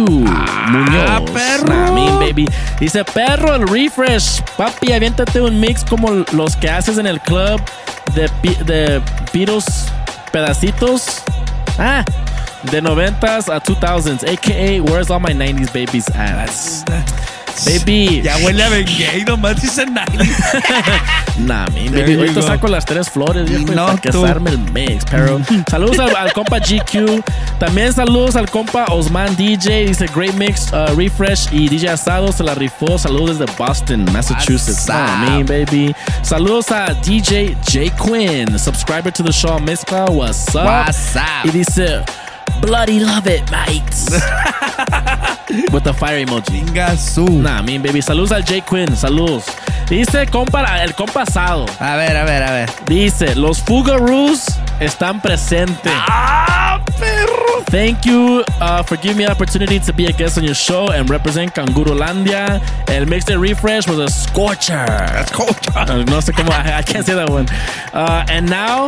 Muñoz. 0.69 1.31
perro. 1.33 1.67
Nah, 1.73 1.91
mean, 1.91 2.19
baby. 2.19 2.47
Dice, 2.79 3.03
perro, 3.03 3.55
el 3.55 3.67
refresh. 3.67 4.41
Papi, 4.55 4.91
aviéntate 4.93 5.41
un 5.41 5.59
mix 5.59 5.83
como 5.83 6.23
los 6.33 6.55
que 6.55 6.69
haces 6.69 6.97
en 6.99 7.07
el 7.07 7.19
club 7.19 7.59
de, 8.13 8.29
de 8.65 9.01
Beatles 9.33 9.87
pedacitos. 10.31 11.23
Ah. 11.79 12.05
De 12.71 12.81
90s 12.81 13.49
a 13.49 13.59
2000s, 13.61 14.23
aka 14.23 14.81
Where's 14.81 15.09
All 15.09 15.19
My 15.19 15.33
90s 15.33 15.71
Babies 15.71 16.07
At? 16.13 16.51
Baby. 17.65 18.21
Ya 18.23 18.37
huele 18.37 18.63
a 18.63 18.69
Bengay, 18.69 19.23
nomás 19.25 19.61
dice 19.61 19.85
nadie. 19.85 20.19
Nah, 21.37 21.67
mi 21.67 21.87
baby. 21.87 22.15
Ahorita 22.15 22.41
saco 22.41 22.67
las 22.67 22.83
tres 22.83 23.11
flores, 23.11 23.47
viejo, 23.47 23.71
no 23.75 23.85
para 23.85 24.11
tú. 24.11 24.25
el 24.25 24.57
mix, 24.73 25.05
pero 25.05 25.39
saludos 25.69 25.99
al, 25.99 26.15
al 26.15 26.33
compa 26.33 26.57
GQ. 26.57 27.23
También 27.59 27.93
saludos 27.93 28.35
al 28.35 28.49
compa 28.49 28.85
Osman 28.85 29.35
DJ. 29.35 29.85
Dice 29.85 30.07
Great 30.15 30.33
Mix, 30.33 30.73
uh, 30.73 30.95
Refresh 30.95 31.49
y 31.51 31.69
DJ 31.69 31.89
Asado 31.89 32.31
se 32.31 32.43
la 32.43 32.55
rifó. 32.55 32.97
Saludos 32.97 33.37
desde 33.37 33.53
Boston, 33.55 34.05
Massachusetts. 34.11 34.87
Nah, 34.87 35.29
me, 35.29 35.43
baby. 35.43 35.95
Saludos 36.23 36.71
a 36.71 36.95
DJ 36.95 37.55
J 37.71 37.91
Quinn, 38.03 38.57
subscriber 38.57 39.13
to 39.13 39.23
the 39.23 39.31
show 39.31 39.59
Mezcla. 39.59 40.05
What's 40.09 40.55
up? 40.55 40.65
What's 40.65 41.15
up? 41.15 41.45
Y 41.45 41.51
dice 41.51 42.03
Bloody 42.61 42.99
love 42.99 43.27
it, 43.27 43.49
mates. 43.51 44.09
With 45.71 45.83
the 45.83 45.93
fire 45.93 46.25
emoji. 46.25 46.59
Ingazú. 46.59 47.41
Nah, 47.41 47.61
mi 47.61 47.77
baby. 47.77 48.01
Saludos 48.01 48.31
al 48.31 48.43
J 48.43 48.61
Quinn. 48.61 48.89
Saludos. 48.95 49.45
Dice 49.89 50.25
compa, 50.27 50.83
el 50.83 50.93
compa 50.93 51.21
asado. 51.21 51.65
A 51.79 51.95
ver, 51.95 52.17
a 52.17 52.25
ver, 52.25 52.43
a 52.43 52.51
ver. 52.51 52.69
Dice, 52.87 53.35
los 53.35 53.61
Fugaroos 53.61 54.45
están 54.81 55.21
presentes. 55.21 55.93
¡Ah, 55.95 56.81
perro! 56.99 57.63
Thank 57.71 58.05
you 58.05 58.43
uh, 58.59 58.83
for 58.83 58.97
giving 58.97 59.17
me 59.17 59.25
the 59.25 59.31
opportunity 59.31 59.79
to 59.79 59.93
be 59.93 60.05
a 60.07 60.11
guest 60.11 60.37
on 60.37 60.43
your 60.43 60.55
show 60.55 60.89
and 60.91 61.09
represent 61.09 61.53
Cangurolandia. 61.53 62.61
El 62.89 63.05
Mixed 63.05 63.29
Refresh 63.29 63.87
was 63.87 63.99
a 63.99 64.09
scorcher. 64.09 64.85
Uh, 65.75 66.03
no 66.05 66.21
sé 66.21 66.33
cómo, 66.33 66.51
I, 66.51 66.79
I 66.79 66.81
can't 66.81 67.05
say 67.05 67.15
that 67.15 67.29
one. 67.29 67.47
Uh, 67.93 68.25
and 68.29 68.49
now, 68.49 68.87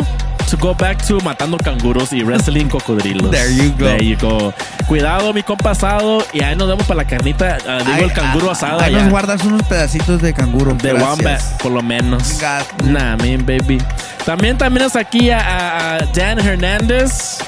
to 0.50 0.58
go 0.58 0.74
back 0.74 1.02
to 1.06 1.20
matando 1.22 1.58
canguros 1.58 2.12
y 2.14 2.24
wrestling 2.24 2.68
cocodrilos. 2.68 3.30
There 3.32 3.52
you 3.54 3.72
go. 3.72 3.86
There 3.86 4.04
you 4.04 4.18
go. 4.18 4.54
Cuidado, 4.88 5.34
mi 5.34 5.44
compa 5.44 5.72
asado. 5.72 6.24
Y 6.34 6.42
ahí 6.44 6.56
nos 6.56 6.68
vemos 6.68 6.86
para 6.86 7.04
la 7.04 7.06
carnita. 7.06 7.58
uh, 7.64 7.78
digo, 7.84 7.92
Ay, 7.94 8.04
el 8.04 8.14
canguro 8.14 8.50
ah, 8.50 8.54
asado. 8.54 8.80
Ahí 8.82 8.94
nos 8.94 9.10
guardas 9.10 9.44
unos 9.44 9.64
pedacitos 9.64 10.22
de 10.22 10.34
canguro. 10.34 10.74
De. 10.76 10.94
Wombat, 10.94 11.42
por 11.62 11.72
lo 11.72 11.82
menos. 11.82 12.40
Nah, 12.86 13.16
man, 13.18 13.46
baby. 13.46 13.80
También 14.26 14.58
también 14.58 14.86
es 14.86 14.96
aquí 14.96 15.30
a, 15.30 15.40
a- 15.40 15.96
a 15.96 16.06
Dan 16.14 16.40
Hernández. 16.40 17.40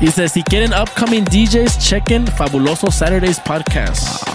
Dice, 0.00 0.28
si 0.28 0.42
quieren 0.42 0.72
upcoming 0.74 1.24
DJs, 1.24 1.78
chequen 1.78 2.26
Fabuloso 2.26 2.90
Saturdays 2.90 3.40
Podcast. 3.40 4.25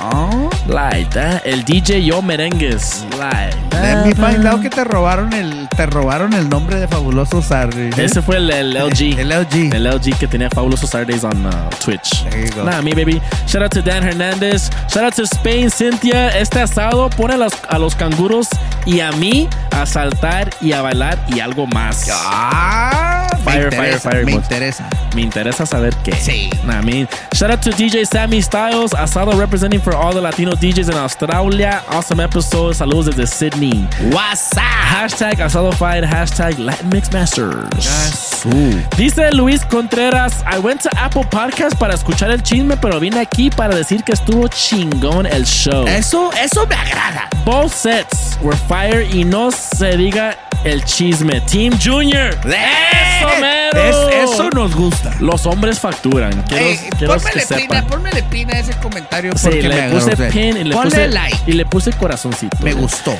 Like 0.67 1.09
that. 1.13 1.41
El 1.45 1.63
DJ 1.63 2.03
Yo 2.03 2.21
Merengues. 2.21 3.05
Like 3.19 3.55
Let 3.71 4.05
me 4.05 4.13
find 4.15 4.45
out 4.47 4.61
que 4.61 4.69
te 4.69 4.83
robaron 4.83 5.33
el, 5.33 5.67
te 5.75 5.85
robaron 5.85 6.33
el 6.33 6.47
nombre 6.49 6.79
de 6.79 6.87
Fabuloso 6.87 7.41
Sarri. 7.41 7.89
Ese 7.97 8.21
fue 8.21 8.37
el, 8.37 8.49
el 8.49 8.73
LG. 8.89 9.19
El 9.19 9.29
LG. 9.29 9.73
El 9.73 9.83
LG 9.85 10.17
que 10.17 10.27
tenía 10.27 10.49
Fabuloso 10.49 10.87
Saturdays 10.87 11.23
on 11.23 11.45
uh, 11.45 11.51
Twitch. 11.83 12.23
There 12.29 12.45
you 12.47 12.53
go. 12.55 12.63
Nah, 12.63 12.81
me 12.81 12.93
baby. 12.93 13.21
Shout 13.47 13.63
out 13.63 13.71
to 13.71 13.81
Dan 13.81 14.03
Hernandez. 14.03 14.69
Shout 14.89 15.03
out 15.03 15.13
to 15.15 15.23
Spain, 15.23 15.69
Cynthia. 15.69 16.29
Este 16.37 16.59
asado 16.59 17.09
pone 17.09 17.33
a 17.33 17.37
los, 17.37 17.53
a 17.67 17.77
los 17.79 17.95
canguros 17.95 18.47
y 18.85 18.99
a 19.01 19.11
mí 19.13 19.47
a 19.71 19.85
saltar 19.85 20.49
y 20.61 20.71
a 20.73 20.81
bailar 20.81 21.23
y 21.27 21.39
algo 21.39 21.67
más. 21.67 22.07
Ah, 22.13 23.27
me 23.37 23.43
Fire, 23.43 23.63
interesa, 23.65 23.99
fire, 23.99 23.99
fire, 23.99 24.25
Me 24.25 24.31
boys. 24.33 24.43
interesa. 24.43 24.89
Me 25.15 25.21
interesa 25.21 25.65
saber 25.65 25.95
qué. 26.03 26.13
Sí. 26.13 26.49
Nah, 26.65 26.79
I 26.81 26.85
mean, 26.85 27.07
shout 27.33 27.49
out 27.51 27.61
to 27.61 27.71
DJ 27.71 28.05
Sammy 28.05 28.41
Styles, 28.41 28.93
Asado 28.93 29.37
representing 29.37 29.81
for 29.81 29.90
all 29.95 30.13
the 30.13 30.21
Latino 30.21 30.51
DJs 30.51 30.89
in 30.89 30.97
Australia. 30.97 31.83
Awesome 31.89 32.19
episode. 32.19 32.73
Saludos 32.75 33.05
desde 33.05 33.27
Sydney. 33.27 33.87
What's 34.11 34.51
up? 34.57 34.61
Hashtag 34.61 35.39
AsadoFied, 35.39 36.03
hashtag 36.03 36.57
Latin 36.59 36.89
Mix 36.89 37.11
Masters. 37.11 37.87
Azul. 37.87 38.81
Dice 38.97 39.31
Luis 39.33 39.63
Contreras, 39.65 40.43
I 40.45 40.59
went 40.59 40.81
to 40.81 40.89
Apple 40.97 41.23
Podcast 41.25 41.77
para 41.77 41.93
escuchar 41.93 42.29
el 42.31 42.41
chisme, 42.41 42.77
pero 42.77 42.99
vine 42.99 43.19
aquí 43.19 43.49
para 43.49 43.75
decir 43.75 44.03
que 44.03 44.13
estuvo 44.13 44.47
chingón 44.47 45.25
el 45.25 45.45
show. 45.45 45.87
Eso, 45.87 46.31
eso 46.33 46.65
me 46.67 46.75
agrada. 46.75 47.29
Both 47.45 47.71
sets 47.73 48.37
were 48.41 48.57
fire 48.67 49.01
y 49.13 49.23
no 49.23 49.51
se 49.51 49.97
diga 49.97 50.35
el 50.63 50.83
chisme. 50.85 51.41
Team 51.41 51.77
Junior. 51.83 52.29
Eso, 52.45 53.27
mero. 53.41 53.79
Es- 53.83 54.31
eso 54.31 54.49
nos 54.51 54.75
gusta. 54.75 55.15
Los 55.19 55.45
hombres 55.45 55.79
facturan. 55.79 56.41
Quiero, 56.43 56.65
Ey, 56.65 56.79
quiero 56.97 57.13
que 57.17 57.29
pina, 57.31 57.43
sepan. 57.45 57.87
pónmele 57.87 58.23
pina 58.23 58.53
ese 58.59 58.73
comentario 58.79 59.31
porque 59.41 59.61
le 59.63 59.89
puse 59.89 60.15
pin 60.31 60.57
y 60.57 60.63
le 60.65 60.75
ponle 60.75 60.89
puse 60.91 61.07
like. 61.07 61.37
y 61.47 61.51
le 61.53 61.65
puse 61.65 61.91
corazoncito. 61.93 62.57
Me 62.61 62.73
gustó. 62.73 63.17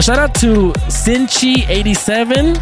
Shout 0.00 0.18
out 0.18 0.32
to 0.40 0.72
Sinchi87, 0.88 2.58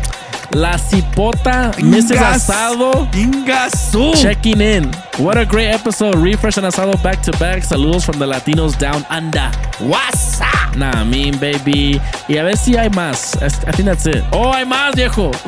La 0.54 0.76
Cipota, 0.78 1.70
Mrs. 1.78 2.18
Asado, 2.20 3.08
Ingazú. 3.14 4.12
checking 4.14 4.60
in. 4.60 4.90
What 5.18 5.36
a 5.38 5.44
great 5.44 5.70
episode. 5.72 6.14
Refresh 6.16 6.56
and 6.58 6.66
Asado 6.66 7.00
back 7.02 7.22
to 7.22 7.32
back. 7.38 7.62
Saludos 7.62 8.04
from 8.04 8.18
the 8.18 8.26
Latinos 8.26 8.76
down 8.78 9.04
under. 9.10 9.50
What's 9.80 10.40
up? 10.40 10.76
Nah, 10.76 10.90
I 11.00 11.04
mean, 11.04 11.38
baby. 11.38 12.00
Y 12.28 12.36
a 12.38 12.42
ver 12.44 12.56
si 12.56 12.76
hay 12.76 12.88
más. 12.90 13.36
I 13.42 13.46
I 13.68 13.72
think 13.72 13.86
that's 13.88 14.06
it. 14.06 14.24
Oh, 14.32 14.52
hay 14.52 14.64
más, 14.64 14.94
viejo. 14.94 15.30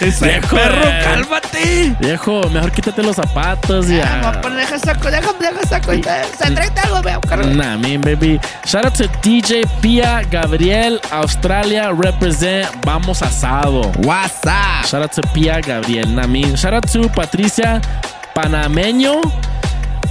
Viejo, 0.00 0.56
perro, 0.56 0.82
eh. 0.84 1.00
cálmate. 1.04 1.96
Viejo, 2.00 2.42
mejor 2.50 2.72
quítate 2.72 3.02
los 3.04 3.16
zapatos 3.16 3.88
y 3.88 4.00
Ah, 4.00 4.18
ah, 4.18 4.20
va 4.22 4.28
a 4.30 4.40
poner- 4.40 4.58
deja 4.58 4.78
saco, 4.78 5.10
deja, 5.10 5.32
deja 5.38 5.66
saco. 5.66 5.92
Algo, 5.92 7.02
veo. 7.02 7.20
Nah, 7.54 7.76
mean, 7.76 8.00
baby. 8.00 8.40
Shout 8.64 8.84
out 8.84 8.94
to 8.94 9.06
DJ 9.22 9.64
Pia 9.80 10.22
Gabriel, 10.30 11.00
Australia, 11.12 11.92
represent 11.92 12.68
Vamos 12.84 13.22
Asado. 13.22 13.91
What's 13.98 14.46
up? 14.46 14.86
Shout 14.86 15.02
out 15.02 15.12
to 15.12 15.22
Pia 15.34 15.60
Gabriel. 15.60 16.08
Nah, 16.08 16.26
mean. 16.26 16.56
Shout 16.56 16.72
out 16.72 16.88
to 16.88 17.08
Patricia 17.08 17.80
Panameño, 18.34 19.20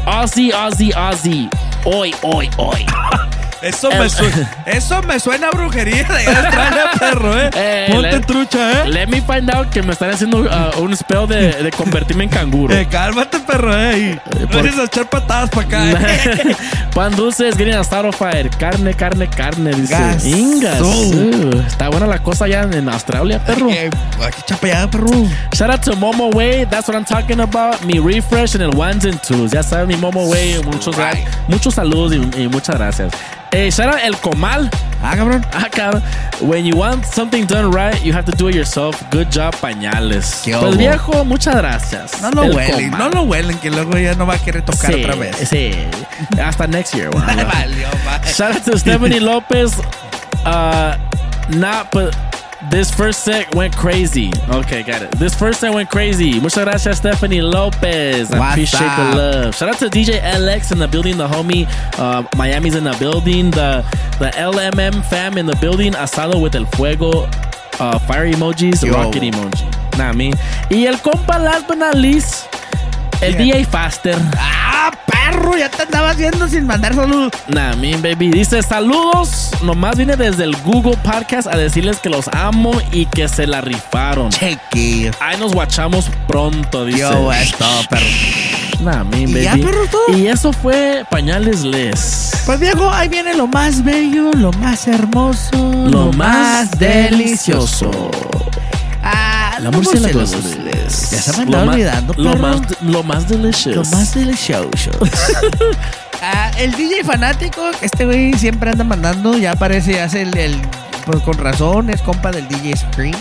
Aussie, 0.05 0.51
Aussie, 0.51 0.91
Aussie. 0.93 1.49
Hoy, 1.83 2.11
hoy, 2.21 2.47
hoy. 2.57 3.40
Eso 3.61 3.91
El- 3.91 3.99
me, 3.99 4.09
suena, 4.09 4.51
eso 4.65 5.01
me 5.03 5.19
suena 5.19 5.47
a 5.47 5.51
brujería 5.51 6.03
de 6.03 6.25
Australia, 6.25 6.83
perro, 6.99 7.39
eh. 7.39 7.49
Eh, 7.55 7.89
Ponte 7.91 8.11
let- 8.11 8.25
trucha, 8.25 8.83
eh. 8.85 8.89
Let 8.89 9.07
me 9.07 9.21
find 9.21 9.49
out 9.53 9.69
que 9.69 9.83
me 9.83 9.91
están 9.93 10.09
haciendo 10.09 10.39
uh, 10.39 10.81
un 10.81 10.95
spell 10.95 11.27
de, 11.27 11.51
de 11.63 11.71
convertirme 11.71 12.23
en 12.23 12.29
canguro. 12.31 12.75
Eh, 12.75 12.87
cálmate, 12.89 13.39
perro, 13.39 13.71
eh. 13.77 14.19
y 14.33 14.45
por- 14.47 14.47
Puedes 14.61 14.77
echar 14.79 15.07
patadas 15.09 15.49
para 15.51 15.67
acá, 15.67 15.91
eh. 15.91 16.55
Pan 16.95 17.15
dulces, 17.15 17.55
getting 17.55 17.75
a 17.75 17.83
start 17.83 18.13
fire. 18.15 18.49
Carne, 18.57 18.93
carne, 18.95 19.27
carne, 19.29 19.71
dice. 19.71 19.93
Gas. 19.93 20.25
Ingas. 20.25 20.81
Uh, 20.81 21.61
está 21.67 21.89
buena 21.89 22.07
la 22.07 22.17
cosa 22.19 22.45
allá 22.45 22.63
en 22.63 22.89
Australia, 22.89 23.43
perro. 23.45 23.69
Eh, 23.69 23.89
Aquí 24.25 24.41
chapellada, 24.45 24.89
perro. 24.89 25.07
Shout 25.53 25.69
out 25.69 25.81
to 25.81 25.95
Momo 25.95 26.29
Way, 26.31 26.65
that's 26.65 26.87
what 26.87 26.95
I'm 26.97 27.05
talking 27.05 27.39
about. 27.39 27.81
Mi 27.83 27.99
refresh 27.99 28.55
en 28.55 28.61
el 28.63 28.75
ones 28.75 29.05
and 29.05 29.19
twos. 29.21 29.51
Ya 29.51 29.61
saben, 29.61 29.87
mi 29.87 29.95
Momo 29.97 30.25
Way. 30.25 30.61
Muchos, 30.65 30.95
Right. 30.97 31.27
muchos 31.47 31.75
saludos 31.75 32.13
y, 32.13 32.41
y 32.41 32.47
muchas 32.47 32.75
gracias. 32.77 33.13
Eh, 33.53 33.69
shout 33.69 33.93
out 33.93 33.99
El 34.03 34.15
Comal. 34.17 34.69
Ah, 35.03 35.15
cabrón. 35.15 35.45
Ah, 35.51 35.67
cabrón. 35.69 36.01
When 36.41 36.63
you 36.65 36.75
want 36.77 37.05
something 37.05 37.45
done 37.45 37.71
right, 37.71 38.01
you 38.03 38.13
have 38.13 38.25
to 38.25 38.31
do 38.31 38.47
it 38.49 38.55
yourself. 38.55 39.01
Good 39.11 39.27
job, 39.31 39.53
pañales. 39.59 40.41
¿Qué 40.43 40.55
Pues 40.57 40.77
viejo, 40.77 41.25
muchas 41.25 41.55
gracias. 41.55 42.21
No 42.21 42.31
lo 42.31 42.43
El 42.43 42.55
huelen, 42.55 42.91
Comal. 42.91 42.99
no 42.99 43.09
lo 43.09 43.23
huelen, 43.23 43.57
que 43.59 43.69
luego 43.69 43.97
ya 43.97 44.13
no 44.15 44.25
va 44.25 44.35
a 44.35 44.37
querer 44.37 44.63
tocar 44.63 44.93
sí, 44.93 45.03
otra 45.03 45.15
vez. 45.15 45.35
Sí. 45.49 45.71
Hasta 46.41 46.67
next 46.67 46.93
year. 46.95 47.09
bueno. 47.09 47.27
Valió, 47.53 47.87
va. 48.07 48.21
Shout 48.25 48.55
out 48.55 48.63
to 48.63 48.77
Stephanie 48.77 49.19
Lopez. 49.19 49.73
Uh, 50.45 50.95
not, 51.49 51.91
but 51.91 52.15
This 52.69 52.91
first 52.91 53.23
set 53.23 53.53
went 53.55 53.75
crazy. 53.75 54.31
Okay, 54.49 54.83
got 54.83 55.01
it. 55.01 55.11
This 55.17 55.33
first 55.33 55.59
set 55.61 55.73
went 55.73 55.89
crazy. 55.89 56.39
Muchas 56.39 56.63
gracias, 56.63 56.97
Stephanie 56.97 57.41
Lopez. 57.41 58.31
I 58.31 58.37
What's 58.39 58.51
appreciate 58.53 58.81
up? 58.87 58.97
the 59.15 59.17
love. 59.17 59.55
Shout 59.55 59.69
out 59.69 59.79
to 59.79 59.89
DJ 59.89 60.19
LX 60.21 60.71
in 60.71 60.77
the 60.77 60.87
building, 60.87 61.17
the 61.17 61.27
homie. 61.27 61.67
Uh, 61.97 62.23
Miami's 62.37 62.75
in 62.75 62.83
the 62.83 62.95
building. 62.99 63.49
The 63.51 63.83
the 64.19 64.29
LMM 64.37 65.03
fam 65.05 65.37
in 65.39 65.47
the 65.47 65.55
building. 65.55 65.93
Asado 65.93 66.39
with 66.41 66.55
el 66.55 66.65
fuego. 66.67 67.27
Uh, 67.79 67.97
fire 67.99 68.27
emojis, 68.31 68.83
Yo. 68.85 68.93
rocket 68.93 69.23
emoji. 69.23 69.97
Nah, 69.97 70.13
me. 70.13 70.31
Y 70.69 70.85
el 70.85 70.97
compa 70.97 71.39
last 71.43 71.67
but 71.67 71.77
not 71.79 71.95
least, 71.95 72.47
el 73.23 73.33
DJ 73.33 73.65
Faster. 73.65 74.15
¡Ah, 74.37 74.91
Ya 75.61 75.69
te 75.69 75.83
andabas 75.83 76.17
viendo 76.17 76.47
sin 76.47 76.65
mandar 76.65 76.95
saludos. 76.95 77.31
Nah, 77.47 77.75
me, 77.75 77.95
baby. 77.97 78.31
Dice, 78.31 78.63
saludos. 78.63 79.51
Nomás 79.61 79.95
vine 79.95 80.15
desde 80.15 80.43
el 80.43 80.55
Google 80.63 80.97
Podcast 81.03 81.47
a 81.47 81.55
decirles 81.55 81.99
que 81.99 82.09
los 82.09 82.27
amo 82.29 82.71
y 82.91 83.05
que 83.05 83.27
se 83.27 83.45
la 83.45 83.61
rifaron. 83.61 84.29
Cheque. 84.31 85.11
Ahí 85.19 85.37
nos 85.37 85.53
guachamos 85.53 86.09
pronto, 86.27 86.85
dice. 86.85 87.01
Yo, 87.01 87.31
esto, 87.31 87.65
perro. 87.91 88.05
Nah, 88.81 89.03
me, 89.03 89.21
¿Y 89.21 89.25
baby. 89.27 89.43
ya, 89.43 89.53
perro, 89.53 89.85
todo? 89.91 90.17
Y 90.17 90.27
eso 90.27 90.51
fue 90.51 91.05
Pañales 91.11 91.61
Les. 91.63 92.31
Pues 92.47 92.59
viejo, 92.59 92.89
ahí 92.89 93.07
viene 93.07 93.35
lo 93.35 93.45
más 93.47 93.83
bello, 93.83 94.31
lo 94.31 94.51
más 94.53 94.87
hermoso, 94.87 95.85
Lo 95.91 96.11
más 96.13 96.71
delicioso. 96.79 97.91
La. 99.61 99.69
Les. 99.71 101.11
Ya 101.11 101.21
se 101.21 101.31
me 101.37 101.37
Lo 101.51 101.57
anda 101.59 101.65
ma- 101.65 101.71
olvidando, 101.73 102.13
Lo 102.17 102.31
perro. 102.31 102.41
más, 102.41 102.81
lo 102.81 103.03
más 103.03 103.27
delicioso. 103.27 103.83
Lo 103.91 103.97
más 103.97 104.13
delicioso. 104.15 104.91
Ah, 106.21 106.51
el 106.57 106.71
DJ 106.73 107.03
fanático, 107.03 107.69
este 107.81 108.05
güey 108.05 108.33
siempre 108.33 108.71
anda 108.71 108.83
mandando, 108.83 109.37
ya 109.37 109.55
parece, 109.55 110.01
hace 110.01 110.21
el, 110.23 110.37
el- 110.37 110.61
pues 111.05 111.21
con 111.23 111.37
razón, 111.37 111.89
es 111.89 112.01
compa 112.01 112.31
del 112.31 112.47
DJ 112.47 112.75
Scream. 112.77 113.15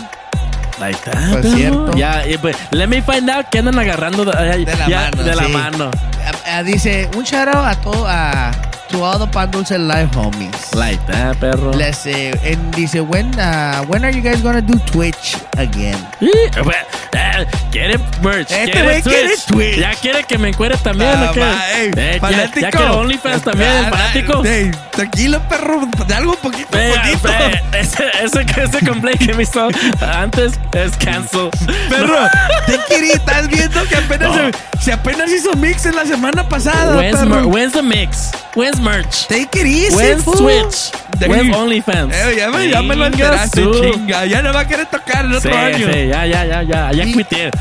Like 0.79 0.99
that, 1.09 1.31
Pues 1.31 1.41
perro. 1.45 1.55
cierto. 1.55 1.91
Ya, 1.97 2.23
eh, 2.25 2.37
pues, 2.39 2.55
let 2.71 2.87
me 2.87 3.01
find 3.01 3.29
out 3.29 3.47
que 3.49 3.59
andan 3.59 3.77
agarrando 3.77 4.25
de, 4.25 4.31
ay, 4.37 4.65
De 4.65 4.75
la 4.75 4.87
ya, 4.87 4.99
mano, 5.11 5.23
de 5.23 5.35
la 5.35 5.45
sí. 5.45 5.51
mano. 5.51 5.91
Ah, 6.25 6.31
ah, 6.57 6.63
dice, 6.63 7.09
un 7.15 7.23
shout 7.23 7.47
out 7.49 7.65
a 7.65 7.75
todo, 7.81 8.05
a 8.07 8.51
to 8.91 9.01
all 9.03 9.17
the 9.17 9.27
Pan 9.27 9.49
Dulce 9.51 9.71
Live 9.77 10.11
homies. 10.11 10.75
Like 10.75 10.99
that, 11.07 11.39
perro. 11.39 11.71
Les, 11.73 12.05
eh, 12.07 12.33
and 12.43 12.71
dice, 12.75 12.99
when, 13.01 13.27
uh, 13.39 13.83
when 13.85 14.03
are 14.05 14.11
you 14.11 14.21
guys 14.21 14.41
gonna 14.41 14.61
do 14.61 14.77
Twitch 14.91 15.35
again? 15.57 15.97
Eh, 16.21 17.45
quiere 17.71 17.97
merch. 18.21 18.51
Este 18.51 18.71
quiere 18.71 18.83
güey 18.83 19.01
quiere 19.01 19.35
Twitch. 19.47 19.77
Ya 19.79 19.93
quiere 19.95 20.23
que 20.23 20.37
me 20.37 20.49
encuere 20.49 20.77
también. 20.77 21.09
Ah, 21.13 21.31
ey, 21.75 21.91
Eh, 21.95 22.13
ya- 22.15 22.19
fanático. 22.19 22.59
Ya, 22.59 22.71
quiere 22.71 22.89
OnlyFans 22.91 23.43
también, 23.43 23.69
Ah, 23.85 23.89
fanático. 23.89 24.43
ey, 24.45 24.71
tranquilo, 24.91 25.39
perro, 25.47 25.87
de 26.07 26.13
algo 26.13 26.35
poquito, 26.35 26.67
poquito. 26.71 27.29
ese, 27.73 28.11
ese, 28.23 28.45
ese 28.61 28.85
complaint 28.85 29.19
que 29.19 29.33
me 29.33 29.43
hizo 29.43 29.67
antes 30.01 30.53
es 30.73 30.97
cancel. 30.97 31.49
Perro, 31.89 32.17
te 32.65 32.77
quiere, 32.87 33.13
estás 33.13 33.47
viendo 33.47 33.83
que 33.85 33.95
apenas 33.95 34.29
No. 34.35 34.35
se, 34.35 34.51
se 34.85 34.93
apenas 34.93 35.31
hizo 35.31 35.53
mix 35.55 35.85
en 35.85 35.95
la 35.95 36.05
semana 36.05 36.47
pasada, 36.47 36.97
When's, 36.97 37.17
perro. 37.19 37.47
when's 37.47 37.73
the 37.73 37.81
mix? 37.81 38.31
When's 38.55 38.80
merch? 38.81 39.27
Take 39.27 39.59
it 39.61 39.65
easy, 39.65 39.95
When's 39.95 40.23
fool. 40.23 40.37
Twitch? 40.37 40.91
De- 41.19 41.27
OnlyFans? 41.53 42.13
Eh, 42.13 42.35
ya, 42.37 42.49
me, 42.49 42.67
ya 42.69 42.81
me 42.81 42.95
lo 42.95 43.05
enteraste, 43.05 43.63
chinga. 43.71 44.25
Ya 44.25 44.41
no 44.41 44.51
va 44.53 44.61
a 44.61 44.67
querer 44.67 44.87
tocar 44.87 45.25
el 45.25 45.31
Sí, 45.39 45.47
otro 45.47 45.57
año. 45.57 45.87
sí, 45.91 46.07
ya, 46.07 46.25
ya, 46.25 46.45
ya, 46.45 46.63
ya, 46.63 46.91
ya 46.91 47.03
Y- 47.05 47.13
quité. 47.13 47.51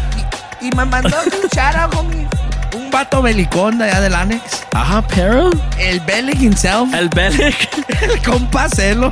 Y 0.60 0.70
me 0.76 0.84
mandó 0.84 1.16
un 1.24 1.48
shout 1.54 1.94
homie. 1.94 2.26
Un 2.74 2.88
vato 2.90 3.20
belicón 3.20 3.78
de 3.78 3.84
allá 3.84 4.00
del 4.00 4.14
Annex. 4.14 4.42
Ajá, 4.72 5.02
pero 5.02 5.50
El 5.78 5.98
Bellic 6.00 6.40
himself. 6.40 6.92
el 6.94 7.08
Bellic. 7.08 7.68
El 8.02 8.22
compa 8.22 8.68
Celo. 8.68 9.10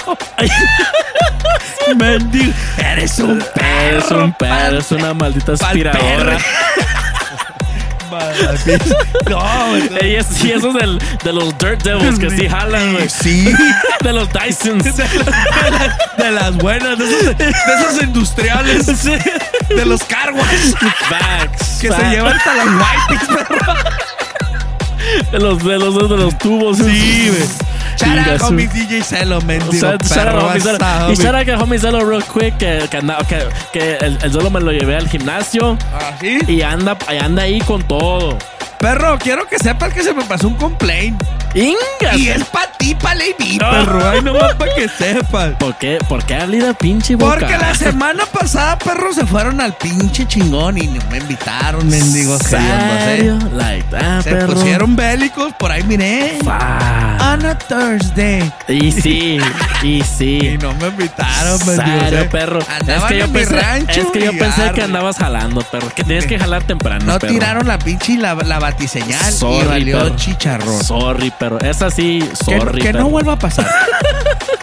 Mendigo. 1.96 2.52
Eres 2.78 3.18
un 3.18 3.38
perro. 3.54 3.88
Eres 3.90 4.10
un 4.10 4.32
perro, 4.34 4.54
pa'l- 4.54 4.78
es 4.78 4.92
una 4.92 5.14
maldita 5.14 5.54
No, 9.28 9.68
güey. 9.68 9.90
Ey, 10.00 10.16
es- 10.16 10.44
y 10.44 10.52
esos 10.52 10.74
del, 10.74 10.98
de 11.24 11.32
los 11.32 11.56
Dirt 11.58 11.82
Devils 11.82 12.18
que 12.18 12.30
sí 12.30 12.48
jalan, 12.48 12.92
güey. 12.94 13.08
Sí. 13.08 13.52
De 14.02 14.12
los 14.12 14.28
Dysons. 14.32 14.84
De 16.16 16.30
las 16.30 16.56
buenas, 16.56 16.98
de 16.98 17.04
esos, 17.04 17.36
de 17.38 17.48
esos 17.48 18.02
industriales. 18.02 18.86
De 19.68 19.84
los. 19.84 20.00
Facts. 20.02 21.78
Que 21.80 21.88
se 21.88 21.94
facts. 21.94 22.10
llevan 22.10 22.36
hasta 22.36 22.54
las 22.54 22.66
wipes, 22.66 23.28
perro. 23.28 23.74
De 25.32 25.38
los, 25.38 25.64
de 25.64 25.78
los, 25.78 26.08
de 26.10 26.16
los 26.16 26.38
tubos. 26.38 26.78
Sí, 26.78 27.28
güey. 27.30 27.48
Shout 27.98 28.18
out, 28.28 28.40
homies 28.42 28.72
DJ 28.72 29.02
Celo, 29.02 29.40
mendigo. 29.42 29.70
Perro, 29.98 30.46
homie 30.48 30.60
Y 30.60 31.04
homie. 31.04 31.16
shout 31.16 31.34
out 31.34 31.44
que 31.44 31.52
homie 31.54 31.78
Zelo 31.78 32.00
real 32.04 32.22
quick 32.24 32.56
que, 32.58 32.88
que, 32.90 33.00
que, 33.28 33.48
que 33.72 33.96
el, 33.96 34.18
el 34.22 34.32
Zelo 34.32 34.50
me 34.50 34.60
lo 34.60 34.70
llevé 34.72 34.96
al 34.96 35.08
gimnasio 35.08 35.76
¿Ah, 35.92 36.12
sí? 36.20 36.38
y 36.46 36.62
anda, 36.62 36.96
y 37.12 37.16
anda 37.16 37.42
ahí 37.42 37.60
con 37.60 37.82
todo. 37.82 38.38
Perro, 38.78 39.18
quiero 39.18 39.46
que 39.48 39.58
sepas 39.58 39.92
que 39.92 40.02
se 40.02 40.12
me 40.14 40.24
pasó 40.24 40.48
un 40.48 40.54
complaint. 40.54 41.20
¡Ingas! 41.54 42.16
Y 42.16 42.28
es 42.28 42.44
para 42.44 42.70
ti, 42.72 42.94
pa' 42.94 43.14
Lady, 43.14 43.58
Ah. 43.60 43.70
perro. 43.70 44.08
Ay, 44.10 44.22
nomás 44.22 44.54
para 44.54 44.74
que 44.74 44.88
sepas. 44.88 45.52
¿Por 45.58 45.74
qué? 45.76 45.98
¿Por 46.08 46.24
qué 46.24 46.38
pinche 46.78 47.16
boca? 47.16 47.38
Porque 47.38 47.56
la 47.58 47.74
semana 47.74 48.24
pasada, 48.26 48.78
perro, 48.78 49.12
se 49.12 49.24
fueron 49.26 49.60
al 49.60 49.74
pinche 49.74 50.26
chingón 50.26 50.78
y 50.78 50.86
no 50.86 51.00
me 51.10 51.18
invitaron, 51.18 51.88
mendigos. 51.88 52.40
¿Serio? 52.42 53.36
¿eh? 53.38 53.48
Like 53.54 53.84
that, 53.90 54.22
Se 54.22 54.30
perro. 54.30 54.54
pusieron 54.54 54.94
bélicos, 54.94 55.52
por 55.58 55.72
ahí 55.72 55.82
miré. 55.84 56.38
Fuck. 56.40 56.52
On 57.20 57.44
a 57.46 57.58
Thursday. 57.58 58.52
Y 58.68 58.92
sí, 58.92 59.38
y 59.82 60.02
sí. 60.02 60.38
Y 60.54 60.58
no 60.58 60.72
me 60.74 60.88
invitaron, 60.88 61.58
mendigos. 61.66 62.12
¿eh? 62.12 62.28
perro. 62.30 62.58
Es 62.60 62.68
Andaban 62.68 63.08
que 63.08 63.18
yo 63.18 63.24
en 63.24 63.32
mi 63.32 63.38
pensé, 63.38 63.56
rancho 63.60 64.00
es 64.00 64.06
que 64.12 64.20
yo 64.24 64.32
y 64.32 64.36
pensé 64.38 64.70
que 64.72 64.82
andabas 64.82 65.16
jalando, 65.16 65.62
perro. 65.62 65.88
Que 65.94 66.04
tienes 66.04 66.26
que 66.26 66.38
jalar 66.38 66.62
temprano, 66.62 67.04
No 67.06 67.18
perro. 67.18 67.32
tiraron 67.32 67.66
la 67.66 67.78
pinche 67.78 68.16
la, 68.18 68.34
la 68.34 68.58
batiseñal 68.70 69.28
y 69.32 69.32
Sorry, 69.36 69.66
valió 69.68 69.98
perro. 69.98 70.16
chicharrón. 70.16 70.84
Sorry, 70.84 71.32
pero 71.38 71.58
es 71.60 71.80
así, 71.82 72.22
sorry, 72.44 72.80
que 72.82 72.92
no 72.92 73.08
vuelva 73.08 73.34
a 73.34 73.38
pasar. 73.38 73.66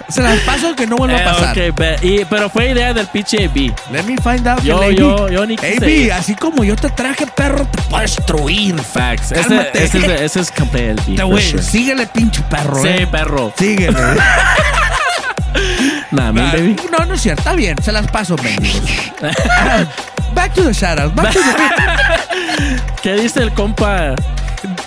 Se 0.09 0.21
las 0.21 0.37
paso 0.41 0.75
que 0.75 0.85
no 0.85 0.97
vuelva 0.97 1.17
Eh, 1.17 1.21
a 1.21 1.25
pasar. 1.33 1.49
ok, 1.57 1.75
be- 1.75 1.97
y- 2.01 2.25
pero 2.25 2.49
fue 2.49 2.69
idea 2.71 2.93
del 2.93 3.07
pinche 3.07 3.45
AB. 3.45 3.73
Let 3.91 4.03
me 4.03 4.15
find 4.17 4.47
out. 4.47 4.61
Yo- 4.61 4.91
yo- 4.91 5.27
yo 5.29 5.45
ni 5.45 5.55
quise 5.55 5.77
AB, 5.77 6.11
así 6.17 6.35
como 6.35 6.63
yo 6.63 6.75
te 6.75 6.89
traje, 6.89 7.25
perro, 7.27 7.65
te 7.65 7.81
puedo 7.83 8.01
destruir. 8.01 8.79
Facts. 8.81 9.31
Ese, 9.31 9.41
Cálmate. 9.41 9.83
ese, 9.83 9.97
es, 9.97 10.21
ese 10.21 10.39
es 10.41 10.51
campeón 10.51 10.95
del 11.07 11.25
güey, 11.25 11.49
sure. 11.51 11.63
síguele, 11.63 12.05
pinche 12.07 12.41
perro. 12.43 12.81
Sí, 12.81 12.87
eh. 12.89 13.07
perro. 13.07 13.51
Síguele. 13.57 13.97
Nah, 16.11 16.31
mi 16.31 16.41
Ah, 16.41 16.51
baby. 16.53 16.75
No, 16.91 17.05
no 17.05 17.13
es 17.15 17.21
cierto. 17.21 17.41
Está 17.41 17.53
bien. 17.55 17.81
Se 17.81 17.91
las 17.91 18.07
paso, 18.07 18.35
mendigos. 18.37 18.81
Back 20.33 20.53
to 20.53 20.63
the 20.63 20.71
shoutouts. 20.73 21.13
Back 21.15 21.31
to 21.33 21.39
the... 21.39 22.24
¿Qué 23.01 23.13
dice 23.13 23.43
el 23.43 23.53
compa? 23.53 24.15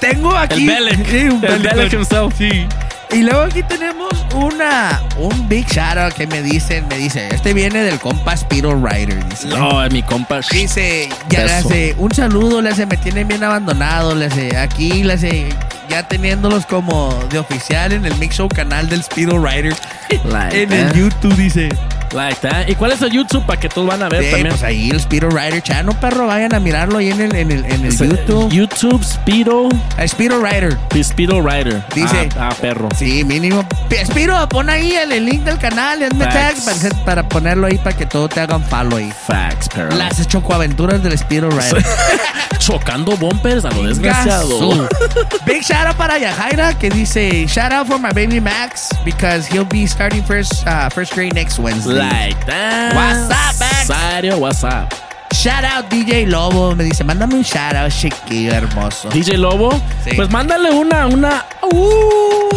Tengo 0.01 0.35
aquí... 0.37 0.69
El 0.69 0.75
Belek. 0.75 1.07
Sí, 1.07 1.29
un 1.29 1.45
El 1.45 1.63
Belek. 1.63 1.93
Himself. 1.93 2.35
Sí. 2.37 2.67
Y 3.11 3.23
luego 3.23 3.43
aquí 3.43 3.63
tenemos 3.63 4.11
una... 4.35 5.03
Un 5.17 5.49
big 5.49 5.67
shoutout 5.67 6.13
que 6.15 6.27
me 6.27 6.43
dicen... 6.43 6.87
Me 6.89 6.99
dice... 6.99 7.29
Este 7.31 7.55
viene 7.55 7.83
del 7.83 7.99
compa 7.99 8.37
Spiro 8.37 8.75
Rider. 8.75 9.27
Dice. 9.29 9.49
No, 9.49 9.89
mi 9.91 10.03
compa. 10.03 10.41
Dice, 10.51 11.09
ya 11.29 11.45
le 11.45 11.53
hace 11.53 11.95
un 11.99 12.13
saludo, 12.13 12.61
le 12.61 12.71
hace, 12.71 12.87
me 12.87 12.97
tienen 12.97 13.27
bien 13.27 13.43
abandonado, 13.43 14.15
le 14.15 14.27
hace, 14.27 14.57
aquí 14.57 15.03
le 15.03 15.15
hace, 15.15 15.49
ya 15.89 16.07
teniéndolos 16.07 16.67
como 16.67 17.15
de 17.31 17.39
oficial 17.39 17.93
en 17.93 18.05
el 18.05 18.15
Mix 18.17 18.37
Show 18.37 18.49
canal 18.49 18.89
del 18.89 19.03
Speedo 19.03 19.39
Rider. 19.39 19.75
Like 20.25 20.63
en 20.63 20.73
el. 20.73 20.93
YouTube 20.93 21.35
dice. 21.37 21.69
Like 22.13 22.37
that. 22.49 22.69
¿Y 22.69 22.75
cuál 22.75 22.93
es 22.93 23.03
el 23.03 23.11
YouTube 23.13 23.45
para 23.47 23.61
que 23.61 23.69
todos 23.69 23.87
van 23.89 24.03
a 24.03 24.09
ver 24.09 24.23
Sí, 24.25 24.31
también? 24.31 24.49
pues 24.51 24.63
ahí 24.63 24.91
el 24.91 25.01
Speedo 25.01 25.29
Rider 25.31 25.63
Channel, 25.63 25.95
perro, 25.97 26.27
vayan 26.27 26.55
a 26.55 26.61
mirarlo 26.61 26.99
ahí 26.99 27.11
en 27.11 27.21
el, 27.21 27.35
en 27.37 27.51
el, 27.51 27.65
en 27.67 27.85
el 27.85 27.97
YouTube. 27.99 28.51
YouTube 28.51 29.03
Speedo. 29.05 29.69
A 29.97 30.07
Speedo 30.07 30.43
Rider. 30.45 30.77
Speedo 31.03 31.41
Rider. 31.41 31.83
Dice- 31.95 32.29
Ah, 32.39 32.49
ah, 32.51 32.55
perro. 32.61 32.89
Sí, 32.97 33.25
mínimo. 33.25 33.65
Spiro, 34.05 34.49
pon 34.49 34.71
ahí 34.71 34.93
el, 34.93 35.13
el 35.13 35.25
link 35.27 35.43
del 35.43 35.59
canal 35.59 36.03
hazme 36.03 36.27
tag 36.27 36.55
para, 36.65 37.05
para 37.05 37.29
ponerlo 37.29 37.67
ahí 37.67 37.79
para 37.79 37.97
que 37.97 38.07
todo 38.07 38.29
te 38.29 38.41
hagan 38.41 38.63
follow 38.65 38.97
ahí. 38.99 39.13
Facts, 39.27 39.69
perro. 39.69 39.95
Las 39.97 40.27
chocoaventuras 40.27 41.03
del 41.03 41.17
Speedo 41.19 41.51
Rider. 41.51 41.85
Chocando 42.59 43.17
bumpers 43.17 43.65
a 43.65 43.71
lo 43.71 43.83
desgraciado. 43.85 44.89
Big 45.47 45.63
shout 45.63 45.87
out 45.87 45.97
para 45.97 46.19
Yajaira 46.19 46.75
que 46.79 46.91
dice 46.91 47.47
shout 47.47 47.73
out 47.73 47.87
for 47.87 47.99
my 47.99 48.11
baby 48.13 48.41
Max 48.41 48.91
because 49.05 49.47
he'll 49.51 49.65
be 49.65 49.87
starting 49.87 50.23
first 50.25 50.67
uh, 50.67 50.89
first 50.91 51.15
grade 51.15 51.35
next 51.35 51.59
Wednesday. 51.59 51.98
Like 51.99 52.47
that. 52.47 52.95
What's 52.95 53.31
up, 53.31 53.59
Max? 53.59 53.87
Serio, 53.89 54.39
what's 54.39 54.63
up? 54.63 54.95
Shout 55.33 55.65
out 55.65 55.91
DJ 55.91 56.27
Lobo 56.27 56.75
me 56.75 56.85
dice 56.85 57.05
mándame 57.05 57.35
un 57.35 57.45
shout 57.45 57.75
out 57.75 57.91
chiquillo 57.93 58.53
hermoso. 58.53 59.09
DJ 59.11 59.37
Lobo. 59.37 59.71
Sí. 60.05 60.11
Pues 60.17 60.31
mándale 60.31 60.71
una, 60.71 61.07
una. 61.07 61.45
Uh, 61.63 62.49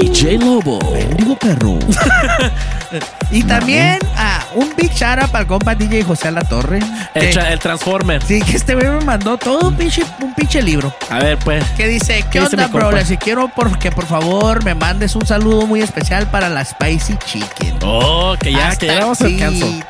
DJ 0.00 0.38
Lobo. 0.38 0.78
Digo 1.16 1.36
perro. 1.36 1.78
y 3.30 3.42
también 3.42 3.98
ah, 4.16 4.44
un 4.54 4.72
big 4.76 4.92
shout 4.92 5.18
out 5.18 5.30
para 5.30 5.42
el 5.42 5.46
compa 5.46 5.74
DJ 5.74 6.04
José 6.04 6.30
La 6.30 6.42
Torre. 6.42 6.80
El, 7.14 7.38
el 7.38 7.58
Transformer. 7.58 8.22
Sí, 8.24 8.40
que 8.42 8.56
este 8.56 8.74
güey 8.74 8.88
me 8.88 9.04
mandó 9.04 9.36
todo 9.36 9.68
un 9.68 9.74
pinche, 9.74 10.02
un 10.20 10.34
pinche 10.34 10.62
libro. 10.62 10.94
A 11.10 11.18
ver, 11.18 11.38
pues. 11.38 11.64
Que 11.76 11.88
dice, 11.88 12.22
¿qué, 12.30 12.38
¿Qué 12.38 12.40
onda, 12.40 12.66
bro? 12.68 13.04
Si 13.04 13.16
quiero 13.16 13.48
por- 13.48 13.78
que 13.78 13.90
por 13.90 14.06
favor 14.06 14.64
me 14.64 14.74
mandes 14.74 15.16
un 15.16 15.26
saludo 15.26 15.66
muy 15.66 15.82
especial 15.82 16.26
para 16.30 16.48
la 16.48 16.64
Spicy 16.64 17.16
Chicken. 17.26 17.78
Oh, 17.82 18.36
que 18.40 18.52
ya, 18.52 18.74
que 18.76 18.86
ya 18.86 19.00
vamos 19.00 19.20
al 19.20 19.28
sí, 19.28 19.82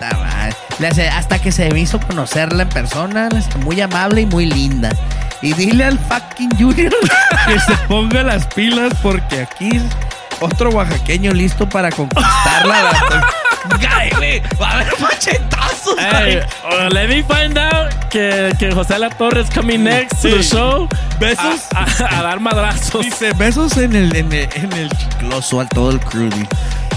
hace, 0.86 1.08
hasta 1.08 1.38
que 1.40 1.52
se 1.52 1.70
me 1.70 1.80
hizo 1.80 2.00
conocerla 2.00 2.62
en 2.64 2.68
persona, 2.68 3.28
muy 3.64 3.80
amable 3.80 4.22
y 4.22 4.26
muy 4.26 4.46
linda. 4.46 4.90
Y 5.40 5.52
dile 5.52 5.84
al 5.84 5.98
fucking 5.98 6.50
Junior 6.58 6.92
que 7.46 7.60
se 7.60 7.76
ponga 7.86 8.22
las 8.22 8.46
pilas 8.46 8.92
porque 9.02 9.42
aquí 9.42 9.80
otro 10.40 10.70
oaxaqueño 10.70 11.32
listo 11.32 11.68
para 11.68 11.90
conquistarla. 11.90 12.92
Güey, 14.16 14.40
va 14.60 14.68
a 14.68 14.72
haber 14.80 15.00
machetazos. 15.00 15.94
Hey, 15.98 16.40
güey. 16.62 16.86
uh, 16.86 16.88
let 16.90 17.08
me 17.08 17.22
find 17.22 17.58
out 17.58 17.92
que, 18.08 18.54
que 18.58 18.70
José 18.72 18.98
La 18.98 19.10
Torre 19.10 19.40
is 19.42 19.50
coming 19.50 19.82
next 19.84 20.22
to 20.22 20.28
the 20.28 20.42
show. 20.42 20.88
Besos. 21.20 21.66
A, 21.74 21.84
a- 21.84 22.18
a 22.18 22.22
dar 22.22 22.40
madrazos. 22.40 23.04
Dice, 23.04 23.32
besos 23.34 23.76
en 23.76 23.94
el, 23.94 24.14
en 24.16 24.32
el, 24.32 24.48
en 24.54 24.72
el 24.72 24.88
chicloso 24.90 25.60
al 25.60 25.68
todo 25.68 25.90
el 25.90 26.00
crew. 26.00 26.30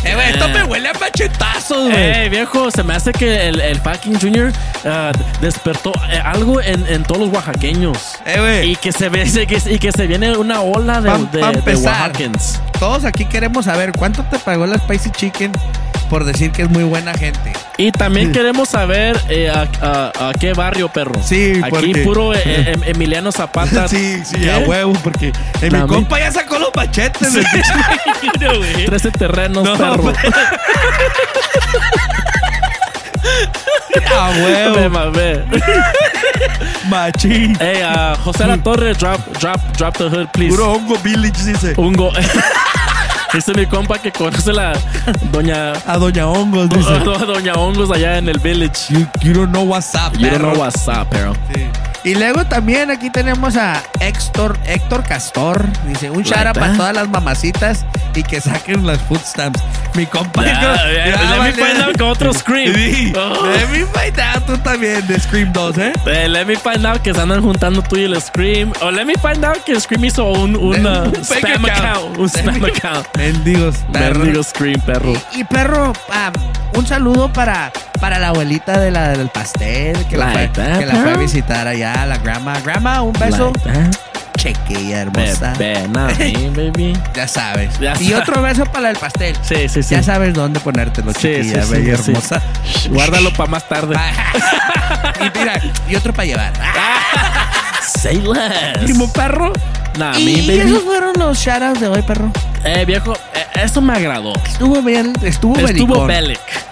Eh, 0.03 0.14
güey, 0.15 0.30
esto 0.32 0.48
me 0.49 0.64
huele 0.64 0.90
a 0.90 0.94
machetazos, 0.94 1.90
güey. 1.91 1.95
Ey, 2.23 2.30
viejo, 2.30 2.72
se 2.72 2.84
me 2.84 2.95
hace 2.95 3.11
que 3.11 3.48
el, 3.48 3.61
el 3.61 3.80
fucking 3.80 4.19
Junior 4.19 4.52
uh, 4.84 5.11
despertó 5.41 5.94
eh, 6.10 6.19
algo 6.23 6.60
en, 6.61 6.86
en 6.88 7.03
todos 7.03 7.22
los 7.22 7.30
oaxaqueños. 7.34 8.15
Eh, 8.26 8.40
güey. 8.40 8.72
Y 8.72 8.76
que 8.78 8.91
se 8.91 9.10
ve 9.10 9.23
y 9.26 9.45
que, 9.45 9.61
y 9.69 9.78
que 9.80 9.91
se 9.91 10.07
viene 10.07 10.36
una 10.38 10.61
ola 10.61 11.02
de, 11.02 11.10
Pa- 11.10 11.18
de, 11.18 11.40
pa' 11.40 11.52
de 11.52 11.60
empezar. 11.60 12.07
Oaxacans. 12.10 12.60
Todos 12.80 13.06
aquí 13.06 13.26
queremos 13.26 13.65
saber 13.65 13.91
cuánto 13.91 14.23
te 14.23 14.40
pagó 14.40 14.65
la 14.65 14.78
Spicy 14.78 15.11
Chicken 15.11 15.52
por 16.11 16.25
decir 16.25 16.51
que 16.51 16.63
es 16.63 16.69
muy 16.69 16.83
buena 16.83 17.13
gente. 17.13 17.53
Y 17.77 17.93
también 17.93 18.33
queremos 18.33 18.67
saber 18.67 19.17
eh, 19.29 19.49
a, 19.49 19.65
a- 19.81 20.27
a 20.29 20.33
qué 20.33 20.51
barrio, 20.53 20.89
perro. 20.89 21.13
Sí, 21.23 21.53
Aquí 21.63 21.69
porque- 21.69 22.03
puro 22.03 22.33
eh, 22.33 22.41
eh, 22.45 22.63
em- 22.73 22.83
Emiliano 22.83 23.31
Zapata. 23.31 23.88
Sí, 23.88 24.17
sí, 24.25 24.35
¿Qué? 24.41 24.51
a 24.51 24.59
huevo, 24.59 24.91
porque 25.01 25.31
eh, 25.61 25.71
mi 25.71 25.79
compa 25.88 26.19
ya 26.19 26.29
sacó 26.29 26.59
los 26.59 26.69
machetes. 26.75 27.33
pinche- 28.21 28.57
güey. 28.57 28.85
13 28.88 29.11
terrenos, 29.11 29.63
No, 29.63 29.77
perro. 29.77 30.11
a 34.17 34.31
Me 34.31 34.43
huevo. 34.43 34.89
mamé. 34.89 35.43
Machín. 36.89 37.55
Hey, 37.57 37.81
uh, 37.83 38.17
José 38.23 38.45
La 38.47 38.57
Torre, 38.57 38.93
drop, 38.95 39.21
drop, 39.39 39.61
drop 39.77 39.97
the 39.97 40.09
hood, 40.09 40.27
please. 40.33 40.49
Puro 40.49 40.73
hongo 40.73 40.97
village, 40.97 41.41
dice. 41.45 41.73
Hongo. 41.77 42.11
Dice 43.34 43.53
mi 43.53 43.66
compa 43.66 43.98
que 43.98 44.12
conoce 44.12 44.52
la 44.52 44.74
doña 45.32 45.72
A 45.88 45.98
Doña 45.98 46.28
Hongos, 46.28 46.70
dice. 46.70 46.99
doña 47.26 47.53
Hongos 47.53 47.90
allá 47.90 48.18
en 48.18 48.28
el 48.28 48.40
village. 48.40 48.90
You, 48.90 49.08
you 49.22 49.34
don't 49.34 49.52
know 49.52 49.64
what's 49.64 49.95
up, 49.95 50.14
You 50.20 50.30
don't 50.30 50.41
know 50.41 50.60
what's 50.60 50.88
up, 50.88 51.08
pero. 51.10 51.34
Y 52.03 52.15
luego 52.15 52.45
también 52.45 52.90
aquí 52.90 53.10
tenemos 53.10 53.56
a 53.57 53.82
Héctor, 53.99 54.57
Héctor 54.65 55.03
Castor. 55.03 55.68
Dice, 55.86 56.10
un 56.10 56.23
that. 56.23 56.53
para 56.53 56.76
todas 56.76 56.95
las 56.95 57.10
mamacitas 57.10 57.86
y 58.15 58.23
que 58.23 58.41
saquen 58.41 58.88
las 58.88 58.99
food 59.02 59.22
stamps. 59.23 59.61
Mi 59.94 60.06
compa. 60.06 60.41
Let 60.41 61.41
me 61.44 61.52
find 61.53 61.82
out 61.82 61.98
con 61.98 62.10
otro 62.10 62.34
Scream. 62.34 62.73
Sí. 62.73 63.14
Oh. 63.15 63.45
Let 63.45 63.68
me 63.68 63.86
find 63.86 64.19
out 64.19 64.45
tú 64.45 64.57
también 64.57 65.06
de 65.07 65.19
Scream 65.19 65.52
2, 65.53 65.78
¿eh? 65.78 65.94
Eh, 66.07 66.30
let 66.30 66.45
me 66.45 66.56
find 66.56 66.86
out 66.86 67.02
que 67.02 67.14
se 67.14 67.22
andan 67.22 67.41
juntando 67.41 67.82
tú 67.84 67.98
y 67.98 68.03
el 68.06 68.19
Scream. 68.22 68.72
O 68.82 68.90
let 68.90 69.06
me 69.06 69.14
find 69.15 69.44
out 69.45 69.64
que 69.64 69.80
Scream 69.80 70.06
hizo 70.06 70.26
un, 70.26 70.56
un, 70.57 70.86
uh, 70.86 71.11
spam 71.23 71.65
account. 71.65 72.18
Un 72.18 72.30
spam 72.30 72.64
account. 72.64 73.07
Mendigos. 73.18 73.76
Mendigo 73.90 74.44
Scream, 74.44 74.80
perro. 74.82 75.14
Y 75.34 75.44
perro, 75.44 75.94
ah, 76.10 76.32
un 76.76 76.88
saludo 76.88 77.32
para, 77.32 77.72
para 78.02 78.18
la 78.18 78.30
abuelita 78.30 78.80
de 78.80 78.90
la, 78.90 79.10
del 79.10 79.30
pastel 79.30 79.95
que, 80.07 80.18
la, 80.18 80.32
fue, 80.32 80.49
que 80.52 80.86
la 80.88 80.95
fue 80.95 81.11
a 81.11 81.18
visitar 81.18 81.68
allá, 81.68 82.06
la 82.07 82.18
grandma. 82.18 82.60
Grandma, 82.60 83.03
un 83.03 83.14
beso. 83.14 83.53
Like. 83.64 83.98
Chequeya 84.38 85.02
hermosa. 85.02 85.53
Bebé, 85.60 85.88
nah, 85.90 86.07
me, 86.18 86.49
baby. 86.49 86.98
Ya 87.14 87.28
sabes. 87.28 87.78
Ya 87.80 87.94
y 87.99 88.10
sabes. 88.10 88.28
otro 88.28 88.41
beso 88.41 88.65
para 88.65 88.90
el 88.90 88.98
pastel. 88.98 89.38
Sí, 89.44 89.69
sí, 89.69 89.84
sí. 89.84 89.94
Ya 89.94 90.02
sabes 90.02 90.34
dónde 90.34 90.60
ponértelo, 90.60 91.14
Sí, 91.14 91.19
sí, 91.19 91.36
chiquilla, 91.41 91.64
sí, 91.64 91.73
bella 91.73 91.98
sí. 91.98 92.11
hermosa. 92.11 92.41
Guárdalo 92.90 93.32
para 93.34 93.52
más 93.52 93.69
tarde. 93.69 93.95
y 95.19 95.40
mira, 95.40 95.61
y 95.88 95.95
otro 95.95 96.11
para 96.11 96.26
llevar. 96.26 96.53
Say 98.02 98.19
less. 98.19 98.80
Primo 98.80 99.14
perro. 99.14 99.53
Nah, 99.99 100.18
y 100.18 100.48
baby. 100.48 100.60
esos 100.60 100.84
fueron 100.84 101.14
los 101.19 101.38
shoutouts 101.38 101.80
de 101.80 101.88
hoy, 101.88 102.02
perro. 102.02 102.32
Eh, 102.64 102.84
viejo, 102.86 103.14
eh, 103.14 103.45
eso 103.64 103.80
me 103.80 103.94
agradó. 103.94 104.34
Estuvo 104.44 104.82
bien, 104.82 105.14
estuvo, 105.22 105.56
Estuvo 105.60 106.07
belicón. 106.07 106.70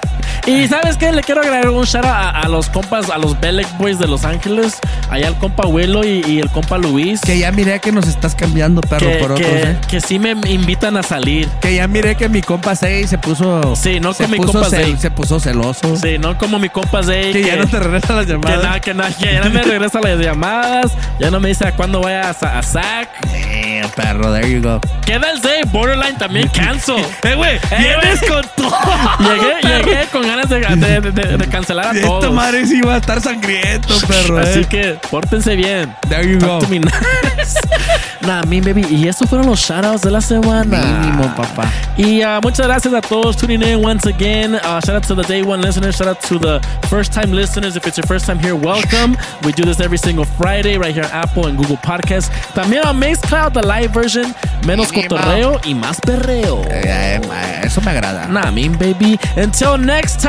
Y 0.49 0.67
¿sabes 0.67 0.97
qué? 0.97 1.11
Le 1.11 1.21
quiero 1.21 1.41
agregar 1.41 1.69
un 1.69 1.83
shout 1.85 2.03
out 2.03 2.11
a, 2.11 2.29
a 2.41 2.47
los 2.47 2.69
compas, 2.69 3.09
a 3.11 3.17
los 3.19 3.39
Bellic 3.39 3.67
Boys 3.77 3.99
de 3.99 4.07
Los 4.07 4.25
Ángeles. 4.25 4.79
Allá 5.09 5.27
el 5.27 5.35
compa 5.35 5.63
Abuelo 5.63 6.03
y, 6.03 6.23
y 6.25 6.39
el 6.39 6.49
compa 6.49 6.77
Luis. 6.79 7.21
Que 7.21 7.37
ya 7.37 7.51
miré 7.51 7.79
que 7.79 7.91
nos 7.91 8.07
estás 8.07 8.33
cambiando, 8.33 8.81
perro, 8.81 9.07
que, 9.11 9.15
por 9.17 9.31
otros, 9.33 9.47
que- 9.47 9.61
¿eh? 9.61 9.77
que 9.87 10.01
sí 10.01 10.17
me 10.17 10.31
invitan 10.49 10.97
a 10.97 11.03
salir. 11.03 11.47
Que 11.61 11.75
ya 11.75 11.87
miré 11.87 12.15
que 12.15 12.27
mi 12.29 12.41
compa 12.41 12.75
Zay 12.75 13.07
se 13.07 13.19
puso. 13.19 13.75
Sí, 13.75 13.99
no 13.99 14.13
con 14.15 14.31
mi 14.31 14.37
compa 14.37 14.65
Zay. 14.69 14.97
Se 14.97 15.11
puso 15.11 15.39
celoso. 15.39 15.95
Sí, 15.97 16.17
no 16.17 16.35
como 16.37 16.57
mi 16.57 16.69
compa 16.69 17.03
Zay. 17.03 17.31
Que 17.31 17.43
ya 17.43 17.55
no 17.55 17.67
te 17.67 17.79
regresa 17.79 18.15
las 18.15 18.25
que, 18.25 18.31
llamadas. 18.33 18.81
que 18.81 18.93
na- 18.95 19.11
que 19.11 19.33
ya 19.33 19.43
no 19.43 19.49
me 19.51 19.61
regresa 19.61 19.99
las 20.01 20.17
llamadas. 20.17 20.91
Ya 21.19 21.29
no 21.29 21.39
me 21.39 21.49
dice 21.49 21.67
a 21.67 21.75
cuándo 21.75 22.01
vaya 22.01 22.29
a, 22.29 22.31
a 22.31 22.63
SAC. 22.63 23.09
Damn, 23.27 23.89
perro, 23.91 24.33
there 24.33 24.51
you 24.51 24.61
go. 24.61 24.81
Queda 25.05 25.29
el 25.31 25.39
Zay, 25.41 25.61
Borderline 25.71 26.17
también 26.17 26.47
cancel. 26.47 26.95
Eh, 27.23 27.35
güey, 27.35 27.57
Eh, 27.57 27.61
vienes 27.77 28.21
con 28.21 28.41
todo. 28.55 28.75
Llegué, 29.19 29.83
llegué 29.83 30.05
con 30.11 30.21
ganas 30.23 30.38
de, 30.47 30.59
de- 30.61 31.11
de- 31.11 31.37
de 31.37 31.47
cancelar 31.47 31.87
a 31.87 31.91
Esta 31.91 32.07
todos. 32.07 32.33
madre 32.33 32.65
sí 32.65 32.81
va 32.81 32.95
a 32.95 32.97
estar 32.97 33.19
sangriento, 33.21 33.95
perro. 34.07 34.37
Así 34.39 34.59
eh. 34.59 34.65
que 34.69 34.99
pórtense 35.09 35.55
bien. 35.55 35.93
There 36.07 36.27
you 36.29 36.39
Talk 36.39 36.49
go. 36.61 36.65
to 36.65 36.67
me 36.67 36.79
nice. 36.79 37.55
nah, 38.21 38.43
mi 38.43 38.61
baby. 38.61 38.85
Y 38.89 39.07
esos 39.07 39.27
fueron 39.29 39.47
los 39.47 39.59
shoutouts 39.59 40.01
de 40.01 40.11
la 40.11 40.21
semana. 40.21 40.77
Mínimo, 40.77 41.35
papá. 41.35 41.69
Y 41.97 42.21
uh, 42.23 42.39
muchas 42.41 42.67
gracias 42.67 42.93
a 42.93 43.01
todos 43.01 43.35
tuning 43.37 43.61
in 43.63 43.83
once 43.83 44.05
again. 44.07 44.55
Uh, 44.55 44.79
shout 44.85 44.95
out 44.95 45.03
to 45.07 45.15
the 45.15 45.23
day 45.23 45.41
one 45.41 45.61
listeners. 45.61 45.95
Shout 45.97 46.07
out 46.07 46.19
to 46.21 46.37
the 46.39 46.59
first 46.87 47.11
time 47.13 47.31
listeners. 47.31 47.75
If 47.75 47.85
it's 47.87 47.97
your 47.97 48.05
first 48.07 48.25
time 48.25 48.39
here, 48.39 48.55
welcome. 48.55 49.17
We 49.43 49.51
do 49.51 49.63
this 49.65 49.79
every 49.79 49.97
single 49.97 50.25
Friday 50.25 50.77
right 50.77 50.93
here 50.93 51.03
on 51.05 51.11
Apple 51.11 51.47
and 51.47 51.57
Google 51.57 51.77
Podcasts. 51.77 52.29
También 52.53 52.85
on 52.85 52.99
Mixcloud, 52.99 53.53
the 53.53 53.65
live 53.65 53.91
version. 53.91 54.33
Menos 54.65 54.91
Mínimo. 54.91 55.07
cotorreo 55.09 55.59
y 55.65 55.73
más 55.73 55.99
perreo. 56.01 56.61
Eh, 56.69 57.19
eh, 57.21 57.61
eso 57.63 57.81
me 57.81 57.91
agrada. 57.91 58.27
Nah, 58.27 58.51
mean 58.51 58.77
baby. 58.77 59.17
Until 59.37 59.77
next 59.77 60.21
time, 60.21 60.28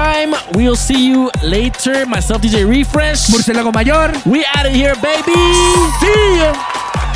we'll 0.55 0.77
see 0.77 1.07
you 1.09 1.31
later. 1.43 2.07
Myself, 2.07 2.43
DJ 2.43 2.69
Refresh. 2.69 3.29
Murciélago 3.29 3.73
mayor. 3.73 4.13
We 4.27 4.45
out 4.57 4.67
of 4.67 4.73
here, 4.73 4.95
baby. 4.97 5.35
See 6.01 6.37
ya. 6.39 7.10